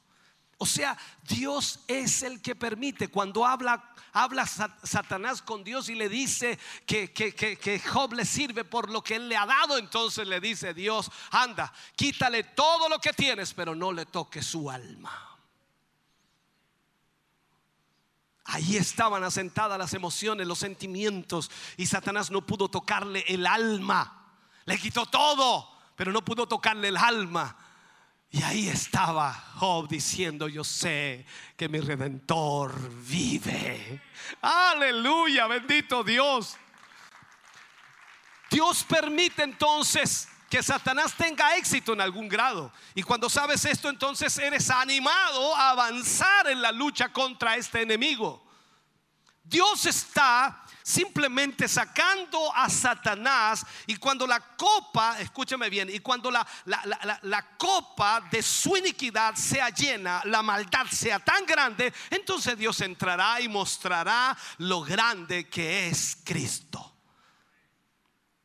[0.58, 3.08] O sea, Dios es el que permite.
[3.08, 8.64] Cuando habla, habla Satanás con Dios y le dice que, que, que, Job le sirve
[8.64, 12.98] por lo que él le ha dado, entonces le dice Dios, anda, quítale todo lo
[12.98, 15.35] que tienes, pero no le toque su alma.
[18.48, 24.24] Ahí estaban asentadas las emociones, los sentimientos, y Satanás no pudo tocarle el alma.
[24.64, 27.56] Le quitó todo, pero no pudo tocarle el alma.
[28.30, 34.02] Y ahí estaba Job diciendo, yo sé que mi redentor vive.
[34.42, 36.56] Aleluya, bendito Dios.
[38.50, 42.72] Dios permite entonces que Satanás tenga éxito en algún grado.
[42.94, 48.42] Y cuando sabes esto, entonces eres animado a avanzar en la lucha contra este enemigo.
[49.44, 56.46] Dios está simplemente sacando a Satanás y cuando la copa, escúchame bien, y cuando la,
[56.64, 63.42] la, copa de su iniquidad sea llena, la maldad sea tan grande, entonces Dios entrará
[63.42, 66.85] y mostrará lo grande que es Cristo.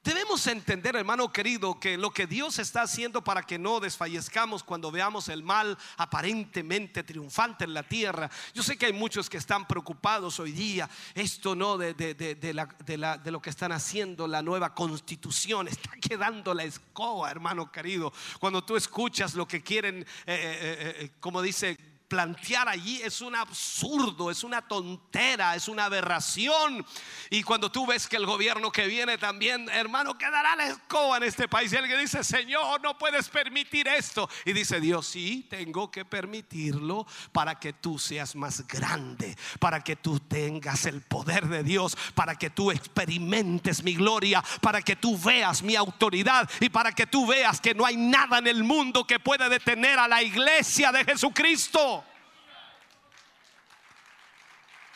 [0.03, 4.89] Debemos entender, hermano querido, que lo que Dios está haciendo para que no desfallezcamos cuando
[4.89, 8.27] veamos el mal aparentemente triunfante en la tierra.
[8.55, 13.41] Yo sé que hay muchos que están preocupados hoy día, esto no de, de, lo
[13.43, 18.11] que están haciendo, la nueva constitución, está quedando la escoba, hermano querido.
[18.39, 21.77] Cuando tú escuchas lo que quieren, eh, eh, eh, como dice
[22.11, 26.85] plantear allí es un absurdo, es una tontera, es una aberración.
[27.29, 31.23] Y cuando tú ves que el gobierno que viene también, hermano, quedará la escoba en
[31.23, 31.71] este país.
[31.71, 34.29] Y alguien dice, Señor, no puedes permitir esto.
[34.43, 39.95] Y dice Dios, sí, tengo que permitirlo para que tú seas más grande, para que
[39.95, 45.17] tú tengas el poder de Dios, para que tú experimentes mi gloria, para que tú
[45.17, 49.07] veas mi autoridad y para que tú veas que no hay nada en el mundo
[49.07, 52.00] que pueda detener a la iglesia de Jesucristo.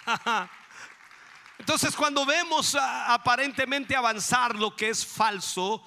[1.60, 5.84] Entonces cuando vemos aparentemente avanzar lo que es falso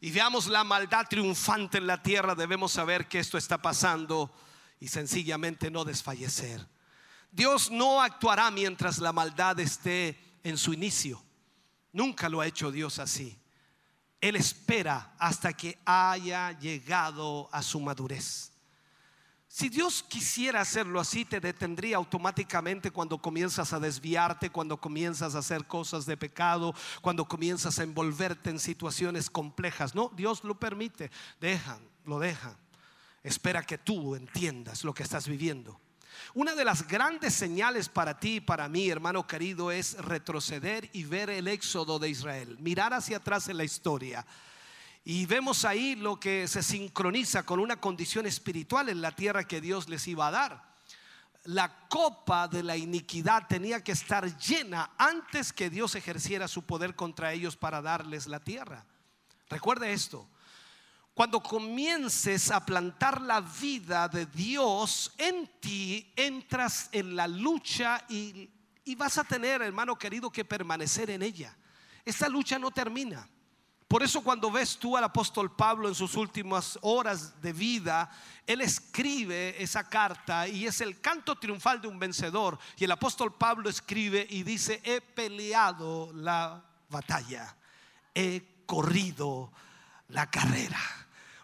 [0.00, 4.32] y veamos la maldad triunfante en la tierra, debemos saber que esto está pasando
[4.80, 6.66] y sencillamente no desfallecer.
[7.30, 11.22] Dios no actuará mientras la maldad esté en su inicio.
[11.92, 13.38] Nunca lo ha hecho Dios así.
[14.20, 18.52] Él espera hasta que haya llegado a su madurez.
[19.58, 25.40] Si Dios quisiera hacerlo así, te detendría automáticamente cuando comienzas a desviarte, cuando comienzas a
[25.40, 26.72] hacer cosas de pecado,
[27.02, 29.96] cuando comienzas a envolverte en situaciones complejas.
[29.96, 31.10] No, Dios lo permite.
[31.40, 32.56] Dejan, lo dejan.
[33.24, 35.80] Espera que tú entiendas lo que estás viviendo.
[36.34, 41.02] Una de las grandes señales para ti y para mí, hermano querido, es retroceder y
[41.02, 42.56] ver el éxodo de Israel.
[42.60, 44.24] Mirar hacia atrás en la historia
[45.10, 49.62] y vemos ahí lo que se sincroniza con una condición espiritual en la tierra que
[49.62, 50.74] Dios les iba a dar.
[51.44, 56.94] La copa de la iniquidad tenía que estar llena antes que Dios ejerciera su poder
[56.94, 58.84] contra ellos para darles la tierra.
[59.48, 60.28] Recuerde esto.
[61.14, 68.50] Cuando comiences a plantar la vida de Dios en ti, entras en la lucha y,
[68.94, 71.56] vas a tener, hermano querido, que permanecer en ella.
[72.04, 73.26] Esta lucha no termina.
[73.88, 78.10] Por eso cuando ves tú al apóstol Pablo en sus últimas horas de vida,
[78.46, 82.58] él escribe esa carta y es el canto triunfal de un vencedor.
[82.76, 87.56] Y el apóstol Pablo escribe y dice, he peleado la batalla,
[88.14, 89.50] he corrido
[90.08, 90.80] la carrera.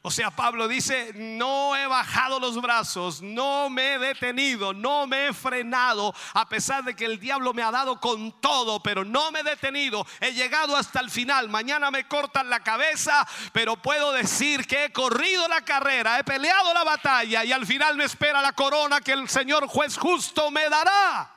[0.07, 5.29] O sea, Pablo dice, no he bajado los brazos, no me he detenido, no me
[5.29, 9.31] he frenado, a pesar de que el diablo me ha dado con todo, pero no
[9.31, 11.49] me he detenido, he llegado hasta el final.
[11.49, 16.75] Mañana me cortan la cabeza, pero puedo decir que he corrido la carrera, he peleado
[16.75, 20.69] la batalla y al final me espera la corona que el Señor juez justo me
[20.69, 21.34] dará.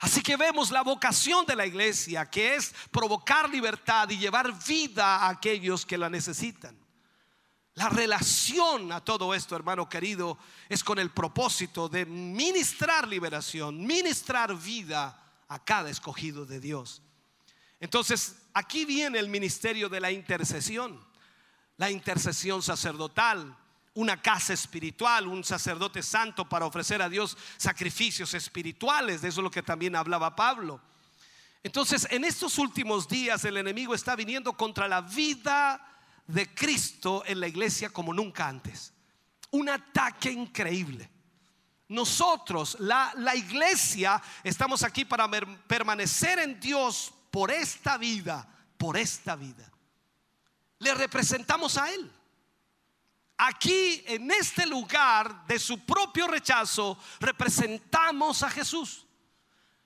[0.00, 5.16] Así que vemos la vocación de la iglesia, que es provocar libertad y llevar vida
[5.16, 6.76] a aquellos que la necesitan.
[7.74, 14.54] La relación a todo esto, hermano querido, es con el propósito de ministrar liberación, ministrar
[14.56, 17.02] vida a cada escogido de Dios.
[17.80, 21.04] Entonces, aquí viene el ministerio de la intercesión,
[21.76, 23.56] la intercesión sacerdotal,
[23.96, 29.22] una casa espiritual, un sacerdote santo para ofrecer a Dios sacrificios espirituales.
[29.22, 30.80] De eso es lo que también hablaba Pablo.
[31.62, 35.80] Entonces, en estos últimos días el enemigo está viniendo contra la vida
[36.26, 38.92] de Cristo en la iglesia como nunca antes.
[39.50, 41.10] Un ataque increíble.
[41.88, 45.26] Nosotros, la, la iglesia, estamos aquí para
[45.66, 48.46] permanecer en Dios por esta vida,
[48.76, 49.72] por esta vida.
[50.80, 52.12] Le representamos a Él.
[53.38, 59.06] Aquí, en este lugar de su propio rechazo, representamos a Jesús.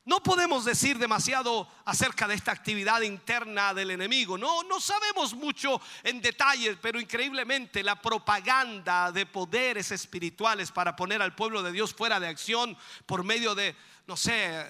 [0.05, 4.39] No podemos decir demasiado acerca de esta actividad interna del enemigo.
[4.39, 11.21] No, no sabemos mucho en detalle, pero increíblemente la propaganda de poderes espirituales para poner
[11.21, 14.67] al pueblo de Dios fuera de acción por medio de, no sé, eh,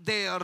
[0.00, 0.38] de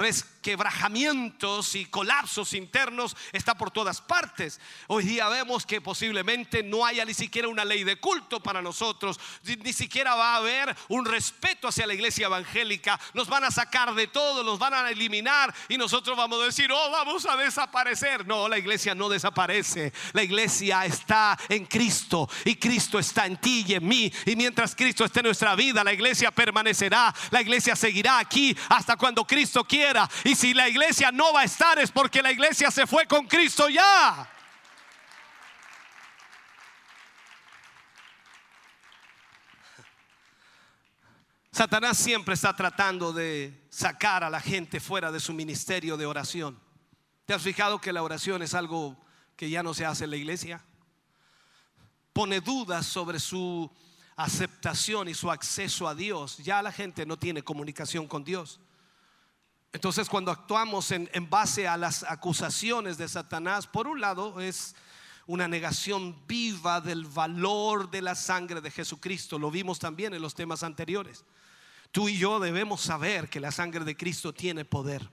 [0.44, 4.60] resquebrajamientos y colapsos internos está por todas partes.
[4.88, 9.18] Hoy día vemos que posiblemente no haya ni siquiera una ley de culto para nosotros,
[9.42, 13.00] ni, siquiera va a haber un respeto hacia la iglesia evangélica.
[13.14, 16.70] Nos van a sacar de todo, nos van a eliminar y nosotros vamos a decir,
[16.70, 18.26] oh, vamos a desaparecer.
[18.26, 19.94] No, la iglesia no desaparece.
[20.12, 24.12] La iglesia está en Cristo y Cristo está en ti y en mí.
[24.26, 27.14] Y mientras Cristo esté en nuestra vida, la iglesia permanecerá.
[27.30, 30.06] La iglesia seguirá aquí hasta cuando Cristo quiera.
[30.34, 33.68] Si la iglesia no va a estar es porque la iglesia se fue con Cristo
[33.68, 34.30] ya.
[41.54, 46.60] Satanás siempre está tratando de sacar a la gente fuera de su ministerio de oración.
[47.26, 48.96] ¿Te has fijado que la oración es algo
[49.36, 50.64] que ya no se hace en la iglesia?
[52.12, 53.70] Pone dudas sobre su
[54.16, 56.38] aceptación y su acceso a Dios.
[56.38, 58.58] Ya la gente no tiene comunicación con Dios.
[59.74, 64.76] Entonces cuando actuamos en, base a las acusaciones de Satanás, por un lado es
[65.26, 69.36] una negación viva del valor de la sangre de Jesucristo.
[69.36, 71.24] Lo vimos también en los temas anteriores.
[71.90, 75.10] Tú y yo debemos saber que la sangre de Cristo tiene poder.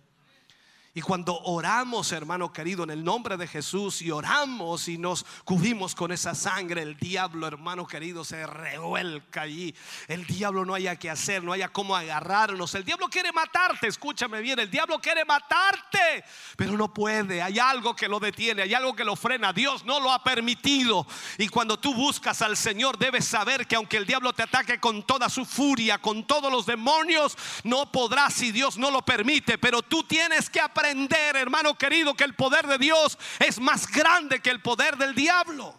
[0.94, 5.96] Y cuando oramos, hermano querido, en el nombre de Jesús y oramos y nos cubrimos
[5.96, 9.74] con esa sangre, el diablo, hermano querido, se revuelca allí.
[10.10, 12.76] El diablo no haya que hacer, no haya cómo agarrarnos.
[12.76, 16.26] El diablo quiere matarte, escúchame bien, el diablo quiere matarte,
[16.58, 17.42] pero no puede.
[17.42, 19.54] Hay algo que lo detiene, hay algo que lo frena.
[19.54, 21.08] Dios no lo ha permitido.
[21.38, 25.04] Y cuando tú buscas al Señor, debes saber que aunque el diablo te ataque con
[25.04, 29.58] toda su furia, con todos los demonios, no podrás si Dios no lo permite.
[29.58, 34.40] Pero tú tienes que aprender, hermano querido, que el poder de Dios es más grande
[34.42, 35.76] que el poder del diablo.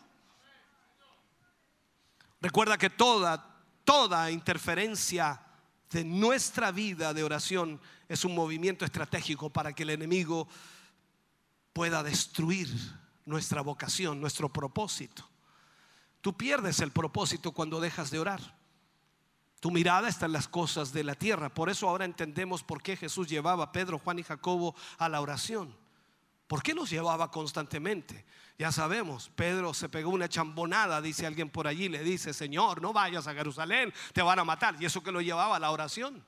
[2.41, 5.41] Recuerda que toda, toda interferencia
[5.91, 10.49] de nuestra vida de oración es un movimiento estratégico para que el enemigo
[11.73, 12.69] pueda destruir
[13.25, 15.29] nuestra vocación, nuestro propósito.
[16.21, 18.62] Tú pierdes el propósito cuando dejas de orar.
[19.63, 21.49] Tu mirada está en las cosas de la tierra.
[21.49, 25.21] Por eso ahora entendemos por qué Jesús llevaba a Pedro, Juan y Jacobo a la
[25.21, 25.73] oración.
[26.49, 28.27] ¿Por qué los llevaba constantemente?
[28.59, 32.93] Ya sabemos, Pedro se pegó una chambonada, dice alguien por allí, le dice, Señor, no
[32.93, 34.75] vayas a Jerusalén, te van a matar.
[34.81, 36.27] Y eso que lo llevaba a la oración.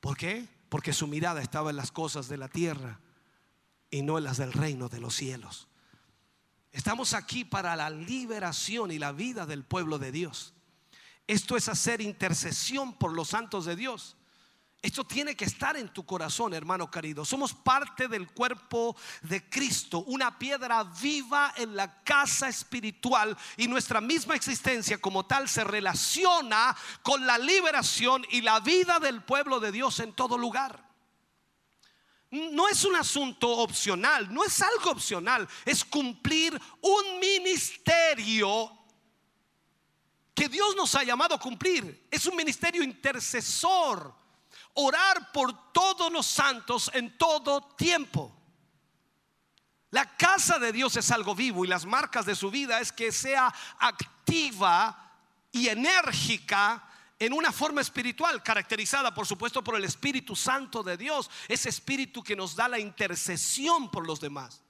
[0.00, 0.46] ¿Por qué?
[0.68, 3.00] Porque su mirada estaba en las cosas de la tierra
[3.90, 5.68] y no en las del reino de los cielos.
[6.70, 10.52] Estamos aquí para la liberación y la vida del pueblo de Dios.
[11.30, 14.16] Esto es hacer intercesión por los santos de Dios.
[14.82, 17.24] Esto tiene que estar en tu corazón, hermano querido.
[17.24, 24.00] Somos parte del cuerpo de Cristo, una piedra viva en la casa espiritual y nuestra
[24.00, 29.70] misma existencia como tal se relaciona con la liberación y la vida del pueblo de
[29.70, 30.84] Dios en todo lugar.
[32.32, 38.79] no es un asunto opcional, no es algo opcional, es cumplir un ministerio
[40.40, 42.08] que Dios nos ha llamado a cumplir.
[42.10, 44.14] Es un ministerio intercesor,
[44.72, 48.34] orar por todos los santos en todo tiempo.
[49.90, 53.12] La casa de Dios es algo vivo y las marcas de su vida es que
[53.12, 55.12] sea activa
[55.52, 56.88] y enérgica
[57.18, 62.22] en una forma espiritual, caracterizada por supuesto por el Espíritu Santo de Dios, ese espíritu
[62.22, 64.62] que nos da la intercesión por los demás.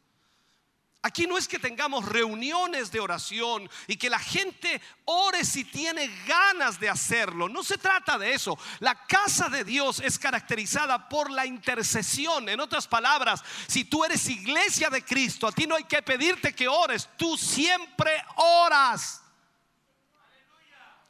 [1.02, 6.10] Aquí no es que tengamos reuniones de oración y que la gente ore si tiene
[6.26, 7.48] ganas de hacerlo.
[7.48, 8.58] No se trata de eso.
[8.80, 12.50] La casa de Dios es caracterizada por la intercesión.
[12.50, 16.54] En otras palabras, si tú eres iglesia de Cristo, a ti no hay que pedirte
[16.54, 17.08] que ores.
[17.16, 19.22] Tú siempre oras.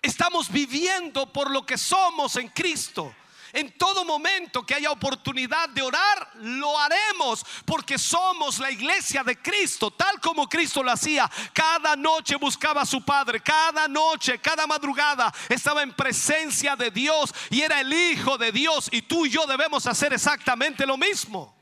[0.01, 3.13] Estamos viviendo por lo que somos en Cristo.
[3.53, 9.41] En todo momento que haya oportunidad de orar, lo haremos porque somos la iglesia de
[9.41, 11.31] Cristo, tal como Cristo lo hacía.
[11.53, 17.35] Cada noche buscaba a su Padre, cada noche, cada madrugada estaba en presencia de Dios
[17.51, 21.57] y era el Hijo de Dios y tú y yo debemos hacer exactamente lo mismo.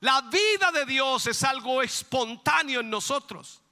[0.00, 3.62] La vida de Dios es algo espontáneo en nosotros.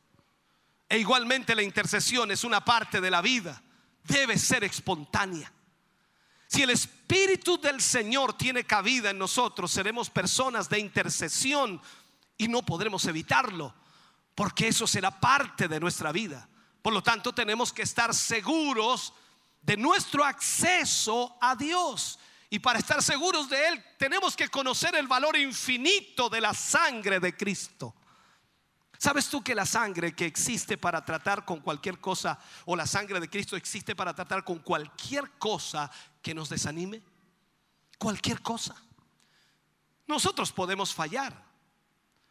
[0.89, 3.63] E igualmente la intercesión es una parte de la vida.
[4.03, 5.53] Debe ser espontánea.
[6.47, 11.81] Si el Espíritu del Señor tiene cabida en nosotros, seremos personas de intercesión
[12.37, 13.75] y no podremos evitarlo,
[14.35, 16.49] porque eso será parte de nuestra vida.
[16.83, 19.13] Por lo tanto, tenemos que estar seguros
[19.63, 22.19] de nuestro acceso a Dios.
[22.51, 27.19] Y para estar seguros de Él, tenemos que conocer el valor infinito de la sangre
[27.19, 27.95] de Cristo.
[29.05, 33.21] ¿Sabes tú que la sangre que existe para tratar con cualquier cosa, o la sangre
[33.21, 35.91] de Cristo existe para tratar con cualquier cosa
[36.23, 37.03] que nos desanime?
[37.99, 38.75] Cualquier cosa.
[40.07, 41.39] Nosotros podemos fallar,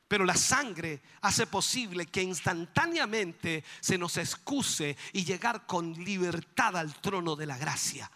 [0.07, 6.99] pero la sangre hace posible que instantáneamente se nos excuse y llegar con libertad al
[7.01, 8.09] trono de la gracia.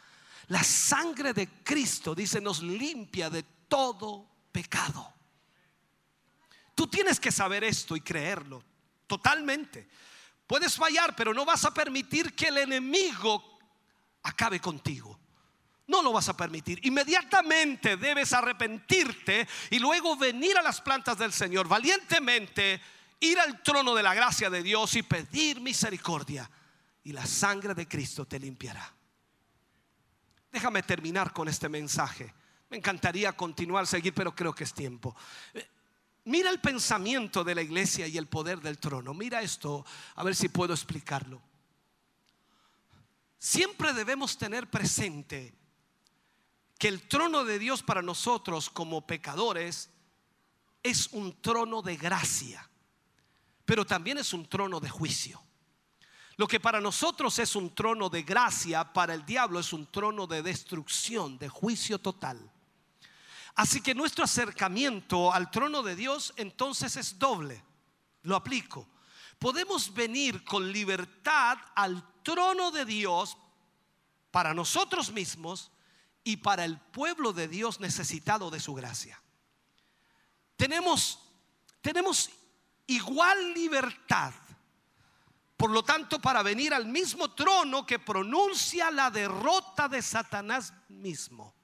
[0.48, 5.16] La sangre de Cristo, dice, nos limpia de todo pecado.
[6.78, 8.64] Tú tienes que saber esto y creerlo
[9.08, 9.90] totalmente.
[10.45, 13.58] Puedes fallar, pero no vas a permitir que el enemigo
[14.22, 15.20] acabe contigo.
[15.88, 16.80] No lo vas a permitir.
[16.86, 22.80] Inmediatamente debes arrepentirte y luego venir a las plantas del Señor valientemente,
[23.22, 26.48] ir al trono de la gracia de Dios y pedir misericordia.
[27.06, 28.94] Y la sangre de Cristo te limpiará.
[30.52, 32.32] Déjame terminar con este mensaje.
[32.70, 35.16] Me encantaría continuar, seguir, pero creo que es tiempo.
[36.28, 39.14] Mira el pensamiento de la iglesia y el poder del trono.
[39.14, 41.41] Mira esto, a ver si puedo explicarlo.
[43.40, 45.56] Siempre debemos tener presente
[46.78, 49.90] que el trono de Dios para nosotros como pecadores
[50.84, 52.70] es un trono de gracia,
[53.64, 55.41] pero también es un trono de juicio.
[56.36, 60.28] Lo que para nosotros es un trono de gracia, para el diablo es un trono
[60.28, 62.52] de destrucción, de juicio total.
[63.58, 67.64] Así que nuestro acercamiento al trono de Dios entonces es doble.
[68.22, 68.88] Lo aplico.
[69.40, 73.36] Podemos venir con libertad al trono de Dios
[74.30, 75.72] para nosotros mismos
[76.24, 79.20] y para el pueblo de Dios necesitado de su gracia.
[80.56, 81.20] Tenemos,
[81.82, 82.30] tenemos
[82.86, 84.34] igual libertad,
[85.56, 91.56] por lo tanto, para venir al mismo trono que pronuncia la derrota de Satanás mismo.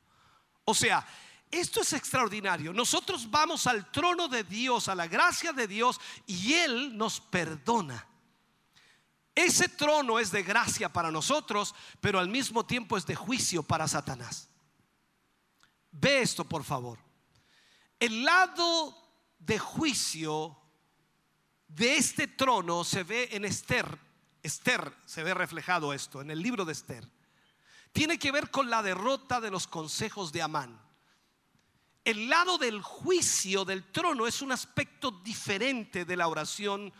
[0.66, 1.06] O sea,
[1.60, 2.74] esto es extraordinario.
[2.74, 8.08] Nosotros vamos al trono de Dios, a la gracia de Dios, y Él nos perdona.
[9.36, 13.88] Ese trono es de gracia para nosotros, pero al mismo tiempo es de juicio para
[13.88, 14.50] Satanás.
[15.92, 17.00] Ve esto, por favor.
[18.00, 18.96] El lado
[19.40, 20.58] de juicio
[21.68, 23.98] de este trono se ve en Esther.
[24.44, 27.10] Esther se ve reflejado esto en el libro de Esther.
[27.92, 30.83] Tiene que ver con la derrota de los consejos de Amán.
[32.04, 36.92] El lado del juicio del trono es un aspecto diferente de la oración,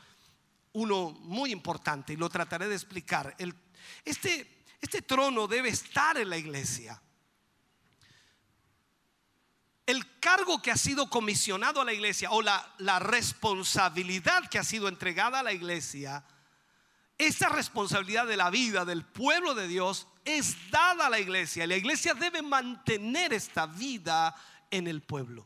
[0.72, 3.36] uno muy importante, y lo trataré de explicar.
[4.06, 7.02] este, este trono debe estar en la iglesia.
[9.86, 14.64] El cargo que ha sido comisionado a la iglesia o la, la responsabilidad que ha
[14.64, 16.26] sido entregada a la iglesia,
[17.18, 21.68] esa responsabilidad de la vida del pueblo de Dios es dada a la iglesia.
[21.68, 24.34] La iglesia debe mantener esta vida
[24.74, 25.46] en el pueblo.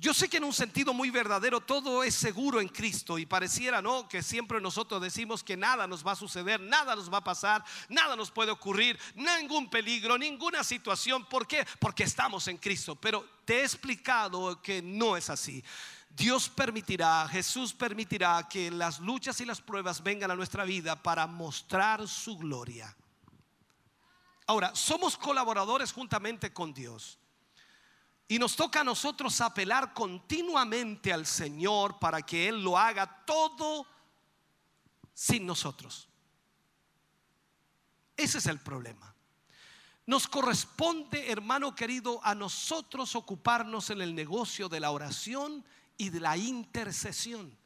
[0.00, 3.82] Yo sé que en un sentido muy verdadero todo es seguro en Cristo y pareciera,
[3.82, 4.08] ¿no?
[4.08, 7.64] Que siempre nosotros decimos que nada nos va a suceder, nada nos va a pasar,
[7.88, 11.24] nada nos puede ocurrir, ningún peligro, ninguna situación.
[11.24, 11.66] ¿Por qué?
[11.80, 12.94] Porque estamos en Cristo.
[12.94, 15.64] Pero te he explicado que no es así.
[16.10, 21.26] Dios permitirá, Jesús permitirá que las luchas y las pruebas vengan a nuestra vida para
[21.26, 22.96] mostrar su gloria.
[24.46, 27.18] Ahora, somos colaboradores juntamente con Dios.
[28.28, 33.86] Y nos toca a nosotros apelar continuamente al Señor para que Él lo haga todo
[35.14, 36.06] sin nosotros.
[38.14, 39.14] Ese es el problema.
[40.04, 45.64] Nos corresponde, hermano querido, a nosotros ocuparnos en el negocio de la oración
[45.96, 47.56] y de la intercesión.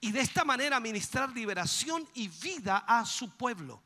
[0.00, 3.82] Y de esta manera ministrar liberación y vida a su pueblo.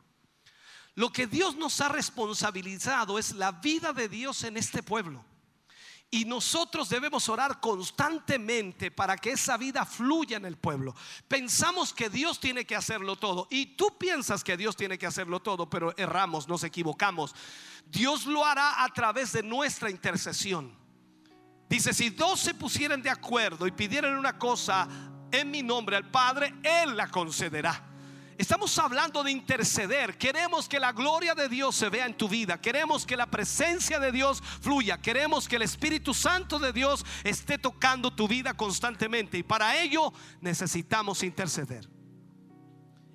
[0.96, 5.24] Lo que Dios nos ha responsabilizado es la vida de Dios en este pueblo.
[6.10, 10.94] Y nosotros debemos orar constantemente para que esa vida fluya en el pueblo.
[11.26, 13.48] Pensamos que Dios tiene que hacerlo todo.
[13.50, 17.34] Y tú piensas que Dios tiene que hacerlo todo, pero erramos, nos equivocamos.
[17.86, 20.76] Dios lo hará a través de nuestra intercesión.
[21.68, 24.86] Dice, si dos se pusieran de acuerdo y pidieran una cosa
[25.32, 27.93] en mi nombre al Padre, Él la concederá.
[28.36, 30.18] Estamos hablando de interceder.
[30.18, 32.60] Queremos que la gloria de Dios se vea en tu vida.
[32.60, 35.00] Queremos que la presencia de Dios fluya.
[35.00, 39.38] Queremos que el Espíritu Santo de Dios esté tocando tu vida constantemente.
[39.38, 41.88] Y para ello necesitamos interceder.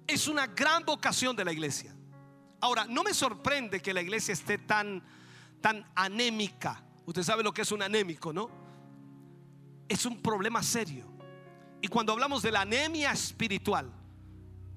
[0.07, 1.93] Es una gran vocación de la iglesia.
[2.61, 5.03] Ahora, no me sorprende que la iglesia esté tan,
[5.61, 6.83] tan anémica.
[7.05, 8.49] Usted sabe lo que es un anémico, ¿no?
[9.87, 11.11] Es un problema serio.
[11.81, 13.98] Y cuando hablamos de la anemia espiritual,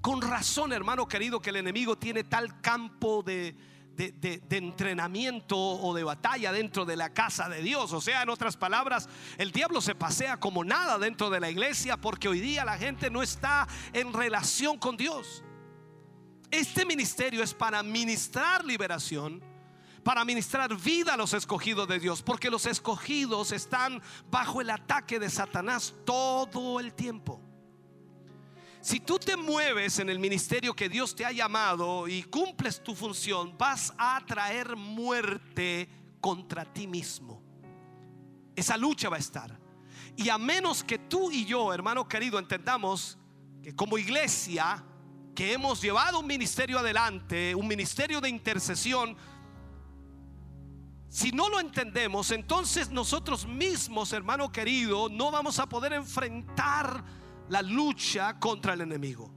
[0.03, 3.55] con razón, hermano querido, que el enemigo tiene tal campo de,
[3.95, 7.93] de, de, de, entrenamiento o de batalla dentro de la casa de Dios.
[7.93, 9.07] O sea, en otras palabras,
[9.37, 13.09] el diablo se pasea como nada dentro de la iglesia porque hoy día la gente
[13.09, 15.41] no está en relación con Dios.
[16.51, 19.41] Este ministerio es para ministrar liberación,
[20.03, 25.17] para ministrar vida a los escogidos de Dios, porque los escogidos están bajo el ataque
[25.17, 27.39] de Satanás todo el tiempo.
[28.83, 32.93] Si tú te mueves en el ministerio que Dios te ha llamado y cumples tu
[32.93, 35.87] función, vas a traer muerte
[36.19, 37.41] contra ti mismo.
[38.53, 39.57] Esa lucha va a estar.
[40.17, 43.17] Y a menos que tú y yo, hermano querido, entendamos
[43.63, 44.83] que como iglesia,
[45.33, 49.15] que hemos llevado un ministerio adelante, un ministerio de intercesión,
[51.07, 57.61] si no lo entendemos, entonces nosotros mismos, hermano querido, no vamos a poder enfrentar la
[57.61, 59.31] lucha contra el enemigo.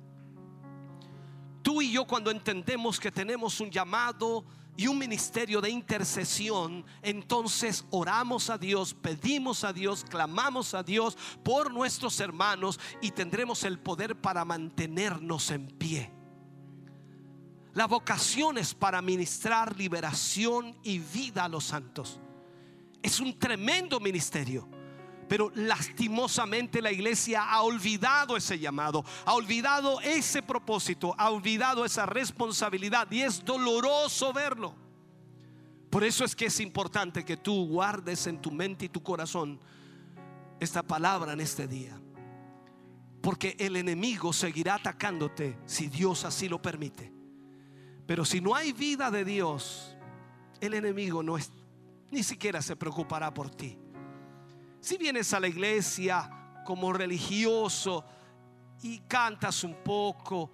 [1.63, 4.45] Tú y yo cuando entendemos que tenemos un llamado
[4.77, 11.17] y un ministerio de intercesión, entonces oramos a Dios, pedimos a Dios, clamamos a Dios
[11.43, 16.13] por nuestros hermanos y tendremos el poder para mantenernos en pie.
[17.73, 22.21] La vocación es para ministrar liberación y vida a los santos.
[23.03, 24.76] Es un tremendo ministerio.
[25.29, 32.07] Pero lastimosamente la iglesia ha olvidado ese llamado, ha olvidado ese propósito, ha olvidado esa
[32.07, 34.75] responsabilidad y es doloroso verlo.
[35.91, 39.59] Por eso es que es importante que tú guardes en tu mente y tu corazón
[40.61, 41.99] esta palabra en este día.
[43.21, 47.13] Porque el enemigo seguirá atacándote si Dios así lo permite.
[48.07, 49.97] Pero si no hay vida de Dios,
[50.61, 51.51] el enemigo no es,
[52.11, 53.77] ni siquiera se preocupará por ti.
[54.87, 56.31] Si vienes a la iglesia
[56.65, 58.05] como religioso
[58.83, 60.53] y cantas un poco,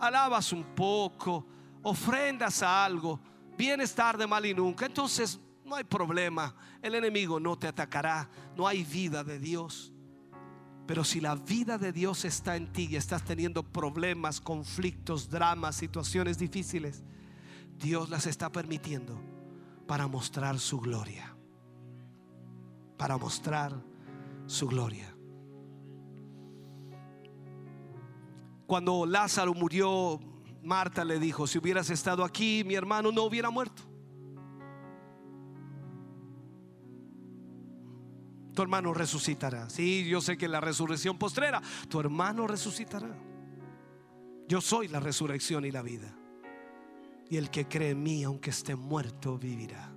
[0.00, 1.46] alabas un poco,
[1.82, 3.20] ofrendas a algo,
[3.54, 6.56] vienes tarde, mal y nunca, entonces no hay problema.
[6.80, 8.30] El enemigo no te atacará.
[8.56, 9.92] No hay vida de Dios.
[10.86, 15.76] Pero si la vida de Dios está en ti y estás teniendo problemas, conflictos, dramas,
[15.76, 17.04] situaciones difíciles,
[17.78, 19.20] Dios las está permitiendo
[19.86, 21.35] para mostrar su gloria
[22.96, 23.72] para mostrar
[24.46, 25.14] su gloria.
[28.66, 30.20] Cuando Lázaro murió,
[30.62, 33.82] Marta le dijo, si hubieras estado aquí, mi hermano no hubiera muerto.
[38.52, 39.68] Tu hermano resucitará.
[39.68, 43.16] Sí, yo sé que la resurrección postrera, tu hermano resucitará.
[44.48, 46.16] Yo soy la resurrección y la vida.
[47.28, 49.95] Y el que cree en mí, aunque esté muerto, vivirá.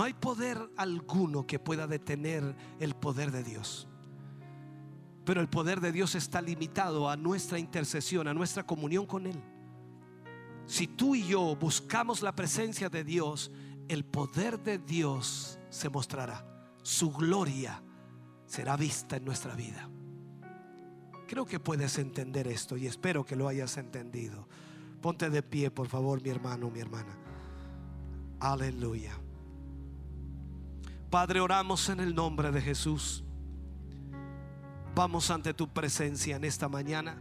[0.00, 3.86] No hay poder alguno que pueda detener el poder de Dios.
[5.26, 9.38] Pero el poder de Dios está limitado a nuestra intercesión, a nuestra comunión con Él.
[10.64, 13.50] Si tú y yo buscamos la presencia de Dios,
[13.88, 16.46] el poder de Dios se mostrará.
[16.80, 17.82] Su gloria
[18.46, 19.86] será vista en nuestra vida.
[21.28, 24.48] Creo que puedes entender esto y espero que lo hayas entendido.
[25.02, 27.18] Ponte de pie, por favor, mi hermano, mi hermana.
[28.40, 29.12] Aleluya.
[31.10, 33.24] Padre, oramos en el nombre de Jesús.
[34.94, 37.20] Vamos ante tu presencia en esta mañana.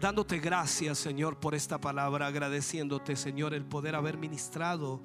[0.00, 5.02] Dándote gracias, Señor, por esta palabra, agradeciéndote, Señor, el poder haber ministrado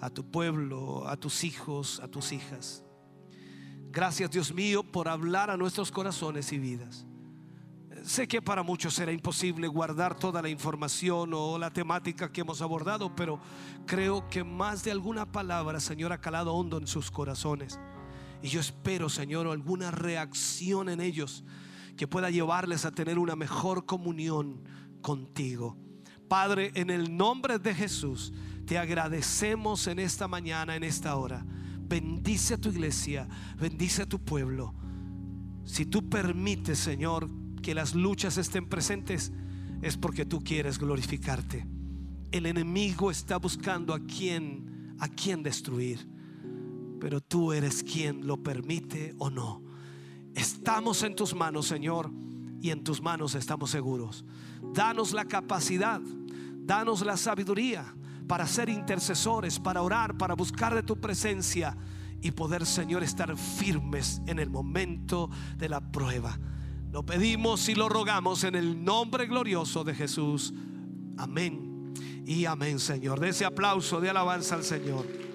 [0.00, 2.84] a tu pueblo, a tus hijos, a tus hijas.
[3.90, 7.04] Gracias, Dios mío, por hablar a nuestros corazones y vidas.
[8.08, 12.62] Sé que para muchos será imposible guardar toda la información o la temática que hemos
[12.62, 13.38] abordado, pero
[13.84, 17.78] creo que más de alguna palabra, Señor, ha calado hondo en sus corazones.
[18.42, 21.44] Y yo espero, Señor, alguna reacción en ellos
[21.98, 24.62] que pueda llevarles a tener una mejor comunión
[25.02, 25.76] contigo.
[26.28, 28.32] Padre, en el nombre de Jesús,
[28.64, 31.44] te agradecemos en esta mañana, en esta hora.
[31.80, 33.28] Bendice a tu iglesia,
[33.58, 34.74] bendice a tu pueblo.
[35.66, 37.28] Si tú permites, Señor,
[37.60, 39.32] que las luchas estén presentes,
[39.82, 41.66] es porque tú quieres glorificarte.
[42.30, 46.08] El enemigo está buscando a quien, a quien destruir,
[47.00, 49.62] pero tú eres quien lo permite o no.
[50.34, 52.10] Estamos en tus manos, Señor,
[52.60, 54.24] y en tus manos estamos seguros.
[54.74, 56.00] Danos la capacidad,
[56.64, 57.94] danos la sabiduría
[58.26, 61.76] para ser intercesores, para orar, para buscar de tu presencia
[62.20, 66.38] y poder, Señor, estar firmes en el momento de la prueba.
[66.90, 70.54] Lo pedimos y lo rogamos en el nombre glorioso de Jesús.
[71.16, 71.92] Amén.
[72.26, 73.20] Y amén, Señor.
[73.20, 75.27] De ese aplauso de alabanza al Señor.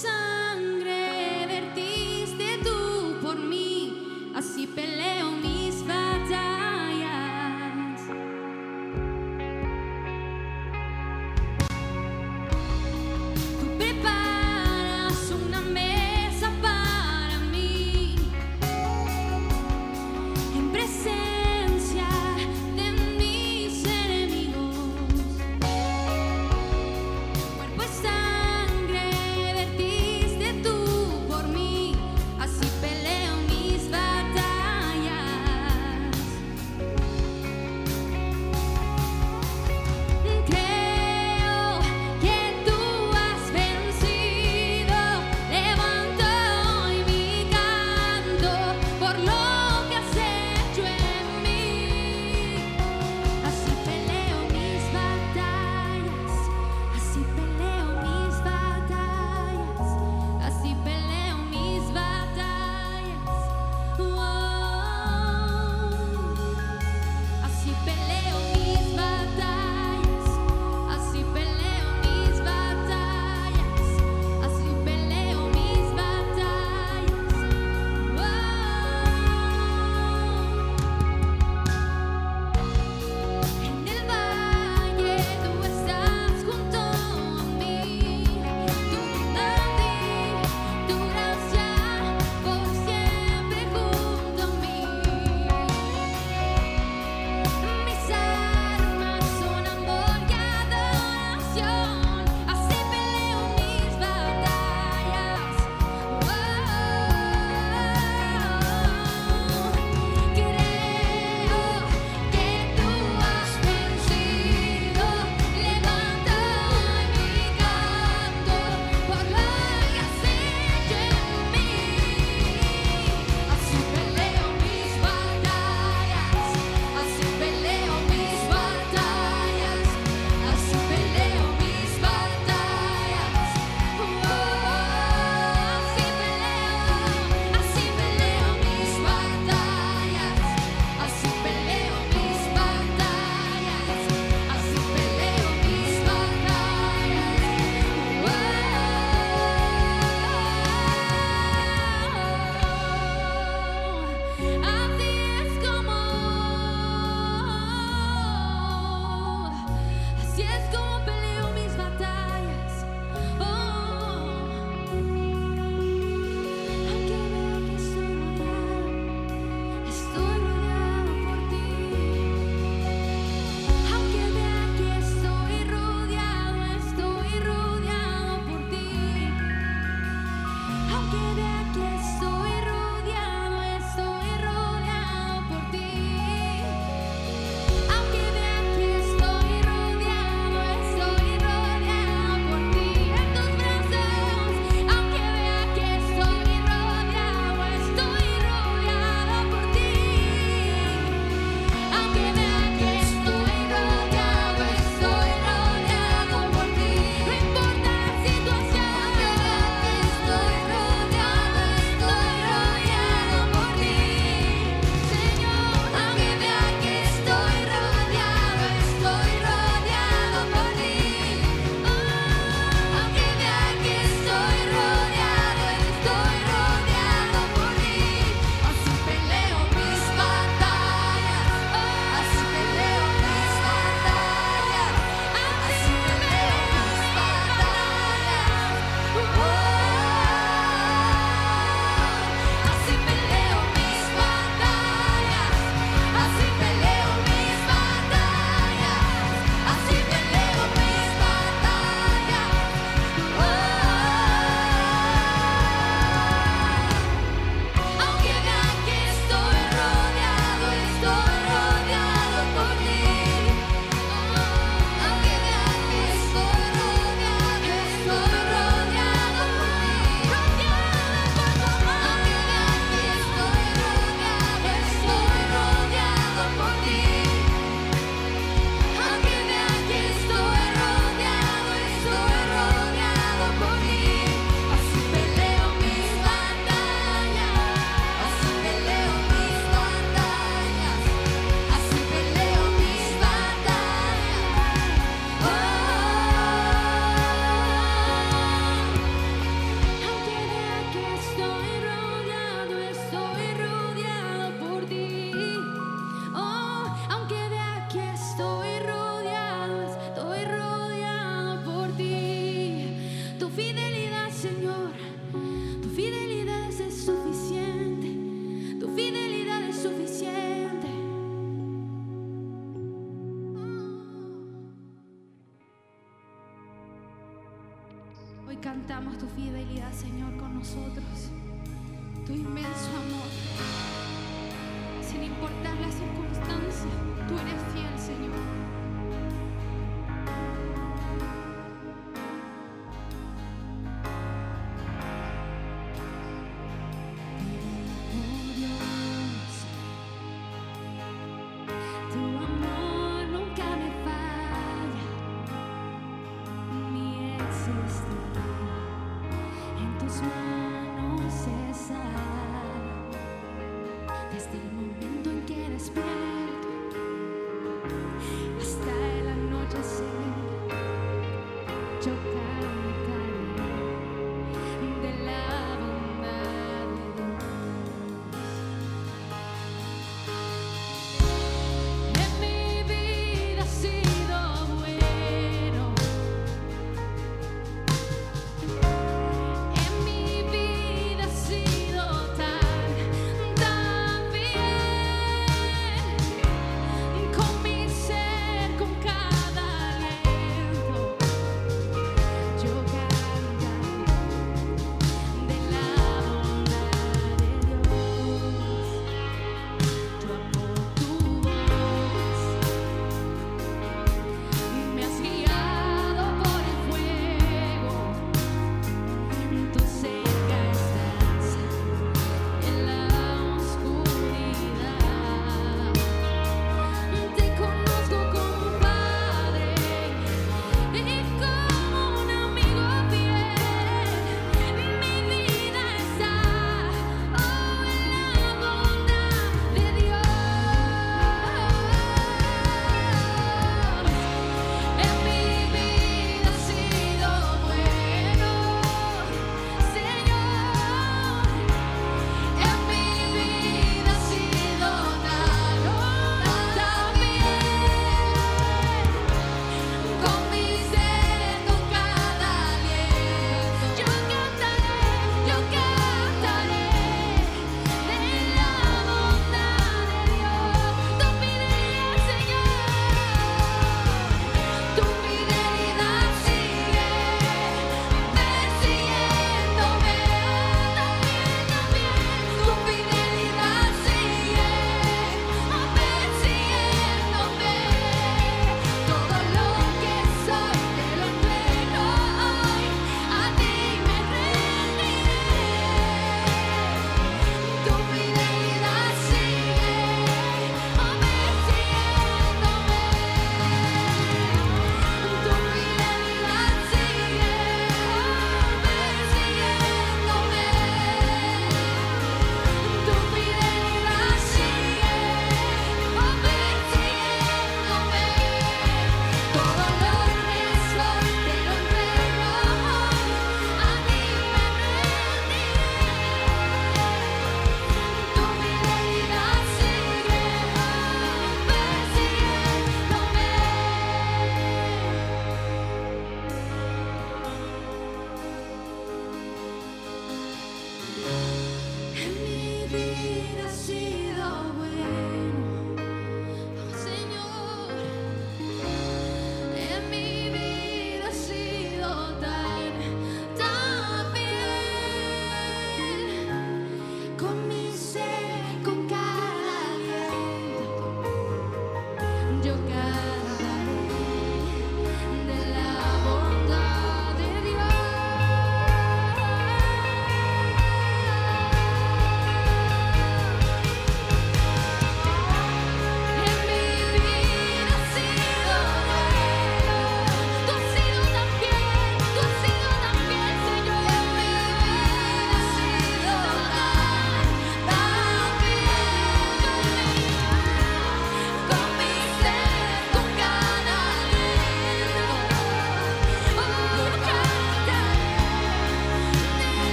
[0.00, 0.21] Cuerpo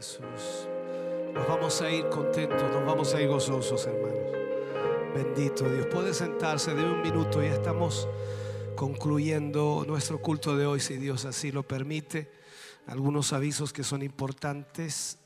[0.00, 0.66] Jesús.
[1.34, 4.32] Nos vamos a ir contentos, nos vamos a ir gozosos, hermanos.
[5.14, 5.88] Bendito Dios.
[5.92, 8.08] Puede sentarse de un minuto, ya estamos
[8.76, 12.32] concluyendo nuestro culto de hoy, si Dios así lo permite.
[12.86, 15.18] Algunos avisos que son importantes.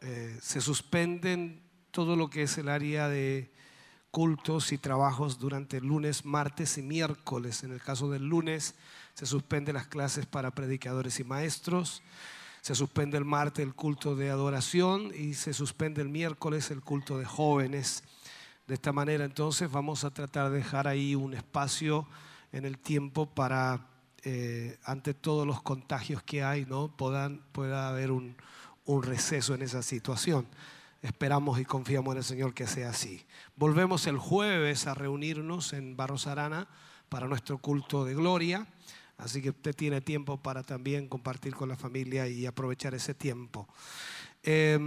[0.00, 1.60] Eh, se suspenden
[1.90, 3.50] todo lo que es el área de
[4.12, 7.64] cultos y trabajos durante lunes, martes y miércoles.
[7.64, 8.76] En el caso del lunes
[9.14, 12.00] se suspenden las clases para predicadores y maestros.
[12.60, 17.18] Se suspende el martes el culto de adoración y se suspende el miércoles el culto
[17.18, 18.02] de jóvenes.
[18.66, 22.06] De esta manera entonces vamos a tratar de dejar ahí un espacio
[22.52, 23.86] en el tiempo para,
[24.24, 26.88] eh, ante todos los contagios que hay, ¿no?
[26.88, 28.36] Puedan, pueda haber un,
[28.84, 30.46] un receso en esa situación.
[31.00, 33.24] Esperamos y confiamos en el Señor que sea así.
[33.54, 36.68] Volvemos el jueves a reunirnos en Barros Arana
[37.08, 38.66] para nuestro culto de gloria.
[39.18, 43.68] Así que usted tiene tiempo para también compartir con la familia y aprovechar ese tiempo.
[44.42, 44.78] Eh,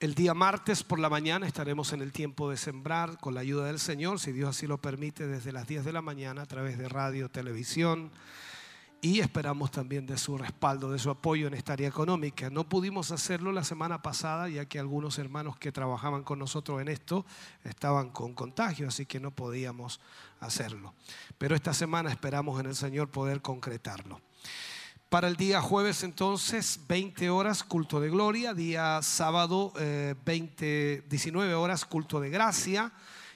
[0.00, 3.66] el día martes por la mañana estaremos en el tiempo de sembrar con la ayuda
[3.66, 6.78] del Señor, si Dios así lo permite, desde las 10 de la mañana a través
[6.78, 8.10] de radio, televisión.
[9.02, 12.50] Y esperamos también de su respaldo, de su apoyo en esta área económica.
[12.50, 16.88] No pudimos hacerlo la semana pasada, ya que algunos hermanos que trabajaban con nosotros en
[16.88, 17.24] esto
[17.64, 20.00] estaban con contagio, así que no podíamos
[20.40, 20.92] hacerlo.
[21.38, 24.20] Pero esta semana esperamos en el Señor poder concretarlo.
[25.08, 28.52] Para el día jueves entonces, 20 horas, culto de gloria.
[28.52, 32.92] Día sábado, eh, 20, 19 horas, culto de gracia.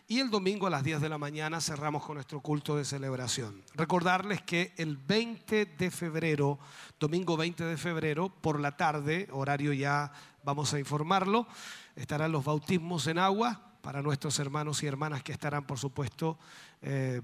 [0.07, 3.63] Y el domingo a las 10 de la mañana cerramos con nuestro culto de celebración.
[3.75, 6.59] Recordarles que el 20 de febrero,
[7.01, 10.13] domingo 20 de febrero, por la tarde, horario ya
[10.45, 11.47] vamos a informarlo,
[11.97, 16.39] estarán los bautismos en agua para nuestros hermanos y hermanas que estarán, por supuesto,
[16.83, 17.23] eh,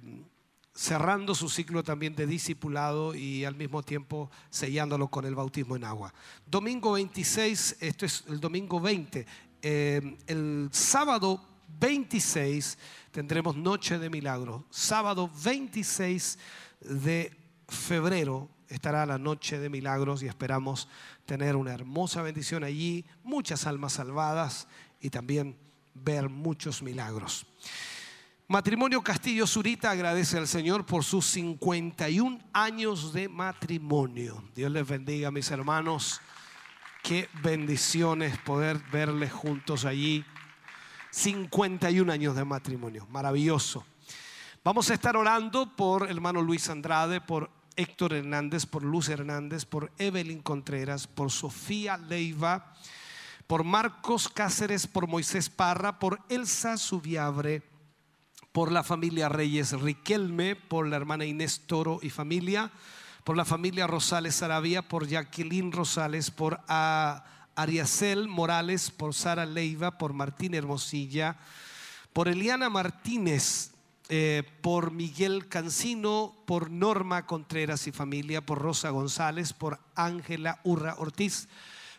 [0.75, 5.85] cerrando su ciclo también de discipulado y al mismo tiempo sellándolo con el bautismo en
[5.85, 6.15] agua.
[6.47, 9.27] Domingo 26, esto es el domingo 20,
[9.61, 12.79] eh, el sábado 26
[13.11, 14.67] tendremos Noche de Milagro.
[14.71, 16.39] Sábado 26
[16.81, 17.37] de
[17.69, 20.89] febrero estará la Noche de Milagros y esperamos
[21.27, 24.69] tener una hermosa bendición allí, muchas almas salvadas
[25.01, 25.57] y también
[25.95, 27.47] ver muchos milagros.
[28.49, 34.43] Matrimonio Castillo Zurita agradece al Señor por sus 51 años de matrimonio.
[34.57, 36.21] Dios les bendiga, mis hermanos.
[37.05, 40.25] Qué bendiciones poder verles juntos allí.
[41.11, 43.85] 51 años de matrimonio, maravilloso.
[44.63, 49.91] Vamos a estar orando por hermano Luis Andrade, por Héctor Hernández, por Luz Hernández, por
[49.99, 52.75] Evelyn Contreras, por Sofía Leiva,
[53.47, 57.63] por Marcos Cáceres, por Moisés Parra, por Elsa Subiabre,
[58.53, 62.71] por la familia Reyes Riquelme, por la hermana Inés Toro y familia,
[63.25, 67.25] por la familia Rosales Arabia, por Jacqueline Rosales, por a
[67.63, 71.37] Ariacel Morales, por Sara Leiva, por Martín Hermosilla,
[72.13, 73.73] por Eliana Martínez,
[74.09, 80.97] eh, por Miguel Cancino, por Norma Contreras y familia, por Rosa González, por Ángela Urra
[80.99, 81.49] Ortiz,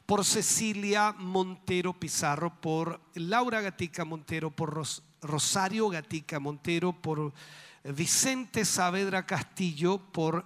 [0.06, 7.31] por Cecilia Montero Pizarro, por Laura Gatica Montero, por Ros- Rosario Gatica Montero, por
[7.83, 10.43] Vicente Saavedra Castillo, por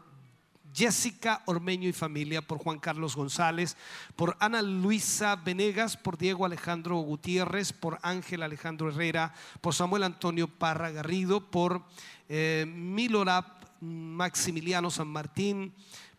[0.76, 3.78] Jessica Ormeño y familia, por Juan Carlos González,
[4.18, 10.48] por Ana Luisa Venegas, por Diego Alejandro Gutiérrez, por Ángel Alejandro Herrera, por Samuel Antonio
[10.48, 11.82] Parra Garrido, por
[12.28, 15.74] eh, Milorap Maximiliano San Martín,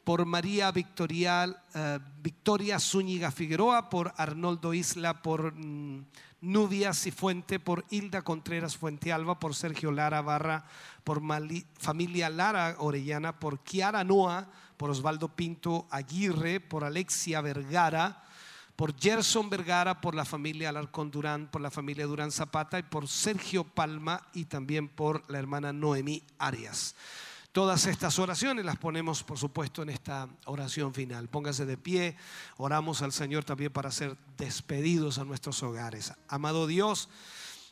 [0.05, 6.05] por María Victoria, eh, Victoria Zúñiga Figueroa, por Arnoldo Isla, por mm,
[6.41, 10.67] Nubia Cifuente, por Hilda Contreras Fuentealba, por Sergio Lara Barra,
[11.03, 11.23] por
[11.79, 18.23] familia Lara Orellana, por Kiara Noa, por Osvaldo Pinto Aguirre, por Alexia Vergara,
[18.77, 23.09] por Gerson Vergara, por la familia Alarcón Durán, por la familia Durán Zapata y por
[23.09, 26.95] Sergio Palma y también por la hermana Noemí Arias.
[27.57, 31.27] Todas estas oraciones las ponemos, por supuesto, en esta oración final.
[31.27, 32.15] Póngase de pie,
[32.59, 36.13] oramos al Señor también para ser despedidos a nuestros hogares.
[36.29, 37.09] Amado Dios,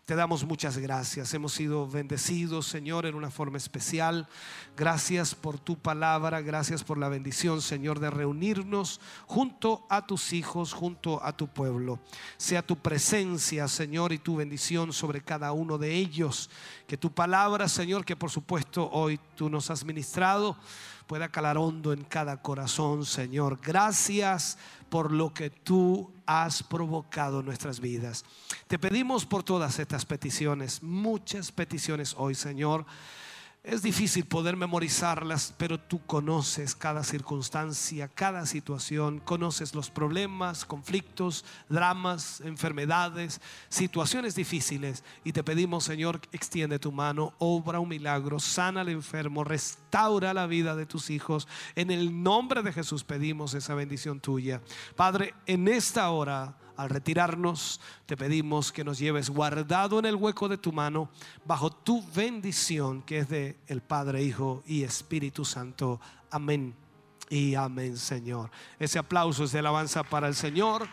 [0.05, 1.33] te damos muchas gracias.
[1.33, 4.29] Hemos sido bendecidos, Señor, en una forma especial.
[4.77, 10.75] Gracias por tu palabra, gracias por la bendición, Señor, de reunirnos junto a tus hijos,
[10.75, 12.01] junto a tu pueblo.
[12.37, 16.51] Sea tu presencia, Señor, y tu bendición sobre cada uno de ellos.
[16.87, 20.59] Que tu palabra, Señor, que por supuesto hoy tú nos has ministrado,
[21.07, 23.61] pueda calar hondo en cada corazón, Señor.
[23.63, 24.59] Gracias
[24.89, 28.25] por lo que tú has provocado en nuestras vidas.
[28.69, 32.87] Te pedimos por todas estas peticiones, muchas peticiones hoy, Señor.
[33.65, 41.47] Es difícil poder memorizarlas, pero tú conoces cada circunstancia, cada situación, conoces los problemas, conflictos,
[41.71, 45.03] dramas, enfermedades, situaciones difíciles.
[45.25, 50.47] Y te pedimos, Señor, extiende tu mano, obra un milagro, sana al enfermo, restaura la
[50.47, 51.49] vida de tus hijos.
[51.75, 54.61] En el nombre de Jesús pedimos esa bendición tuya.
[54.95, 60.49] Padre, en esta hora al retirarnos, te pedimos que nos lleves guardado en el hueco
[60.49, 61.09] de tu mano,
[61.45, 66.01] bajo tu bendición, que es de el Padre, Hijo y Espíritu Santo.
[66.31, 66.75] Amén
[67.31, 68.51] y amén, Señor.
[68.79, 70.89] Ese aplauso es de alabanza para el Señor.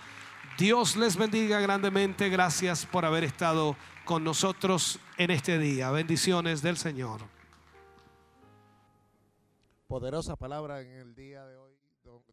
[0.58, 2.30] Dios les bendiga grandemente.
[2.30, 5.92] Gracias por haber estado con nosotros en este día.
[5.92, 7.22] Bendiciones del Señor.
[9.88, 11.74] Poderosa palabra en el día de hoy,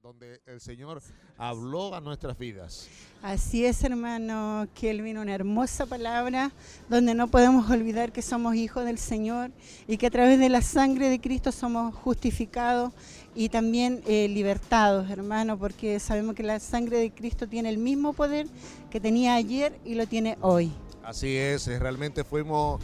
[0.03, 1.03] donde el Señor
[1.37, 2.89] habló a nuestras vidas.
[3.23, 6.53] Así es, hermano Kelvin, una hermosa palabra
[6.89, 9.51] donde no podemos olvidar que somos hijos del Señor
[9.87, 12.93] y que a través de la sangre de Cristo somos justificados
[13.35, 18.13] y también eh, libertados, hermano, porque sabemos que la sangre de Cristo tiene el mismo
[18.13, 18.47] poder
[18.91, 20.73] que tenía ayer y lo tiene hoy.
[21.03, 22.81] Así es, realmente fuimos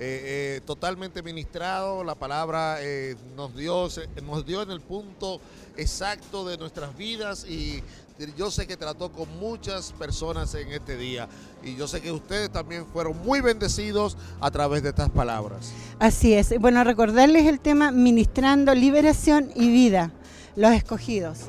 [0.00, 3.88] eh, eh, totalmente ministrados, la palabra eh, nos, dio,
[4.22, 5.40] nos dio en el punto
[5.76, 7.82] exacto de nuestras vidas y
[8.36, 11.28] yo sé que trató con muchas personas en este día
[11.64, 15.72] y yo sé que ustedes también fueron muy bendecidos a través de estas palabras.
[15.98, 16.56] Así es.
[16.60, 20.12] Bueno, recordarles el tema ministrando liberación y vida,
[20.54, 21.40] los escogidos.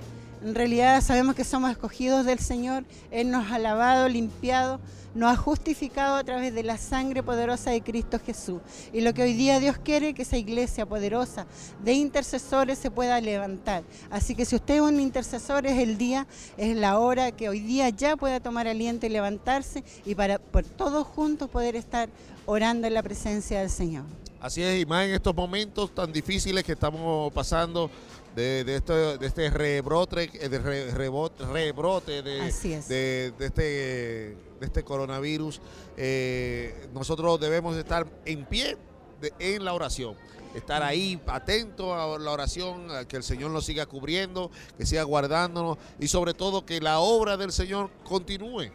[0.42, 4.80] En realidad sabemos que somos escogidos del Señor, Él nos ha lavado, limpiado,
[5.14, 8.62] nos ha justificado a través de la sangre poderosa de Cristo Jesús.
[8.94, 11.46] Y lo que hoy día Dios quiere es que esa iglesia poderosa
[11.84, 13.84] de intercesores se pueda levantar.
[14.10, 17.60] Así que si usted es un intercesor, es el día, es la hora que hoy
[17.60, 22.08] día ya pueda tomar aliento y levantarse y para por todos juntos poder estar
[22.46, 24.06] orando en la presencia del Señor.
[24.42, 27.92] Así es, y más en estos momentos tan difíciles que estamos pasando
[28.40, 32.88] de, de este, de este rebrote, eh, de re- rebot- rebrote de, Así es.
[32.88, 35.60] de, de este, de este coronavirus,
[35.98, 38.78] eh, nosotros debemos estar en pie
[39.20, 40.16] de- en la oración.
[40.56, 45.04] Estar ahí atento a la oración, a que el Señor nos siga cubriendo, que siga
[45.04, 48.72] guardándonos y sobre todo que la obra del Señor continúe,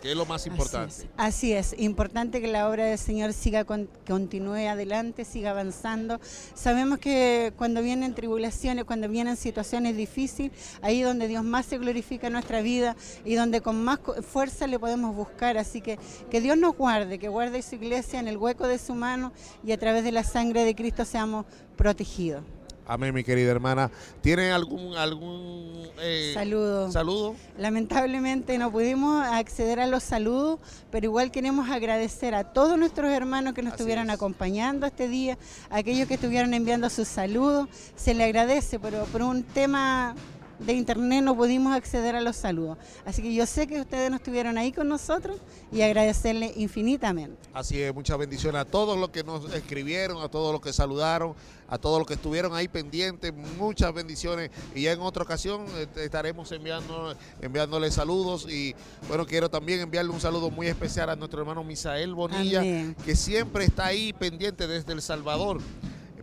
[0.00, 0.94] que es lo más importante.
[1.16, 1.80] Así es, así es.
[1.80, 6.20] importante que la obra del Señor siga con- continúe adelante, siga avanzando.
[6.54, 10.52] Sabemos que cuando vienen tribulaciones, cuando vienen situaciones difíciles,
[10.82, 14.78] ahí donde Dios más se glorifica en nuestra vida y donde con más fuerza le
[14.78, 15.58] podemos buscar.
[15.58, 15.98] Así que
[16.30, 19.32] que Dios nos guarde, que guarde su iglesia en el hueco de su mano
[19.64, 21.44] y a través de la sangre de Cristo seamos
[21.76, 22.44] protegidos.
[22.90, 23.90] Amén, mi querida hermana.
[24.22, 26.90] ¿Tiene algún algún eh, Saludos.
[26.94, 27.36] saludo?
[27.58, 30.58] Lamentablemente no pudimos acceder a los saludos,
[30.90, 34.14] pero igual queremos agradecer a todos nuestros hermanos que nos Así estuvieron es.
[34.14, 35.36] acompañando este día,
[35.68, 37.68] a aquellos que estuvieron enviando sus saludos.
[37.94, 40.14] Se le agradece, pero por un tema
[40.58, 42.78] de internet no pudimos acceder a los saludos.
[43.06, 45.36] Así que yo sé que ustedes no estuvieron ahí con nosotros
[45.70, 47.36] y agradecerle infinitamente.
[47.52, 51.34] Así es, muchas bendiciones a todos los que nos escribieron, a todos los que saludaron,
[51.68, 54.50] a todos los que estuvieron ahí pendientes, muchas bendiciones.
[54.74, 58.46] Y ya en otra ocasión eh, estaremos enviando, enviándole saludos.
[58.50, 58.74] Y
[59.08, 62.96] bueno, quiero también enviarle un saludo muy especial a nuestro hermano Misael Bonilla, Amén.
[63.04, 65.60] que siempre está ahí pendiente desde El Salvador.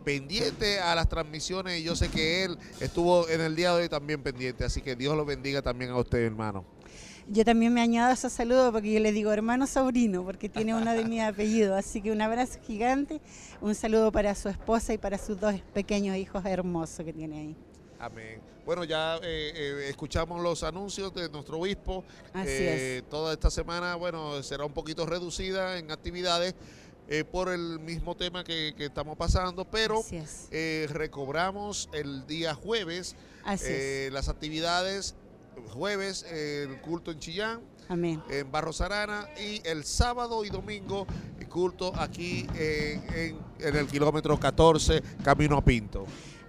[0.06, 3.90] Pendiente a las transmisiones y yo sé que él estuvo en el día de hoy
[3.90, 6.64] también pendiente, así que Dios lo bendiga también a usted, hermano.
[7.28, 10.76] Yo también me añado a esos saludos porque yo le digo hermano sobrino, porque tiene
[10.76, 11.76] uno de mis apellidos.
[11.76, 13.20] Así que un abrazo gigante,
[13.62, 17.56] un saludo para su esposa y para sus dos pequeños hijos hermosos que tiene ahí.
[17.98, 18.40] Amén.
[18.66, 22.04] Bueno, ya eh, eh, escuchamos los anuncios de nuestro obispo.
[22.34, 26.56] Así Eh, Toda esta semana, bueno, será un poquito reducida en actividades
[27.08, 30.48] eh, por el mismo tema que, que estamos pasando, pero es.
[30.52, 33.16] eh, recobramos el día jueves
[33.70, 35.16] eh, las actividades.
[35.72, 38.22] Jueves, el culto en Chillán, Amén.
[38.30, 41.08] en Barros Arana y el sábado y domingo
[41.40, 46.06] el culto aquí en, en- en el kilómetro 14, Camino a Pinto.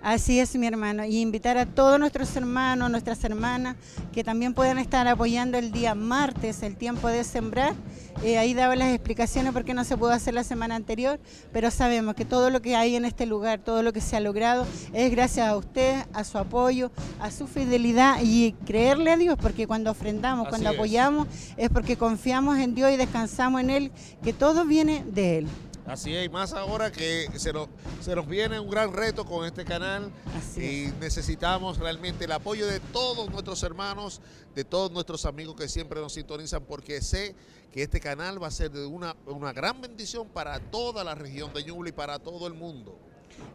[0.06, 1.04] Así es, mi hermano.
[1.04, 3.74] Y invitar a todos nuestros hermanos, nuestras hermanas,
[4.12, 7.74] que también puedan estar apoyando el día martes, el tiempo de sembrar.
[8.22, 11.18] Eh, ahí daba las explicaciones por qué no se pudo hacer la semana anterior,
[11.52, 14.20] pero sabemos que todo lo que hay en este lugar, todo lo que se ha
[14.20, 19.36] logrado, es gracias a usted, a su apoyo, a su fidelidad y creerle a Dios,
[19.42, 20.76] porque cuando ofrendamos, Así cuando es.
[20.76, 21.26] apoyamos,
[21.56, 25.48] es porque confiamos en Dios y descansamos en Él, que todo viene de Él.
[25.86, 27.68] Así es, y más ahora que se nos,
[28.00, 32.66] se nos viene un gran reto con este canal Así y necesitamos realmente el apoyo
[32.66, 34.20] de todos nuestros hermanos,
[34.54, 37.36] de todos nuestros amigos que siempre nos sintonizan, porque sé
[37.72, 41.52] que este canal va a ser de una, una gran bendición para toda la región
[41.52, 42.98] de Ñuble y para todo el mundo.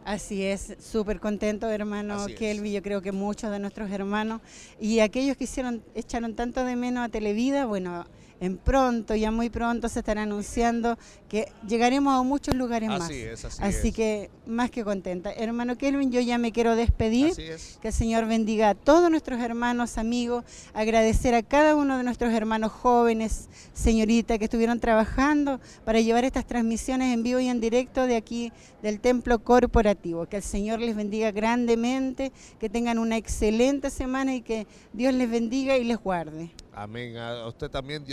[0.04, 2.26] Así es, súper contento, hermano.
[2.38, 2.72] Kelvin.
[2.72, 4.40] Yo creo que muchos de nuestros hermanos
[4.80, 8.06] y aquellos que hicieron, echaron tanto de menos a Televida, bueno,
[8.42, 10.98] en pronto, ya muy pronto se estará anunciando
[11.28, 13.02] que llegaremos a muchos lugares más.
[13.02, 13.94] Así es, así, Así es.
[13.94, 15.32] que más que contenta.
[15.32, 17.30] Hermano Kelvin, yo ya me quiero despedir.
[17.30, 17.78] Así es.
[17.80, 22.34] Que el Señor bendiga a todos nuestros hermanos, amigos, agradecer a cada uno de nuestros
[22.34, 28.08] hermanos jóvenes, señorita, que estuvieron trabajando para llevar estas transmisiones en vivo y en directo
[28.08, 30.26] de aquí del templo corporativo.
[30.26, 35.30] Que el Señor les bendiga grandemente, que tengan una excelente semana y que Dios les
[35.30, 36.50] bendiga y les guarde.
[36.74, 37.16] Amén.
[37.18, 38.02] A usted también.
[38.02, 38.10] Dios